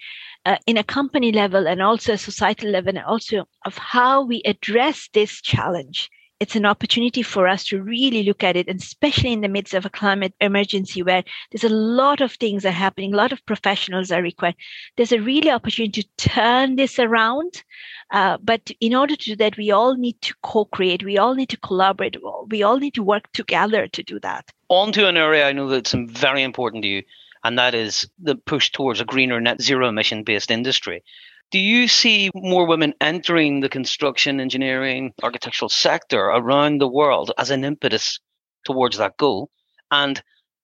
uh, 0.44 0.58
in 0.66 0.76
a 0.76 0.84
company 0.84 1.32
level 1.32 1.68
and 1.68 1.84
also 1.84 2.14
a 2.14 2.18
societal 2.18 2.72
level, 2.72 2.90
and 2.98 3.06
also 3.06 3.46
of 3.66 3.78
how 3.78 4.26
we 4.26 4.42
address 4.44 5.08
this 5.14 5.40
challenge 5.40 6.10
it's 6.40 6.56
an 6.56 6.66
opportunity 6.66 7.22
for 7.22 7.48
us 7.48 7.66
to 7.66 7.82
really 7.82 8.24
look 8.24 8.44
at 8.44 8.56
it, 8.56 8.68
and 8.68 8.80
especially 8.80 9.34
in 9.34 9.42
the 9.42 9.50
midst 9.50 9.74
of 9.74 9.86
a 9.86 9.90
climate 9.90 10.34
emergency 10.40 11.04
where 11.04 11.24
there's 11.52 11.70
a 11.70 11.76
lot 11.76 12.22
of 12.22 12.32
things 12.34 12.66
are 12.66 12.72
happening, 12.72 13.14
a 13.14 13.18
lot 13.18 13.34
of 13.34 13.46
professionals 13.46 14.12
are 14.12 14.22
required. 14.22 14.56
There's 14.96 15.12
a 15.12 15.20
really 15.20 15.52
opportunity 15.52 16.04
to 16.04 16.10
turn 16.30 16.78
this 16.78 16.98
around. 16.98 17.64
Uh, 18.12 18.38
but 18.42 18.72
in 18.80 18.96
order 18.96 19.16
to 19.16 19.26
do 19.26 19.36
that, 19.36 19.58
we 19.58 19.70
all 19.70 19.96
need 19.96 20.20
to 20.22 20.34
co-create. 20.42 21.04
We 21.04 21.18
all 21.18 21.36
need 21.36 21.50
to 21.50 21.58
collaborate. 21.58 22.18
We 22.48 22.64
all 22.64 22.78
need 22.78 22.96
to 22.96 23.04
work 23.04 23.32
together 23.34 23.88
to 23.88 24.04
do 24.04 24.20
that. 24.22 24.50
On 24.70 24.92
to 24.94 25.08
an 25.08 25.18
area 25.18 25.48
I 25.48 25.52
know 25.52 25.68
that's 25.68 25.94
very 25.94 26.42
important 26.42 26.84
to 26.84 26.90
you, 26.90 27.04
and 27.44 27.58
that 27.60 27.76
is 27.76 28.10
the 28.18 28.36
push 28.36 28.72
towards 28.72 29.02
a 29.02 29.06
greener 29.06 29.40
net 29.40 29.62
zero 29.62 29.90
emission 29.90 30.24
based 30.24 30.52
industry. 30.52 31.04
Do 31.52 31.60
you 31.60 31.88
see 31.88 32.30
more 32.36 32.68
women 32.68 32.94
entering 33.02 33.62
the 33.62 33.70
construction, 33.70 34.40
engineering, 34.40 35.14
architectural 35.24 35.70
sector 35.70 36.26
around 36.26 36.80
the 36.80 36.88
world 36.88 37.32
as 37.38 37.50
an 37.50 37.64
impetus 37.64 38.20
towards 38.66 38.98
that 38.98 39.18
goal? 39.18 39.50
And 39.90 40.22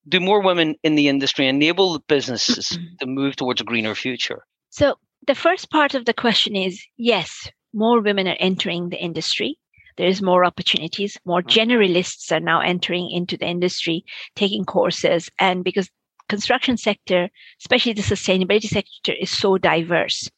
do 0.08 0.20
more 0.20 0.44
women 0.44 0.76
in 0.84 0.94
the 0.94 1.08
industry 1.08 1.48
enable 1.48 2.00
businesses 2.08 2.78
to 3.00 3.08
move 3.08 3.36
towards 3.36 3.62
a 3.62 3.64
greener 3.64 3.96
future? 3.96 4.46
So, 4.70 4.96
the 5.26 5.34
first 5.34 5.72
part 5.72 5.96
of 5.96 6.06
the 6.06 6.14
question 6.14 6.56
is 6.56 6.86
yes, 6.98 7.50
more 7.74 8.00
women 8.02 8.28
are 8.28 8.38
entering 8.40 8.90
the 8.90 9.02
industry. 9.02 9.58
There 9.98 10.08
is 10.08 10.22
more 10.22 10.46
opportunities. 10.46 11.18
More 11.26 11.42
mm. 11.42 11.50
generalists 11.50 12.32
are 12.32 12.40
now 12.40 12.62
entering 12.62 13.10
into 13.12 13.38
the 13.38 13.48
industry, 13.48 14.06
taking 14.36 14.66
courses. 14.66 15.30
And 15.40 15.64
because 15.64 15.90
construction 16.30 16.78
sector, 16.78 17.30
especially 17.62 17.94
the 17.94 18.02
sustainability 18.02 18.68
sector, 18.68 19.14
is 19.20 19.30
so 19.30 19.58
diverse. 19.58 20.30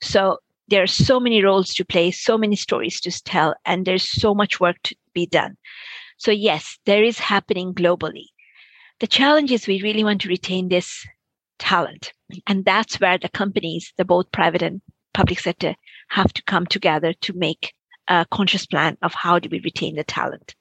So 0.00 0.38
there 0.68 0.82
are 0.82 0.88
so 0.88 1.20
many 1.20 1.42
roles 1.42 1.72
to 1.74 1.84
play, 1.84 2.10
so 2.10 2.36
many 2.36 2.56
stories 2.56 3.00
to 3.00 3.22
tell, 3.24 3.54
and 3.64 3.84
there's 3.84 4.08
so 4.08 4.34
much 4.34 4.60
work 4.60 4.76
to 4.84 4.96
be 5.14 5.26
done. 5.26 5.56
So 6.18 6.30
yes, 6.30 6.78
there 6.86 7.04
is 7.04 7.18
happening 7.18 7.74
globally. 7.74 8.26
The 9.00 9.06
challenge 9.06 9.52
is 9.52 9.66
we 9.66 9.82
really 9.82 10.04
want 10.04 10.22
to 10.22 10.28
retain 10.28 10.68
this 10.68 11.06
talent. 11.58 12.12
And 12.46 12.64
that's 12.64 13.00
where 13.00 13.18
the 13.18 13.28
companies, 13.28 13.92
the 13.96 14.04
both 14.04 14.30
private 14.32 14.62
and 14.62 14.80
public 15.14 15.40
sector, 15.40 15.74
have 16.08 16.32
to 16.32 16.42
come 16.44 16.66
together 16.66 17.12
to 17.12 17.32
make 17.34 17.74
a 18.08 18.26
conscious 18.30 18.66
plan 18.66 18.96
of 19.02 19.14
how 19.14 19.38
do 19.38 19.48
we 19.50 19.60
retain 19.60 19.96
the 19.96 20.04
talent. 20.04 20.54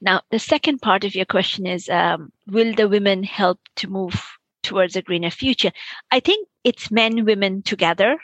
Now, 0.00 0.22
the 0.30 0.38
second 0.38 0.80
part 0.80 1.04
of 1.04 1.14
your 1.14 1.24
question 1.24 1.66
is 1.66 1.88
um, 1.88 2.32
Will 2.46 2.74
the 2.74 2.88
women 2.88 3.24
help 3.24 3.58
to 3.76 3.88
move 3.88 4.22
towards 4.62 4.94
a 4.94 5.02
greener 5.02 5.30
future? 5.30 5.72
I 6.10 6.20
think 6.20 6.48
it's 6.62 6.90
men, 6.90 7.24
women 7.24 7.62
together 7.62 8.18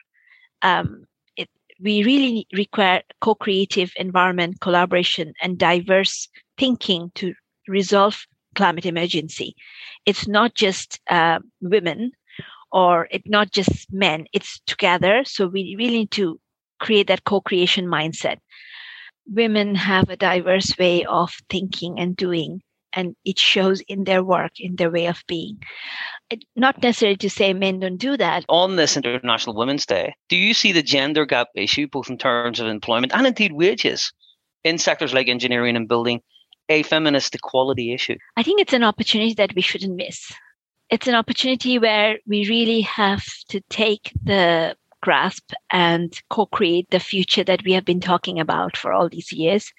um, 0.65 1.07
it, 1.37 1.49
we 1.81 2.05
really 2.05 2.49
require 2.55 3.03
co-creative 3.21 3.93
environment 3.97 4.61
collaboration 4.61 5.35
and 5.43 5.59
diverse 5.59 6.29
thinking 6.59 7.13
to 7.17 7.35
resolve 7.69 8.27
climate 8.57 8.87
emergency. 8.87 9.55
It's 10.07 10.29
not 10.29 10.55
just 10.55 11.01
uh, 11.11 11.41
women 11.63 12.13
or 12.73 13.09
it's 13.13 13.29
not 13.29 13.53
just 13.53 13.93
men. 13.93 14.27
It's 14.33 14.61
together. 14.67 15.25
So 15.25 15.47
we 15.49 15.77
really 15.79 15.99
need 15.99 16.13
to 16.13 16.41
create 16.81 17.09
that 17.09 17.25
co-creation 17.25 17.87
mindset. 17.87 18.39
Women 19.29 19.75
have 19.77 20.09
a 20.11 20.17
diverse 20.17 20.77
way 20.79 21.05
of 21.05 21.33
thinking 21.51 21.99
and 22.01 22.17
doing 22.17 22.63
and 22.95 23.17
it 23.25 23.39
shows 23.39 23.81
in 23.83 24.05
their 24.05 24.23
work, 24.23 24.53
in 24.59 24.77
their 24.77 24.91
way 24.91 25.07
of 25.07 25.23
being. 25.27 25.59
Not 26.57 26.83
necessarily 26.83 27.17
to 27.19 27.31
say 27.31 27.53
men 27.53 27.81
don't 27.81 27.97
do 27.97 28.17
that. 28.17 28.45
On 28.49 28.77
this 28.77 28.97
International 28.97 29.57
Women's 29.57 29.87
Day, 29.87 30.15
do 30.29 30.37
you 30.37 30.55
see 30.55 30.73
the 30.73 30.83
gender 30.83 31.27
gap 31.27 31.49
issue, 31.55 31.87
both 31.87 32.09
in 32.09 32.19
terms 32.19 32.61
of 32.61 32.67
employment 32.67 33.13
and 33.15 33.27
indeed 33.27 33.53
wages, 33.53 34.13
in 34.63 34.79
sectors 34.79 35.13
like 35.13 35.29
engineering 35.29 35.77
and 35.77 35.89
building, 35.89 36.21
a 36.69 36.83
feminist 36.83 37.35
equality 37.35 37.93
issue? 37.93 38.17
I 38.37 38.43
think 38.43 38.61
it's 38.61 38.73
an 38.73 38.85
opportunity 38.85 39.35
that 39.35 39.55
we 39.55 39.63
shouldn't 39.63 39.97
miss. 39.97 40.33
It's 40.91 41.09
an 41.09 41.15
opportunity 41.15 41.79
where 41.79 42.19
we 42.27 42.49
really 42.49 42.83
have 42.83 43.25
to 43.49 43.61
take 43.69 44.13
the 44.23 44.77
grasp 45.05 45.53
and 45.71 46.19
co 46.31 46.47
create 46.47 46.89
the 46.91 47.01
future 47.01 47.45
that 47.45 47.63
we 47.65 47.73
have 47.73 47.85
been 47.85 48.01
talking 48.01 48.41
about 48.41 48.77
for 48.77 48.93
all 48.93 49.09
these 49.09 49.33
years 49.33 49.71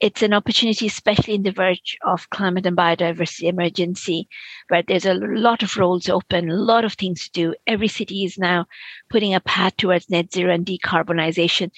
it's 0.00 0.22
an 0.22 0.32
opportunity, 0.32 0.86
especially 0.86 1.34
in 1.34 1.42
the 1.42 1.50
verge 1.50 1.96
of 2.06 2.30
climate 2.30 2.66
and 2.66 2.76
biodiversity 2.76 3.48
emergency, 3.48 4.28
where 4.68 4.82
there's 4.82 5.06
a 5.06 5.14
lot 5.14 5.62
of 5.62 5.76
roles 5.76 6.08
open, 6.08 6.48
a 6.48 6.54
lot 6.54 6.84
of 6.84 6.92
things 6.94 7.24
to 7.24 7.30
do. 7.32 7.54
Every 7.66 7.88
city 7.88 8.24
is 8.24 8.38
now 8.38 8.66
putting 9.10 9.34
a 9.34 9.40
path 9.40 9.76
towards 9.76 10.08
net 10.08 10.32
zero 10.32 10.54
and 10.54 10.64
decarbonization. 10.64 11.72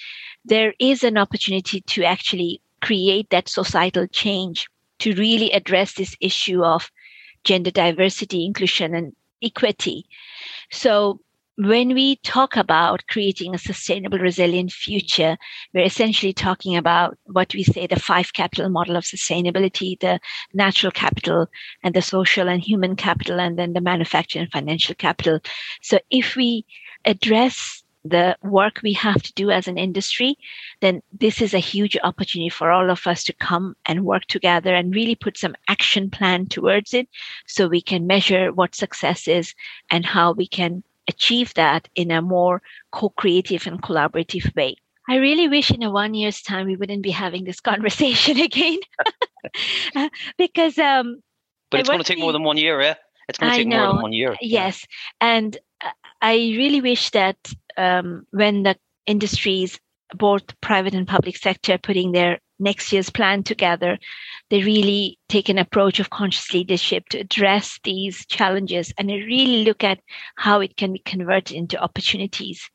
There 0.45 0.73
is 0.79 1.03
an 1.03 1.17
opportunity 1.17 1.81
to 1.81 2.03
actually 2.03 2.61
create 2.81 3.29
that 3.31 3.49
societal 3.49 4.07
change 4.07 4.67
to 4.99 5.15
really 5.15 5.51
address 5.51 5.93
this 5.93 6.15
issue 6.21 6.63
of 6.63 6.91
gender 7.43 7.71
diversity, 7.71 8.45
inclusion, 8.45 8.93
and 8.93 9.15
equity. 9.41 10.05
So 10.69 11.21
when 11.57 11.93
we 11.93 12.15
talk 12.17 12.55
about 12.55 13.05
creating 13.07 13.53
a 13.53 13.57
sustainable, 13.57 14.17
resilient 14.17 14.71
future, 14.71 15.37
we're 15.73 15.85
essentially 15.85 16.33
talking 16.33 16.77
about 16.77 17.17
what 17.25 17.53
we 17.53 17.63
say 17.63 17.87
the 17.87 17.99
five 17.99 18.33
capital 18.33 18.69
model 18.69 18.95
of 18.95 19.03
sustainability 19.03 19.99
the 19.99 20.19
natural 20.53 20.91
capital, 20.91 21.47
and 21.83 21.93
the 21.93 22.01
social 22.01 22.47
and 22.47 22.61
human 22.63 22.95
capital, 22.95 23.39
and 23.39 23.59
then 23.59 23.73
the 23.73 23.81
manufacturing 23.81 24.43
and 24.43 24.51
financial 24.51 24.95
capital. 24.95 25.39
So 25.81 25.99
if 26.09 26.35
we 26.35 26.65
address 27.05 27.83
the 28.03 28.35
work 28.41 28.79
we 28.81 28.93
have 28.93 29.21
to 29.21 29.33
do 29.33 29.51
as 29.51 29.67
an 29.67 29.77
industry, 29.77 30.35
then 30.79 31.01
this 31.11 31.41
is 31.41 31.53
a 31.53 31.59
huge 31.59 31.97
opportunity 32.03 32.49
for 32.49 32.71
all 32.71 32.89
of 32.89 33.05
us 33.05 33.23
to 33.25 33.33
come 33.33 33.75
and 33.85 34.05
work 34.05 34.25
together 34.25 34.73
and 34.73 34.95
really 34.95 35.15
put 35.15 35.37
some 35.37 35.55
action 35.67 36.09
plan 36.09 36.47
towards 36.47 36.93
it 36.93 37.07
so 37.45 37.67
we 37.67 37.81
can 37.81 38.07
measure 38.07 38.51
what 38.51 38.73
success 38.73 39.27
is 39.27 39.53
and 39.91 40.05
how 40.05 40.31
we 40.31 40.47
can 40.47 40.83
achieve 41.07 41.53
that 41.55 41.87
in 41.95 42.11
a 42.11 42.21
more 42.21 42.61
co-creative 42.91 43.67
and 43.67 43.81
collaborative 43.81 44.55
way. 44.55 44.75
I 45.09 45.15
really 45.15 45.47
wish 45.47 45.71
in 45.71 45.83
a 45.83 45.91
one 45.91 46.13
year's 46.13 46.41
time 46.41 46.67
we 46.67 46.75
wouldn't 46.75 47.03
be 47.03 47.11
having 47.11 47.43
this 47.43 47.59
conversation 47.71 48.39
again, 48.39 48.79
because 50.37 50.77
um. 50.77 51.21
But 51.69 51.79
it's 51.79 51.89
going 51.89 52.01
to 52.01 52.05
take 52.05 52.19
more 52.19 52.33
than 52.33 52.43
one 52.43 52.57
year, 52.57 52.81
yeah. 52.81 52.95
It's 53.29 53.39
going 53.39 53.51
to 53.51 53.57
take 53.57 53.67
more 53.67 53.93
than 53.93 54.01
one 54.01 54.13
year. 54.13 54.35
Yes, 54.41 54.85
and 55.21 55.57
I 56.21 56.33
really 56.35 56.81
wish 56.81 57.09
that 57.11 57.37
um, 57.77 58.27
when 58.31 58.63
the 58.63 58.75
industries, 59.05 59.79
both 60.13 60.59
private 60.61 60.93
and 60.93 61.07
public 61.07 61.37
sector, 61.37 61.77
putting 61.77 62.11
their 62.11 62.39
next 62.61 62.93
year's 62.93 63.09
plan 63.09 63.43
together, 63.43 63.97
they 64.49 64.63
really 64.63 65.17
take 65.27 65.49
an 65.49 65.57
approach 65.57 65.99
of 65.99 66.09
conscious 66.09 66.53
leadership 66.53 67.09
to 67.09 67.19
address 67.19 67.79
these 67.83 68.25
challenges 68.27 68.93
and 68.97 69.09
really 69.09 69.63
look 69.63 69.83
at 69.83 69.99
how 70.35 70.59
it 70.61 70.77
can 70.77 70.93
be 70.93 70.99
converted 70.99 71.55
into 71.55 71.81
opportunities. 71.81 72.69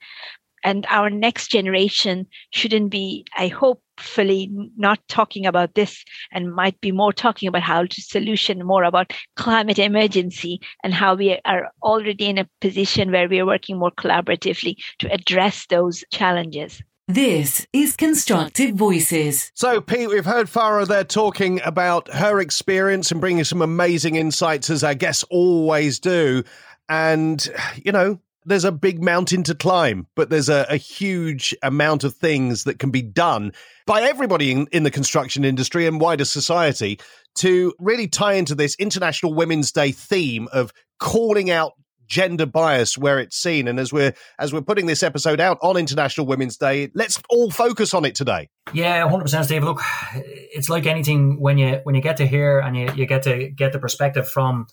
And 0.64 0.84
our 0.88 1.10
next 1.10 1.50
generation 1.50 2.26
shouldn't 2.50 2.90
be, 2.90 3.24
I 3.36 3.46
hopefully, 3.46 4.50
not 4.76 4.98
talking 5.08 5.46
about 5.46 5.74
this 5.74 6.04
and 6.32 6.52
might 6.52 6.80
be 6.80 6.90
more 6.90 7.12
talking 7.12 7.48
about 7.48 7.62
how 7.62 7.84
to 7.84 8.02
solution 8.02 8.66
more 8.66 8.82
about 8.82 9.12
climate 9.36 9.78
emergency 9.78 10.60
and 10.82 10.92
how 10.92 11.14
we 11.14 11.38
are 11.44 11.70
already 11.82 12.26
in 12.26 12.38
a 12.38 12.48
position 12.60 13.12
where 13.12 13.28
we 13.28 13.38
are 13.38 13.46
working 13.46 13.78
more 13.78 13.92
collaboratively 13.92 14.74
to 14.98 15.12
address 15.12 15.66
those 15.66 16.02
challenges. 16.10 16.82
This 17.08 17.68
is 17.72 17.94
Constructive 17.94 18.74
Voices. 18.74 19.52
So, 19.54 19.80
Pete, 19.80 20.08
we've 20.08 20.24
heard 20.24 20.48
Farah 20.48 20.88
there 20.88 21.04
talking 21.04 21.60
about 21.64 22.12
her 22.12 22.40
experience 22.40 23.12
and 23.12 23.20
bringing 23.20 23.44
some 23.44 23.62
amazing 23.62 24.16
insights, 24.16 24.70
as 24.70 24.82
I 24.82 24.94
guess 24.94 25.22
always 25.30 26.00
do. 26.00 26.42
And, 26.88 27.48
you 27.76 27.92
know, 27.92 28.18
there's 28.44 28.64
a 28.64 28.72
big 28.72 29.04
mountain 29.04 29.44
to 29.44 29.54
climb, 29.54 30.08
but 30.16 30.30
there's 30.30 30.48
a, 30.48 30.66
a 30.68 30.76
huge 30.76 31.54
amount 31.62 32.02
of 32.02 32.16
things 32.16 32.64
that 32.64 32.80
can 32.80 32.90
be 32.90 33.02
done 33.02 33.52
by 33.86 34.02
everybody 34.02 34.50
in, 34.50 34.66
in 34.72 34.82
the 34.82 34.90
construction 34.90 35.44
industry 35.44 35.86
and 35.86 36.00
wider 36.00 36.24
society 36.24 36.98
to 37.36 37.72
really 37.78 38.08
tie 38.08 38.32
into 38.32 38.56
this 38.56 38.74
International 38.80 39.32
Women's 39.32 39.70
Day 39.70 39.92
theme 39.92 40.48
of 40.52 40.72
calling 40.98 41.52
out 41.52 41.74
gender 42.06 42.46
bias 42.46 42.96
where 42.96 43.18
it's 43.18 43.36
seen. 43.36 43.68
And 43.68 43.78
as 43.78 43.92
we're 43.92 44.14
as 44.38 44.52
we're 44.52 44.62
putting 44.62 44.86
this 44.86 45.02
episode 45.02 45.40
out 45.40 45.58
on 45.62 45.76
International 45.76 46.26
Women's 46.26 46.56
Day, 46.56 46.90
let's 46.94 47.20
all 47.30 47.50
focus 47.50 47.94
on 47.94 48.04
it 48.04 48.14
today. 48.14 48.48
Yeah, 48.72 49.08
hundred 49.08 49.24
percent, 49.24 49.46
Steve. 49.46 49.64
Look, 49.64 49.80
it's 50.14 50.68
like 50.68 50.86
anything 50.86 51.40
when 51.40 51.58
you 51.58 51.80
when 51.84 51.94
you 51.94 52.00
get 52.00 52.16
to 52.18 52.26
hear 52.26 52.58
and 52.58 52.76
you, 52.76 52.92
you 52.94 53.06
get 53.06 53.22
to 53.22 53.48
get 53.48 53.72
the 53.72 53.78
perspective 53.78 54.28
from 54.28 54.66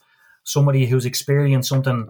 somebody 0.44 0.86
who's 0.86 1.06
experienced 1.06 1.70
something 1.70 2.10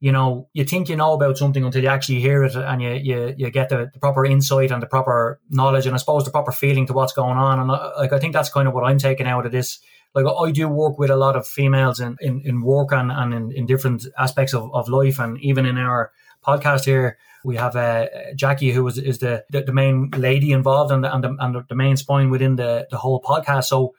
you 0.00 0.12
know, 0.12 0.48
you 0.54 0.64
think 0.64 0.88
you 0.88 0.96
know 0.96 1.12
about 1.12 1.36
something 1.36 1.62
until 1.62 1.82
you 1.82 1.88
actually 1.88 2.20
hear 2.20 2.42
it 2.42 2.56
and 2.56 2.82
you 2.82 2.90
you, 2.90 3.34
you 3.36 3.50
get 3.50 3.68
the, 3.68 3.90
the, 3.92 4.00
proper 4.00 4.24
insight 4.24 4.70
and 4.70 4.82
the 4.82 4.86
proper 4.86 5.40
knowledge 5.50 5.86
and 5.86 5.94
I 5.94 5.98
suppose 5.98 6.24
the 6.24 6.30
proper 6.30 6.52
feeling 6.52 6.86
to 6.86 6.94
what's 6.94 7.12
going 7.12 7.36
on. 7.36 7.60
And 7.60 7.70
uh, 7.70 7.92
like 7.98 8.12
I 8.12 8.18
think 8.18 8.32
that's 8.32 8.50
kind 8.50 8.66
of 8.66 8.72
what 8.72 8.84
I'm 8.84 8.98
taking 8.98 9.26
out 9.26 9.44
of 9.44 9.52
this. 9.52 9.78
Like 10.14 10.24
I 10.26 10.50
do 10.50 10.68
work 10.68 10.98
with 10.98 11.10
a 11.10 11.16
lot 11.16 11.36
of 11.36 11.46
females 11.46 12.00
in, 12.00 12.16
in, 12.20 12.40
in 12.44 12.62
work 12.62 12.92
and, 12.92 13.12
and 13.12 13.34
in, 13.34 13.52
in 13.52 13.66
different 13.66 14.06
aspects 14.18 14.54
of, 14.54 14.74
of 14.74 14.88
life 14.88 15.20
and 15.20 15.38
even 15.40 15.66
in 15.66 15.76
our 15.76 16.12
podcast 16.44 16.86
here 16.86 17.18
we 17.44 17.56
have 17.56 17.76
uh, 17.76 18.06
Jackie, 18.34 18.72
who 18.72 18.86
is, 18.86 18.98
is 18.98 19.18
the, 19.18 19.44
the, 19.50 19.62
the 19.62 19.72
main 19.72 20.10
lady 20.16 20.52
involved 20.52 20.92
and 20.92 21.04
the, 21.04 21.14
and, 21.14 21.24
the, 21.24 21.36
and 21.38 21.64
the 21.68 21.74
main 21.74 21.96
spine 21.96 22.30
within 22.30 22.56
the, 22.56 22.86
the 22.90 22.98
whole 22.98 23.20
podcast. 23.22 23.64
So 23.64 23.94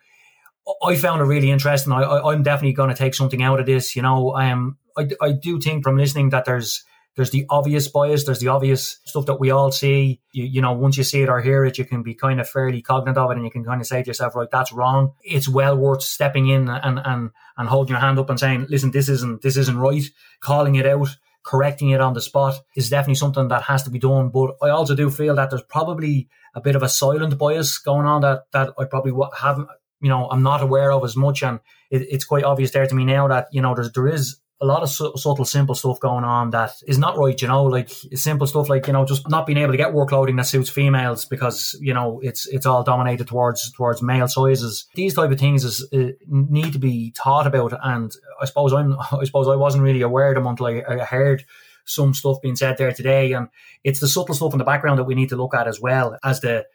I 0.83 0.95
found 0.95 1.21
it 1.21 1.25
really 1.25 1.49
interesting. 1.49 1.91
I, 1.91 2.01
I, 2.01 2.33
am 2.33 2.43
definitely 2.43 2.73
going 2.73 2.89
to 2.89 2.95
take 2.95 3.15
something 3.15 3.41
out 3.41 3.59
of 3.59 3.65
this. 3.65 3.95
You 3.95 4.03
know, 4.03 4.31
I 4.31 4.45
am 4.45 4.77
I, 4.97 5.09
I 5.21 5.31
do 5.31 5.59
think 5.59 5.83
from 5.83 5.97
listening 5.97 6.29
that 6.29 6.45
there's 6.45 6.83
there's 7.15 7.31
the 7.31 7.45
obvious 7.49 7.87
bias, 7.89 8.25
there's 8.25 8.39
the 8.39 8.47
obvious 8.47 8.99
stuff 9.03 9.25
that 9.25 9.39
we 9.39 9.51
all 9.51 9.71
see. 9.71 10.21
You, 10.31 10.45
you 10.45 10.61
know, 10.61 10.71
once 10.71 10.97
you 10.97 11.03
see 11.03 11.21
it 11.21 11.29
or 11.29 11.41
hear 11.41 11.65
it, 11.65 11.77
you 11.77 11.83
can 11.83 12.03
be 12.03 12.13
kind 12.13 12.39
of 12.39 12.49
fairly 12.49 12.81
cognizant 12.81 13.17
of 13.17 13.31
it 13.31 13.35
and 13.35 13.45
you 13.45 13.51
can 13.51 13.65
kind 13.65 13.81
of 13.81 13.87
say 13.87 14.01
to 14.01 14.07
yourself, 14.07 14.35
right, 14.35 14.49
that's 14.49 14.71
wrong. 14.71 15.13
It's 15.21 15.47
well 15.47 15.75
worth 15.75 16.03
stepping 16.03 16.47
in 16.47 16.69
and, 16.69 17.01
and, 17.03 17.31
and 17.57 17.69
holding 17.69 17.91
your 17.91 17.99
hand 17.99 18.17
up 18.17 18.29
and 18.29 18.39
saying, 18.39 18.67
listen, 18.69 18.91
this 18.91 19.09
isn't, 19.09 19.41
this 19.41 19.57
isn't 19.57 19.77
right. 19.77 20.03
Calling 20.39 20.75
it 20.75 20.85
out, 20.85 21.09
correcting 21.43 21.89
it 21.89 21.99
on 21.99 22.13
the 22.13 22.21
spot 22.21 22.61
is 22.77 22.89
definitely 22.89 23.15
something 23.15 23.49
that 23.49 23.63
has 23.63 23.83
to 23.83 23.89
be 23.89 23.99
done. 23.99 24.29
But 24.29 24.55
I 24.61 24.69
also 24.69 24.95
do 24.95 25.09
feel 25.09 25.35
that 25.35 25.49
there's 25.49 25.63
probably 25.63 26.29
a 26.55 26.61
bit 26.61 26.77
of 26.77 26.83
a 26.83 26.89
silent 26.89 27.37
bias 27.37 27.77
going 27.77 28.05
on 28.05 28.21
that, 28.21 28.43
that 28.53 28.73
I 28.79 28.85
probably 28.85 29.11
haven't, 29.37 29.67
you 29.99 30.09
know, 30.09 30.29
I'm 30.29 30.43
not 30.43 30.63
aware 30.63 30.93
of 30.93 31.03
as 31.03 31.17
much. 31.17 31.43
And 31.43 31.59
it, 31.89 32.03
it's 32.09 32.23
quite 32.23 32.45
obvious 32.45 32.71
there 32.71 32.87
to 32.87 32.95
me 32.95 33.03
now 33.03 33.27
that, 33.27 33.47
you 33.51 33.61
know, 33.61 33.75
there's, 33.75 33.91
there 33.91 34.07
is 34.07 34.37
a 34.61 34.65
lot 34.65 34.83
of 34.83 34.89
su- 34.89 35.13
subtle, 35.15 35.43
simple 35.43 35.73
stuff 35.73 35.99
going 35.99 36.23
on 36.23 36.51
that 36.51 36.71
is 36.85 36.99
not 36.99 37.17
right. 37.17 37.41
You 37.41 37.47
know, 37.47 37.63
like 37.63 37.89
simple 38.13 38.45
stuff 38.45 38.69
like 38.69 38.85
you 38.85 38.93
know 38.93 39.05
just 39.05 39.27
not 39.27 39.47
being 39.47 39.57
able 39.57 39.71
to 39.71 39.77
get 39.77 39.93
work 39.93 40.09
clothing 40.09 40.35
that 40.35 40.45
suits 40.45 40.69
females 40.69 41.25
because 41.25 41.75
you 41.81 41.93
know 41.93 42.19
it's 42.23 42.47
it's 42.47 42.67
all 42.67 42.83
dominated 42.83 43.27
towards 43.27 43.71
towards 43.71 44.03
male 44.03 44.27
sizes. 44.27 44.85
These 44.93 45.15
type 45.15 45.31
of 45.31 45.39
things 45.39 45.63
is 45.63 45.87
uh, 45.91 46.11
need 46.27 46.73
to 46.73 46.79
be 46.79 47.13
thought 47.17 47.47
about, 47.47 47.73
and 47.81 48.11
I 48.39 48.45
suppose 48.45 48.71
I'm 48.71 48.93
I 49.11 49.23
suppose 49.23 49.47
I 49.47 49.55
wasn't 49.55 49.83
really 49.83 50.01
aware 50.01 50.29
of 50.29 50.35
them 50.35 50.47
until 50.47 50.67
I, 50.67 50.83
I 50.87 51.05
heard 51.05 51.43
some 51.85 52.13
stuff 52.13 52.37
being 52.43 52.55
said 52.55 52.77
there 52.77 52.91
today, 52.91 53.33
and 53.33 53.47
it's 53.83 53.99
the 53.99 54.07
subtle 54.07 54.35
stuff 54.35 54.53
in 54.53 54.59
the 54.59 54.63
background 54.63 54.99
that 54.99 55.05
we 55.05 55.15
need 55.15 55.29
to 55.29 55.37
look 55.37 55.55
at 55.55 55.67
as 55.67 55.81
well 55.81 56.17
as 56.23 56.39
the 56.41 56.65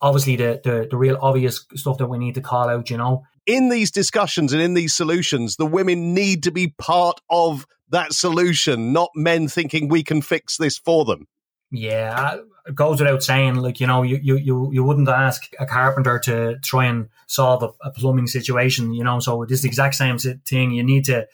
obviously 0.00 0.36
the, 0.36 0.60
the 0.62 0.86
the 0.88 0.96
real 0.96 1.18
obvious 1.20 1.66
stuff 1.74 1.98
that 1.98 2.06
we 2.06 2.18
need 2.18 2.36
to 2.36 2.40
call 2.40 2.68
out. 2.68 2.88
You 2.88 2.98
know, 2.98 3.24
in 3.46 3.68
these 3.68 3.90
discussions 3.90 4.52
and 4.52 4.60
in 4.60 4.74
these 4.74 4.94
solutions, 4.94 5.56
the 5.56 5.66
women 5.66 6.14
need 6.14 6.42
to 6.42 6.50
be 6.50 6.74
part 6.78 7.20
of 7.30 7.66
that 7.90 8.12
solution, 8.12 8.92
not 8.92 9.10
men 9.14 9.48
thinking 9.48 9.88
we 9.88 10.02
can 10.02 10.20
fix 10.20 10.56
this 10.56 10.76
for 10.76 11.04
them. 11.04 11.28
Yeah, 11.70 12.38
it 12.66 12.74
goes 12.74 13.00
without 13.00 13.22
saying. 13.22 13.56
Like 13.56 13.80
you 13.80 13.86
know, 13.86 14.02
you 14.02 14.18
you 14.22 14.70
you, 14.72 14.84
wouldn't 14.84 15.08
ask 15.08 15.50
a 15.58 15.66
carpenter 15.66 16.18
to 16.20 16.58
try 16.60 16.86
and 16.86 17.08
solve 17.26 17.62
a, 17.62 17.70
a 17.82 17.90
plumbing 17.90 18.28
situation. 18.28 18.92
You 18.92 19.04
know, 19.04 19.18
so 19.20 19.44
this 19.44 19.62
the 19.62 19.68
exact 19.68 19.96
same 19.96 20.18
thing. 20.18 20.72
You 20.72 20.84
need 20.84 21.04
to 21.06 21.26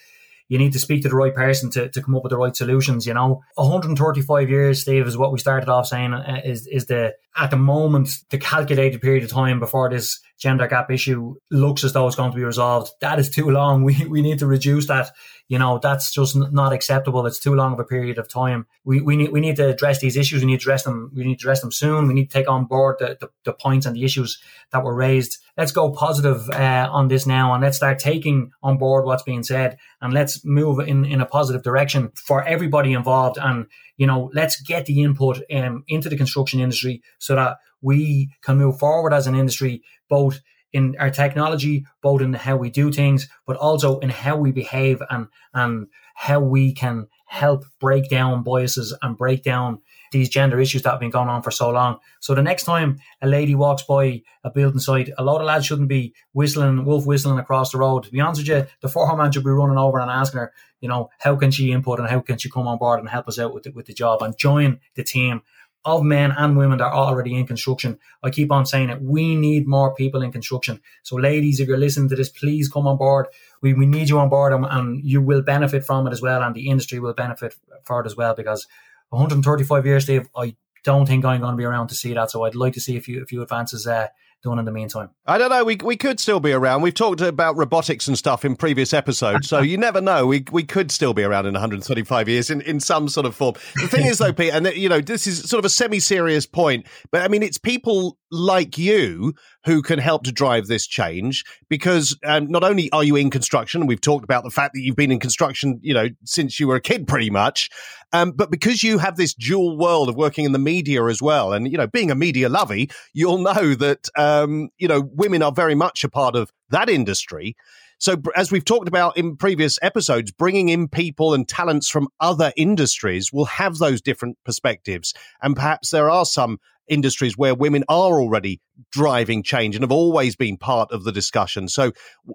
you 0.48 0.58
need 0.58 0.72
to 0.72 0.78
speak 0.78 1.02
to 1.02 1.08
the 1.08 1.16
right 1.16 1.34
person 1.34 1.70
to, 1.70 1.88
to 1.88 2.02
come 2.02 2.14
up 2.14 2.22
with 2.24 2.30
the 2.30 2.36
right 2.36 2.54
solutions. 2.54 3.06
You 3.06 3.14
know, 3.14 3.42
135 3.54 4.50
years, 4.50 4.82
Steve, 4.82 5.06
is 5.06 5.16
what 5.16 5.32
we 5.32 5.38
started 5.38 5.68
off 5.68 5.86
saying 5.86 6.12
uh, 6.12 6.40
is 6.44 6.66
is 6.66 6.86
the 6.86 7.14
at 7.36 7.50
the 7.50 7.56
moment 7.56 8.10
the 8.30 8.38
calculated 8.38 9.00
period 9.00 9.24
of 9.24 9.30
time 9.30 9.58
before 9.58 9.88
this 9.88 10.20
gender 10.38 10.66
gap 10.66 10.90
issue 10.90 11.34
looks 11.50 11.84
as 11.84 11.92
though 11.92 12.06
it's 12.06 12.16
going 12.16 12.30
to 12.30 12.36
be 12.36 12.44
resolved. 12.44 12.90
That 13.00 13.18
is 13.18 13.30
too 13.30 13.48
long. 13.48 13.84
We 13.92 14.06
we 14.06 14.22
need 14.22 14.38
to 14.40 14.46
reduce 14.46 14.86
that. 14.88 15.12
You 15.48 15.58
know, 15.58 15.78
that's 15.78 16.12
just 16.12 16.36
not 16.36 16.72
acceptable. 16.72 17.26
It's 17.26 17.38
too 17.38 17.54
long 17.54 17.74
of 17.74 17.80
a 17.80 17.84
period 17.84 18.18
of 18.18 18.28
time. 18.28 18.66
We 18.84 19.00
we 19.00 19.16
need 19.16 19.32
we 19.32 19.40
need 19.40 19.56
to 19.56 19.68
address 19.68 20.00
these 20.00 20.16
issues. 20.16 20.42
We 20.42 20.50
need 20.50 20.60
to 20.60 20.64
address 20.64 20.84
them. 20.84 21.10
We 21.14 21.24
need 21.24 21.38
to 21.38 21.44
address 21.44 21.60
them 21.60 21.72
soon. 21.72 22.08
We 22.08 22.14
need 22.14 22.30
to 22.30 22.38
take 22.38 22.50
on 22.50 22.66
board 22.66 22.96
the 22.98 23.16
the, 23.20 23.28
the 23.44 23.52
points 23.52 23.86
and 23.86 23.96
the 23.96 24.04
issues 24.04 24.38
that 24.72 24.84
were 24.84 24.94
raised. 24.94 25.38
Let's 25.56 25.72
go 25.72 25.90
positive 25.90 26.48
uh, 26.50 26.88
on 26.90 27.08
this 27.08 27.26
now, 27.26 27.52
and 27.54 27.62
let's 27.62 27.76
start 27.76 27.98
taking 27.98 28.52
on 28.62 28.78
board 28.78 29.04
what's 29.04 29.22
being 29.22 29.42
said, 29.42 29.78
and 30.00 30.12
let's 30.12 30.44
move 30.44 30.80
in 30.80 31.04
in 31.04 31.20
a 31.20 31.26
positive 31.26 31.62
direction 31.62 32.12
for 32.14 32.42
everybody 32.44 32.92
involved. 32.92 33.38
And 33.40 33.66
you 33.96 34.06
know, 34.06 34.30
let's 34.32 34.60
get 34.60 34.86
the 34.86 35.02
input 35.02 35.42
um, 35.54 35.84
into 35.88 36.08
the 36.08 36.16
construction 36.16 36.60
industry 36.60 37.02
so 37.18 37.34
that 37.34 37.58
we 37.80 38.34
can 38.42 38.58
move 38.58 38.78
forward 38.78 39.12
as 39.12 39.26
an 39.26 39.34
industry, 39.34 39.82
both 40.08 40.40
in 40.72 40.96
our 40.98 41.10
technology, 41.10 41.84
both 42.02 42.22
in 42.22 42.32
how 42.32 42.56
we 42.56 42.70
do 42.70 42.90
things, 42.90 43.28
but 43.46 43.56
also 43.56 43.98
in 43.98 44.08
how 44.08 44.36
we 44.36 44.52
behave 44.52 45.02
and, 45.10 45.26
and 45.52 45.86
how 46.14 46.40
we 46.40 46.72
can 46.72 47.06
help 47.26 47.64
break 47.80 48.08
down 48.08 48.42
biases 48.42 48.96
and 49.02 49.16
break 49.16 49.42
down 49.42 49.78
these 50.12 50.28
gender 50.28 50.60
issues 50.60 50.82
that 50.82 50.90
have 50.90 51.00
been 51.00 51.10
going 51.10 51.28
on 51.28 51.42
for 51.42 51.50
so 51.50 51.70
long. 51.70 51.98
So 52.20 52.34
the 52.34 52.42
next 52.42 52.64
time 52.64 52.98
a 53.22 53.26
lady 53.26 53.54
walks 53.54 53.82
by 53.82 54.22
a 54.44 54.50
building 54.50 54.80
site, 54.80 55.10
a 55.16 55.24
lot 55.24 55.40
of 55.40 55.46
lads 55.46 55.64
shouldn't 55.64 55.88
be 55.88 56.14
whistling, 56.32 56.84
wolf 56.84 57.06
whistling 57.06 57.38
across 57.38 57.72
the 57.72 57.78
road. 57.78 58.04
To 58.04 58.10
be 58.10 58.20
honest 58.20 58.42
with 58.42 58.48
you, 58.48 58.66
the 58.82 58.88
foreman 58.88 59.32
should 59.32 59.44
be 59.44 59.50
running 59.50 59.78
over 59.78 59.98
and 59.98 60.10
asking 60.10 60.40
her, 60.40 60.52
you 60.82 60.88
know, 60.88 61.08
how 61.20 61.36
can 61.36 61.50
she 61.50 61.72
input 61.72 61.98
and 62.00 62.08
how 62.08 62.20
can 62.20 62.36
she 62.36 62.50
come 62.50 62.66
on 62.66 62.76
board 62.76 63.00
and 63.00 63.08
help 63.08 63.28
us 63.28 63.38
out 63.38 63.54
with 63.54 63.62
the, 63.62 63.70
with 63.70 63.86
the 63.86 63.94
job 63.94 64.20
and 64.20 64.36
join 64.36 64.80
the 64.96 65.04
team 65.04 65.40
of 65.84 66.02
men 66.02 66.32
and 66.36 66.56
women 66.56 66.78
that 66.78 66.84
are 66.84 66.92
already 66.92 67.34
in 67.34 67.46
construction. 67.46 67.98
I 68.22 68.30
keep 68.30 68.52
on 68.52 68.66
saying 68.66 68.90
it. 68.90 69.02
We 69.02 69.34
need 69.34 69.66
more 69.66 69.94
people 69.94 70.22
in 70.22 70.30
construction. 70.30 70.80
So, 71.02 71.16
ladies, 71.16 71.58
if 71.58 71.68
you're 71.68 71.78
listening 71.78 72.08
to 72.10 72.16
this, 72.16 72.28
please 72.28 72.68
come 72.68 72.86
on 72.86 72.96
board. 72.96 73.26
We, 73.62 73.74
we 73.74 73.86
need 73.86 74.08
you 74.08 74.18
on 74.18 74.28
board 74.28 74.52
and, 74.52 74.64
and 74.64 75.04
you 75.04 75.20
will 75.20 75.42
benefit 75.42 75.84
from 75.84 76.06
it 76.06 76.12
as 76.12 76.22
well. 76.22 76.42
And 76.42 76.54
the 76.54 76.68
industry 76.68 76.98
will 76.98 77.14
benefit 77.14 77.56
for 77.84 78.00
it 78.00 78.06
as 78.06 78.16
well 78.16 78.34
because 78.34 78.66
135 79.10 79.86
years, 79.86 80.06
Dave, 80.06 80.28
I 80.36 80.54
don't 80.84 81.06
think 81.06 81.24
I'm 81.24 81.40
going 81.40 81.52
to 81.52 81.56
be 81.56 81.64
around 81.64 81.88
to 81.88 81.94
see 81.94 82.14
that. 82.14 82.30
So, 82.30 82.44
I'd 82.44 82.54
like 82.54 82.74
to 82.74 82.80
see 82.80 82.96
a 82.96 83.00
few, 83.00 83.22
a 83.22 83.26
few 83.26 83.42
advances 83.42 83.86
uh, 83.86 84.08
done 84.42 84.58
in 84.58 84.64
the 84.64 84.72
meantime? 84.72 85.10
I 85.26 85.38
don't 85.38 85.50
know. 85.50 85.64
We 85.64 85.76
we 85.82 85.96
could 85.96 86.20
still 86.20 86.40
be 86.40 86.52
around. 86.52 86.82
We've 86.82 86.94
talked 86.94 87.20
about 87.20 87.56
robotics 87.56 88.08
and 88.08 88.18
stuff 88.18 88.44
in 88.44 88.56
previous 88.56 88.92
episodes, 88.92 89.48
so 89.48 89.60
you 89.60 89.76
never 89.76 90.00
know. 90.00 90.26
We 90.26 90.44
we 90.50 90.64
could 90.64 90.90
still 90.90 91.14
be 91.14 91.22
around 91.22 91.46
in 91.46 91.54
135 91.54 92.28
years 92.28 92.50
in, 92.50 92.60
in 92.62 92.80
some 92.80 93.08
sort 93.08 93.26
of 93.26 93.34
form. 93.34 93.54
The 93.80 93.88
thing 93.88 94.06
is, 94.06 94.18
though, 94.18 94.32
Pete, 94.32 94.52
and 94.52 94.66
you 94.68 94.88
know, 94.88 95.00
this 95.00 95.26
is 95.26 95.48
sort 95.48 95.58
of 95.58 95.64
a 95.64 95.70
semi-serious 95.70 96.46
point, 96.46 96.86
but 97.10 97.22
I 97.22 97.28
mean, 97.28 97.42
it's 97.42 97.58
people 97.58 98.18
like 98.30 98.78
you 98.78 99.34
who 99.64 99.82
can 99.82 99.98
help 99.98 100.24
to 100.24 100.32
drive 100.32 100.66
this 100.66 100.86
change 100.86 101.44
because 101.68 102.18
um, 102.24 102.50
not 102.50 102.64
only 102.64 102.90
are 102.90 103.04
you 103.04 103.14
in 103.14 103.30
construction, 103.30 103.86
we've 103.86 104.00
talked 104.00 104.24
about 104.24 104.42
the 104.42 104.50
fact 104.50 104.74
that 104.74 104.80
you've 104.80 104.96
been 104.96 105.12
in 105.12 105.20
construction, 105.20 105.78
you 105.82 105.94
know, 105.94 106.08
since 106.24 106.58
you 106.58 106.66
were 106.66 106.76
a 106.76 106.80
kid, 106.80 107.06
pretty 107.06 107.30
much. 107.30 107.70
Um, 108.12 108.32
but 108.32 108.50
because 108.50 108.82
you 108.82 108.98
have 108.98 109.16
this 109.16 109.34
dual 109.34 109.78
world 109.78 110.08
of 110.08 110.16
working 110.16 110.44
in 110.44 110.52
the 110.52 110.58
media 110.58 111.04
as 111.06 111.22
well, 111.22 111.52
and 111.52 111.70
you 111.70 111.78
know, 111.78 111.86
being 111.86 112.10
a 112.10 112.14
media 112.14 112.48
lovey, 112.48 112.90
you'll 113.12 113.38
know 113.38 113.74
that 113.74 114.08
um, 114.32 114.70
you 114.78 114.88
know 114.88 115.08
women 115.14 115.42
are 115.42 115.52
very 115.52 115.74
much 115.74 116.04
a 116.04 116.08
part 116.08 116.36
of 116.36 116.50
that 116.70 116.88
industry. 116.88 117.56
So, 117.98 118.16
as 118.34 118.50
we've 118.50 118.64
talked 118.64 118.88
about 118.88 119.16
in 119.16 119.36
previous 119.36 119.78
episodes, 119.80 120.32
bringing 120.32 120.70
in 120.70 120.88
people 120.88 121.34
and 121.34 121.46
talents 121.46 121.88
from 121.88 122.08
other 122.18 122.52
industries 122.56 123.32
will 123.32 123.44
have 123.44 123.78
those 123.78 124.02
different 124.02 124.38
perspectives. 124.44 125.14
And 125.40 125.54
perhaps 125.54 125.90
there 125.90 126.10
are 126.10 126.24
some 126.24 126.58
industries 126.88 127.38
where 127.38 127.54
women 127.54 127.84
are 127.88 128.20
already 128.20 128.60
driving 128.90 129.42
change 129.42 129.76
and 129.76 129.82
have 129.82 129.92
always 129.92 130.34
been 130.34 130.56
part 130.56 130.90
of 130.90 131.04
the 131.04 131.12
discussion. 131.12 131.68
So 131.68 131.92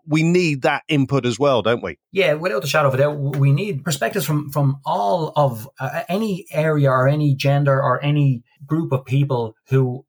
we 0.08 0.24
need 0.24 0.62
that 0.62 0.84
input 0.88 1.26
as 1.26 1.38
well, 1.38 1.62
don't 1.62 1.84
we? 1.84 1.98
Yeah, 2.14 2.36
without 2.36 2.64
a 2.64 2.68
shadow 2.68 2.88
of 2.88 2.94
a 2.94 2.98
doubt, 2.98 3.18
we 3.36 3.52
need 3.52 3.84
perspectives 3.84 4.26
from 4.26 4.50
from 4.52 4.80
all 4.86 5.34
of 5.36 5.68
uh, 5.80 6.04
any 6.08 6.46
area 6.52 6.90
or 6.90 7.10
any 7.10 7.36
gender 7.36 7.82
or 7.82 8.02
any 8.04 8.44
group 8.66 8.94
of 8.94 9.04
people 9.06 9.54
who 9.68 10.06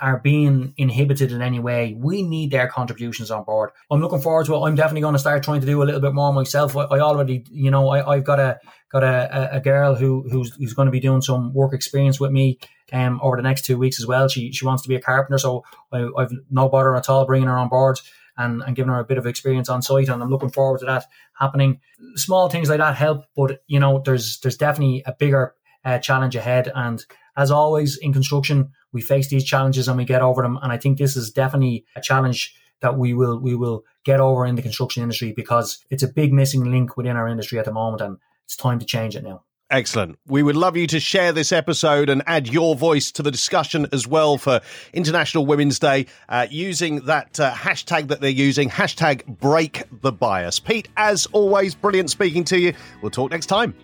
are 0.00 0.20
being 0.22 0.72
inhibited 0.76 1.32
in 1.32 1.42
any 1.42 1.58
way, 1.58 1.96
we 1.98 2.22
need 2.22 2.50
their 2.50 2.68
contributions 2.68 3.30
on 3.30 3.44
board. 3.44 3.70
I'm 3.90 4.00
looking 4.00 4.20
forward 4.20 4.46
to 4.46 4.54
it. 4.54 4.60
I'm 4.60 4.76
definitely 4.76 5.00
going 5.00 5.14
to 5.14 5.18
start 5.18 5.42
trying 5.42 5.60
to 5.60 5.66
do 5.66 5.82
a 5.82 5.84
little 5.84 6.00
bit 6.00 6.14
more 6.14 6.32
myself. 6.32 6.76
I, 6.76 6.82
I 6.82 7.00
already, 7.00 7.44
you 7.50 7.70
know, 7.70 7.88
I, 7.90 8.16
have 8.16 8.24
got 8.24 8.38
a 8.38 8.58
got 8.90 9.02
a, 9.02 9.56
a 9.56 9.60
girl 9.60 9.94
who 9.94 10.28
who's, 10.30 10.54
who's 10.54 10.74
going 10.74 10.86
to 10.86 10.92
be 10.92 11.00
doing 11.00 11.22
some 11.22 11.52
work 11.52 11.74
experience 11.74 12.20
with 12.20 12.30
me 12.30 12.58
um, 12.92 13.20
over 13.22 13.36
the 13.36 13.42
next 13.42 13.64
two 13.64 13.78
weeks 13.78 14.00
as 14.00 14.06
well. 14.06 14.28
She 14.28 14.52
she 14.52 14.64
wants 14.64 14.82
to 14.84 14.88
be 14.88 14.94
a 14.94 15.00
carpenter, 15.00 15.38
so 15.38 15.64
I, 15.92 16.08
I've 16.16 16.32
no 16.50 16.68
bother 16.68 16.94
at 16.94 17.08
all 17.08 17.26
bringing 17.26 17.48
her 17.48 17.58
on 17.58 17.68
board 17.68 17.98
and, 18.36 18.62
and 18.62 18.76
giving 18.76 18.92
her 18.92 19.00
a 19.00 19.04
bit 19.04 19.18
of 19.18 19.26
experience 19.26 19.68
on 19.68 19.82
site. 19.82 20.08
And 20.08 20.22
I'm 20.22 20.30
looking 20.30 20.50
forward 20.50 20.80
to 20.80 20.86
that 20.86 21.06
happening. 21.38 21.80
Small 22.14 22.48
things 22.48 22.68
like 22.68 22.78
that 22.78 22.94
help, 22.94 23.24
but 23.36 23.62
you 23.66 23.80
know, 23.80 24.00
there's 24.04 24.38
there's 24.40 24.56
definitely 24.56 25.02
a 25.04 25.12
bigger 25.12 25.54
uh, 25.84 25.98
challenge 25.98 26.36
ahead. 26.36 26.70
And 26.74 27.04
as 27.36 27.50
always 27.50 27.96
in 27.96 28.12
construction, 28.12 28.70
we 28.92 29.00
face 29.00 29.28
these 29.28 29.44
challenges 29.44 29.88
and 29.88 29.96
we 29.96 30.04
get 30.04 30.22
over 30.22 30.42
them. 30.42 30.58
And 30.62 30.72
I 30.72 30.78
think 30.78 30.98
this 30.98 31.16
is 31.16 31.30
definitely 31.30 31.84
a 31.96 32.00
challenge 32.00 32.54
that 32.80 32.96
we 32.96 33.12
will 33.12 33.40
we 33.40 33.54
will 33.54 33.84
get 34.04 34.20
over 34.20 34.46
in 34.46 34.54
the 34.54 34.62
construction 34.62 35.02
industry 35.02 35.32
because 35.32 35.84
it's 35.90 36.02
a 36.02 36.08
big 36.08 36.32
missing 36.32 36.70
link 36.70 36.96
within 36.96 37.16
our 37.16 37.28
industry 37.28 37.58
at 37.58 37.64
the 37.64 37.72
moment. 37.72 38.02
And 38.02 38.18
it's 38.44 38.56
time 38.56 38.78
to 38.78 38.86
change 38.86 39.16
it 39.16 39.24
now. 39.24 39.44
Excellent. 39.70 40.18
We 40.26 40.42
would 40.42 40.56
love 40.56 40.78
you 40.78 40.86
to 40.86 40.98
share 40.98 41.30
this 41.32 41.52
episode 41.52 42.08
and 42.08 42.22
add 42.26 42.48
your 42.48 42.74
voice 42.74 43.12
to 43.12 43.22
the 43.22 43.30
discussion 43.30 43.86
as 43.92 44.06
well 44.06 44.38
for 44.38 44.62
International 44.94 45.44
Women's 45.44 45.78
Day 45.78 46.06
uh, 46.30 46.46
using 46.50 47.00
that 47.00 47.38
uh, 47.38 47.52
hashtag 47.52 48.08
that 48.08 48.22
they're 48.22 48.30
using, 48.30 48.70
hashtag 48.70 49.26
break 49.26 49.82
the 50.00 50.10
bias. 50.10 50.58
Pete, 50.58 50.88
as 50.96 51.26
always, 51.32 51.74
brilliant 51.74 52.08
speaking 52.08 52.44
to 52.44 52.58
you. 52.58 52.72
We'll 53.02 53.10
talk 53.10 53.30
next 53.30 53.46
time. 53.46 53.74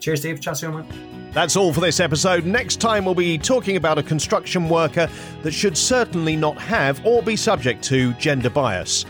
Cheers, 0.00 0.20
Steve. 0.20 0.40
Chat 0.40 0.56
soon. 0.56 0.86
That's 1.32 1.56
all 1.56 1.72
for 1.72 1.80
this 1.80 2.00
episode. 2.00 2.46
Next 2.46 2.80
time, 2.80 3.04
we'll 3.04 3.14
be 3.14 3.36
talking 3.36 3.76
about 3.76 3.98
a 3.98 4.02
construction 4.02 4.68
worker 4.68 5.08
that 5.42 5.52
should 5.52 5.76
certainly 5.76 6.36
not 6.36 6.56
have 6.58 7.04
or 7.04 7.22
be 7.22 7.36
subject 7.36 7.82
to 7.84 8.14
gender 8.14 8.50
bias 8.50 9.04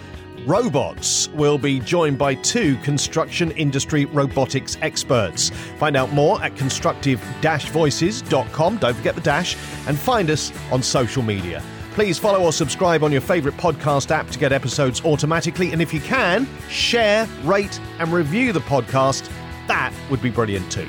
robots. 0.46 1.28
We'll 1.30 1.58
be 1.58 1.80
joined 1.80 2.18
by 2.18 2.36
two 2.36 2.76
construction 2.76 3.50
industry 3.52 4.04
robotics 4.06 4.78
experts. 4.80 5.50
Find 5.78 5.96
out 5.96 6.12
more 6.12 6.42
at 6.42 6.56
constructive-voices.com. 6.56 8.78
Don't 8.78 8.94
forget 8.94 9.14
the 9.14 9.20
dash 9.20 9.56
and 9.86 9.98
find 9.98 10.30
us 10.30 10.50
on 10.70 10.82
social 10.82 11.22
media. 11.22 11.62
Please 11.92 12.18
follow 12.18 12.42
or 12.42 12.52
subscribe 12.52 13.02
on 13.02 13.10
your 13.10 13.22
favourite 13.22 13.56
podcast 13.58 14.10
app 14.10 14.28
to 14.28 14.38
get 14.38 14.52
episodes 14.52 15.02
automatically. 15.04 15.72
And 15.72 15.80
if 15.80 15.94
you 15.94 16.00
can, 16.00 16.46
share, 16.68 17.26
rate, 17.42 17.80
and 17.98 18.12
review 18.12 18.52
the 18.52 18.60
podcast. 18.60 19.30
That 19.66 19.92
would 20.10 20.22
be 20.22 20.30
brilliant 20.30 20.70
too. 20.70 20.88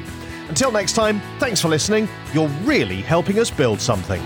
Until 0.49 0.71
next 0.71 0.93
time, 0.93 1.21
thanks 1.39 1.61
for 1.61 1.67
listening. 1.67 2.07
You're 2.33 2.49
really 2.63 3.01
helping 3.01 3.39
us 3.39 3.51
build 3.51 3.81
something. 3.81 4.21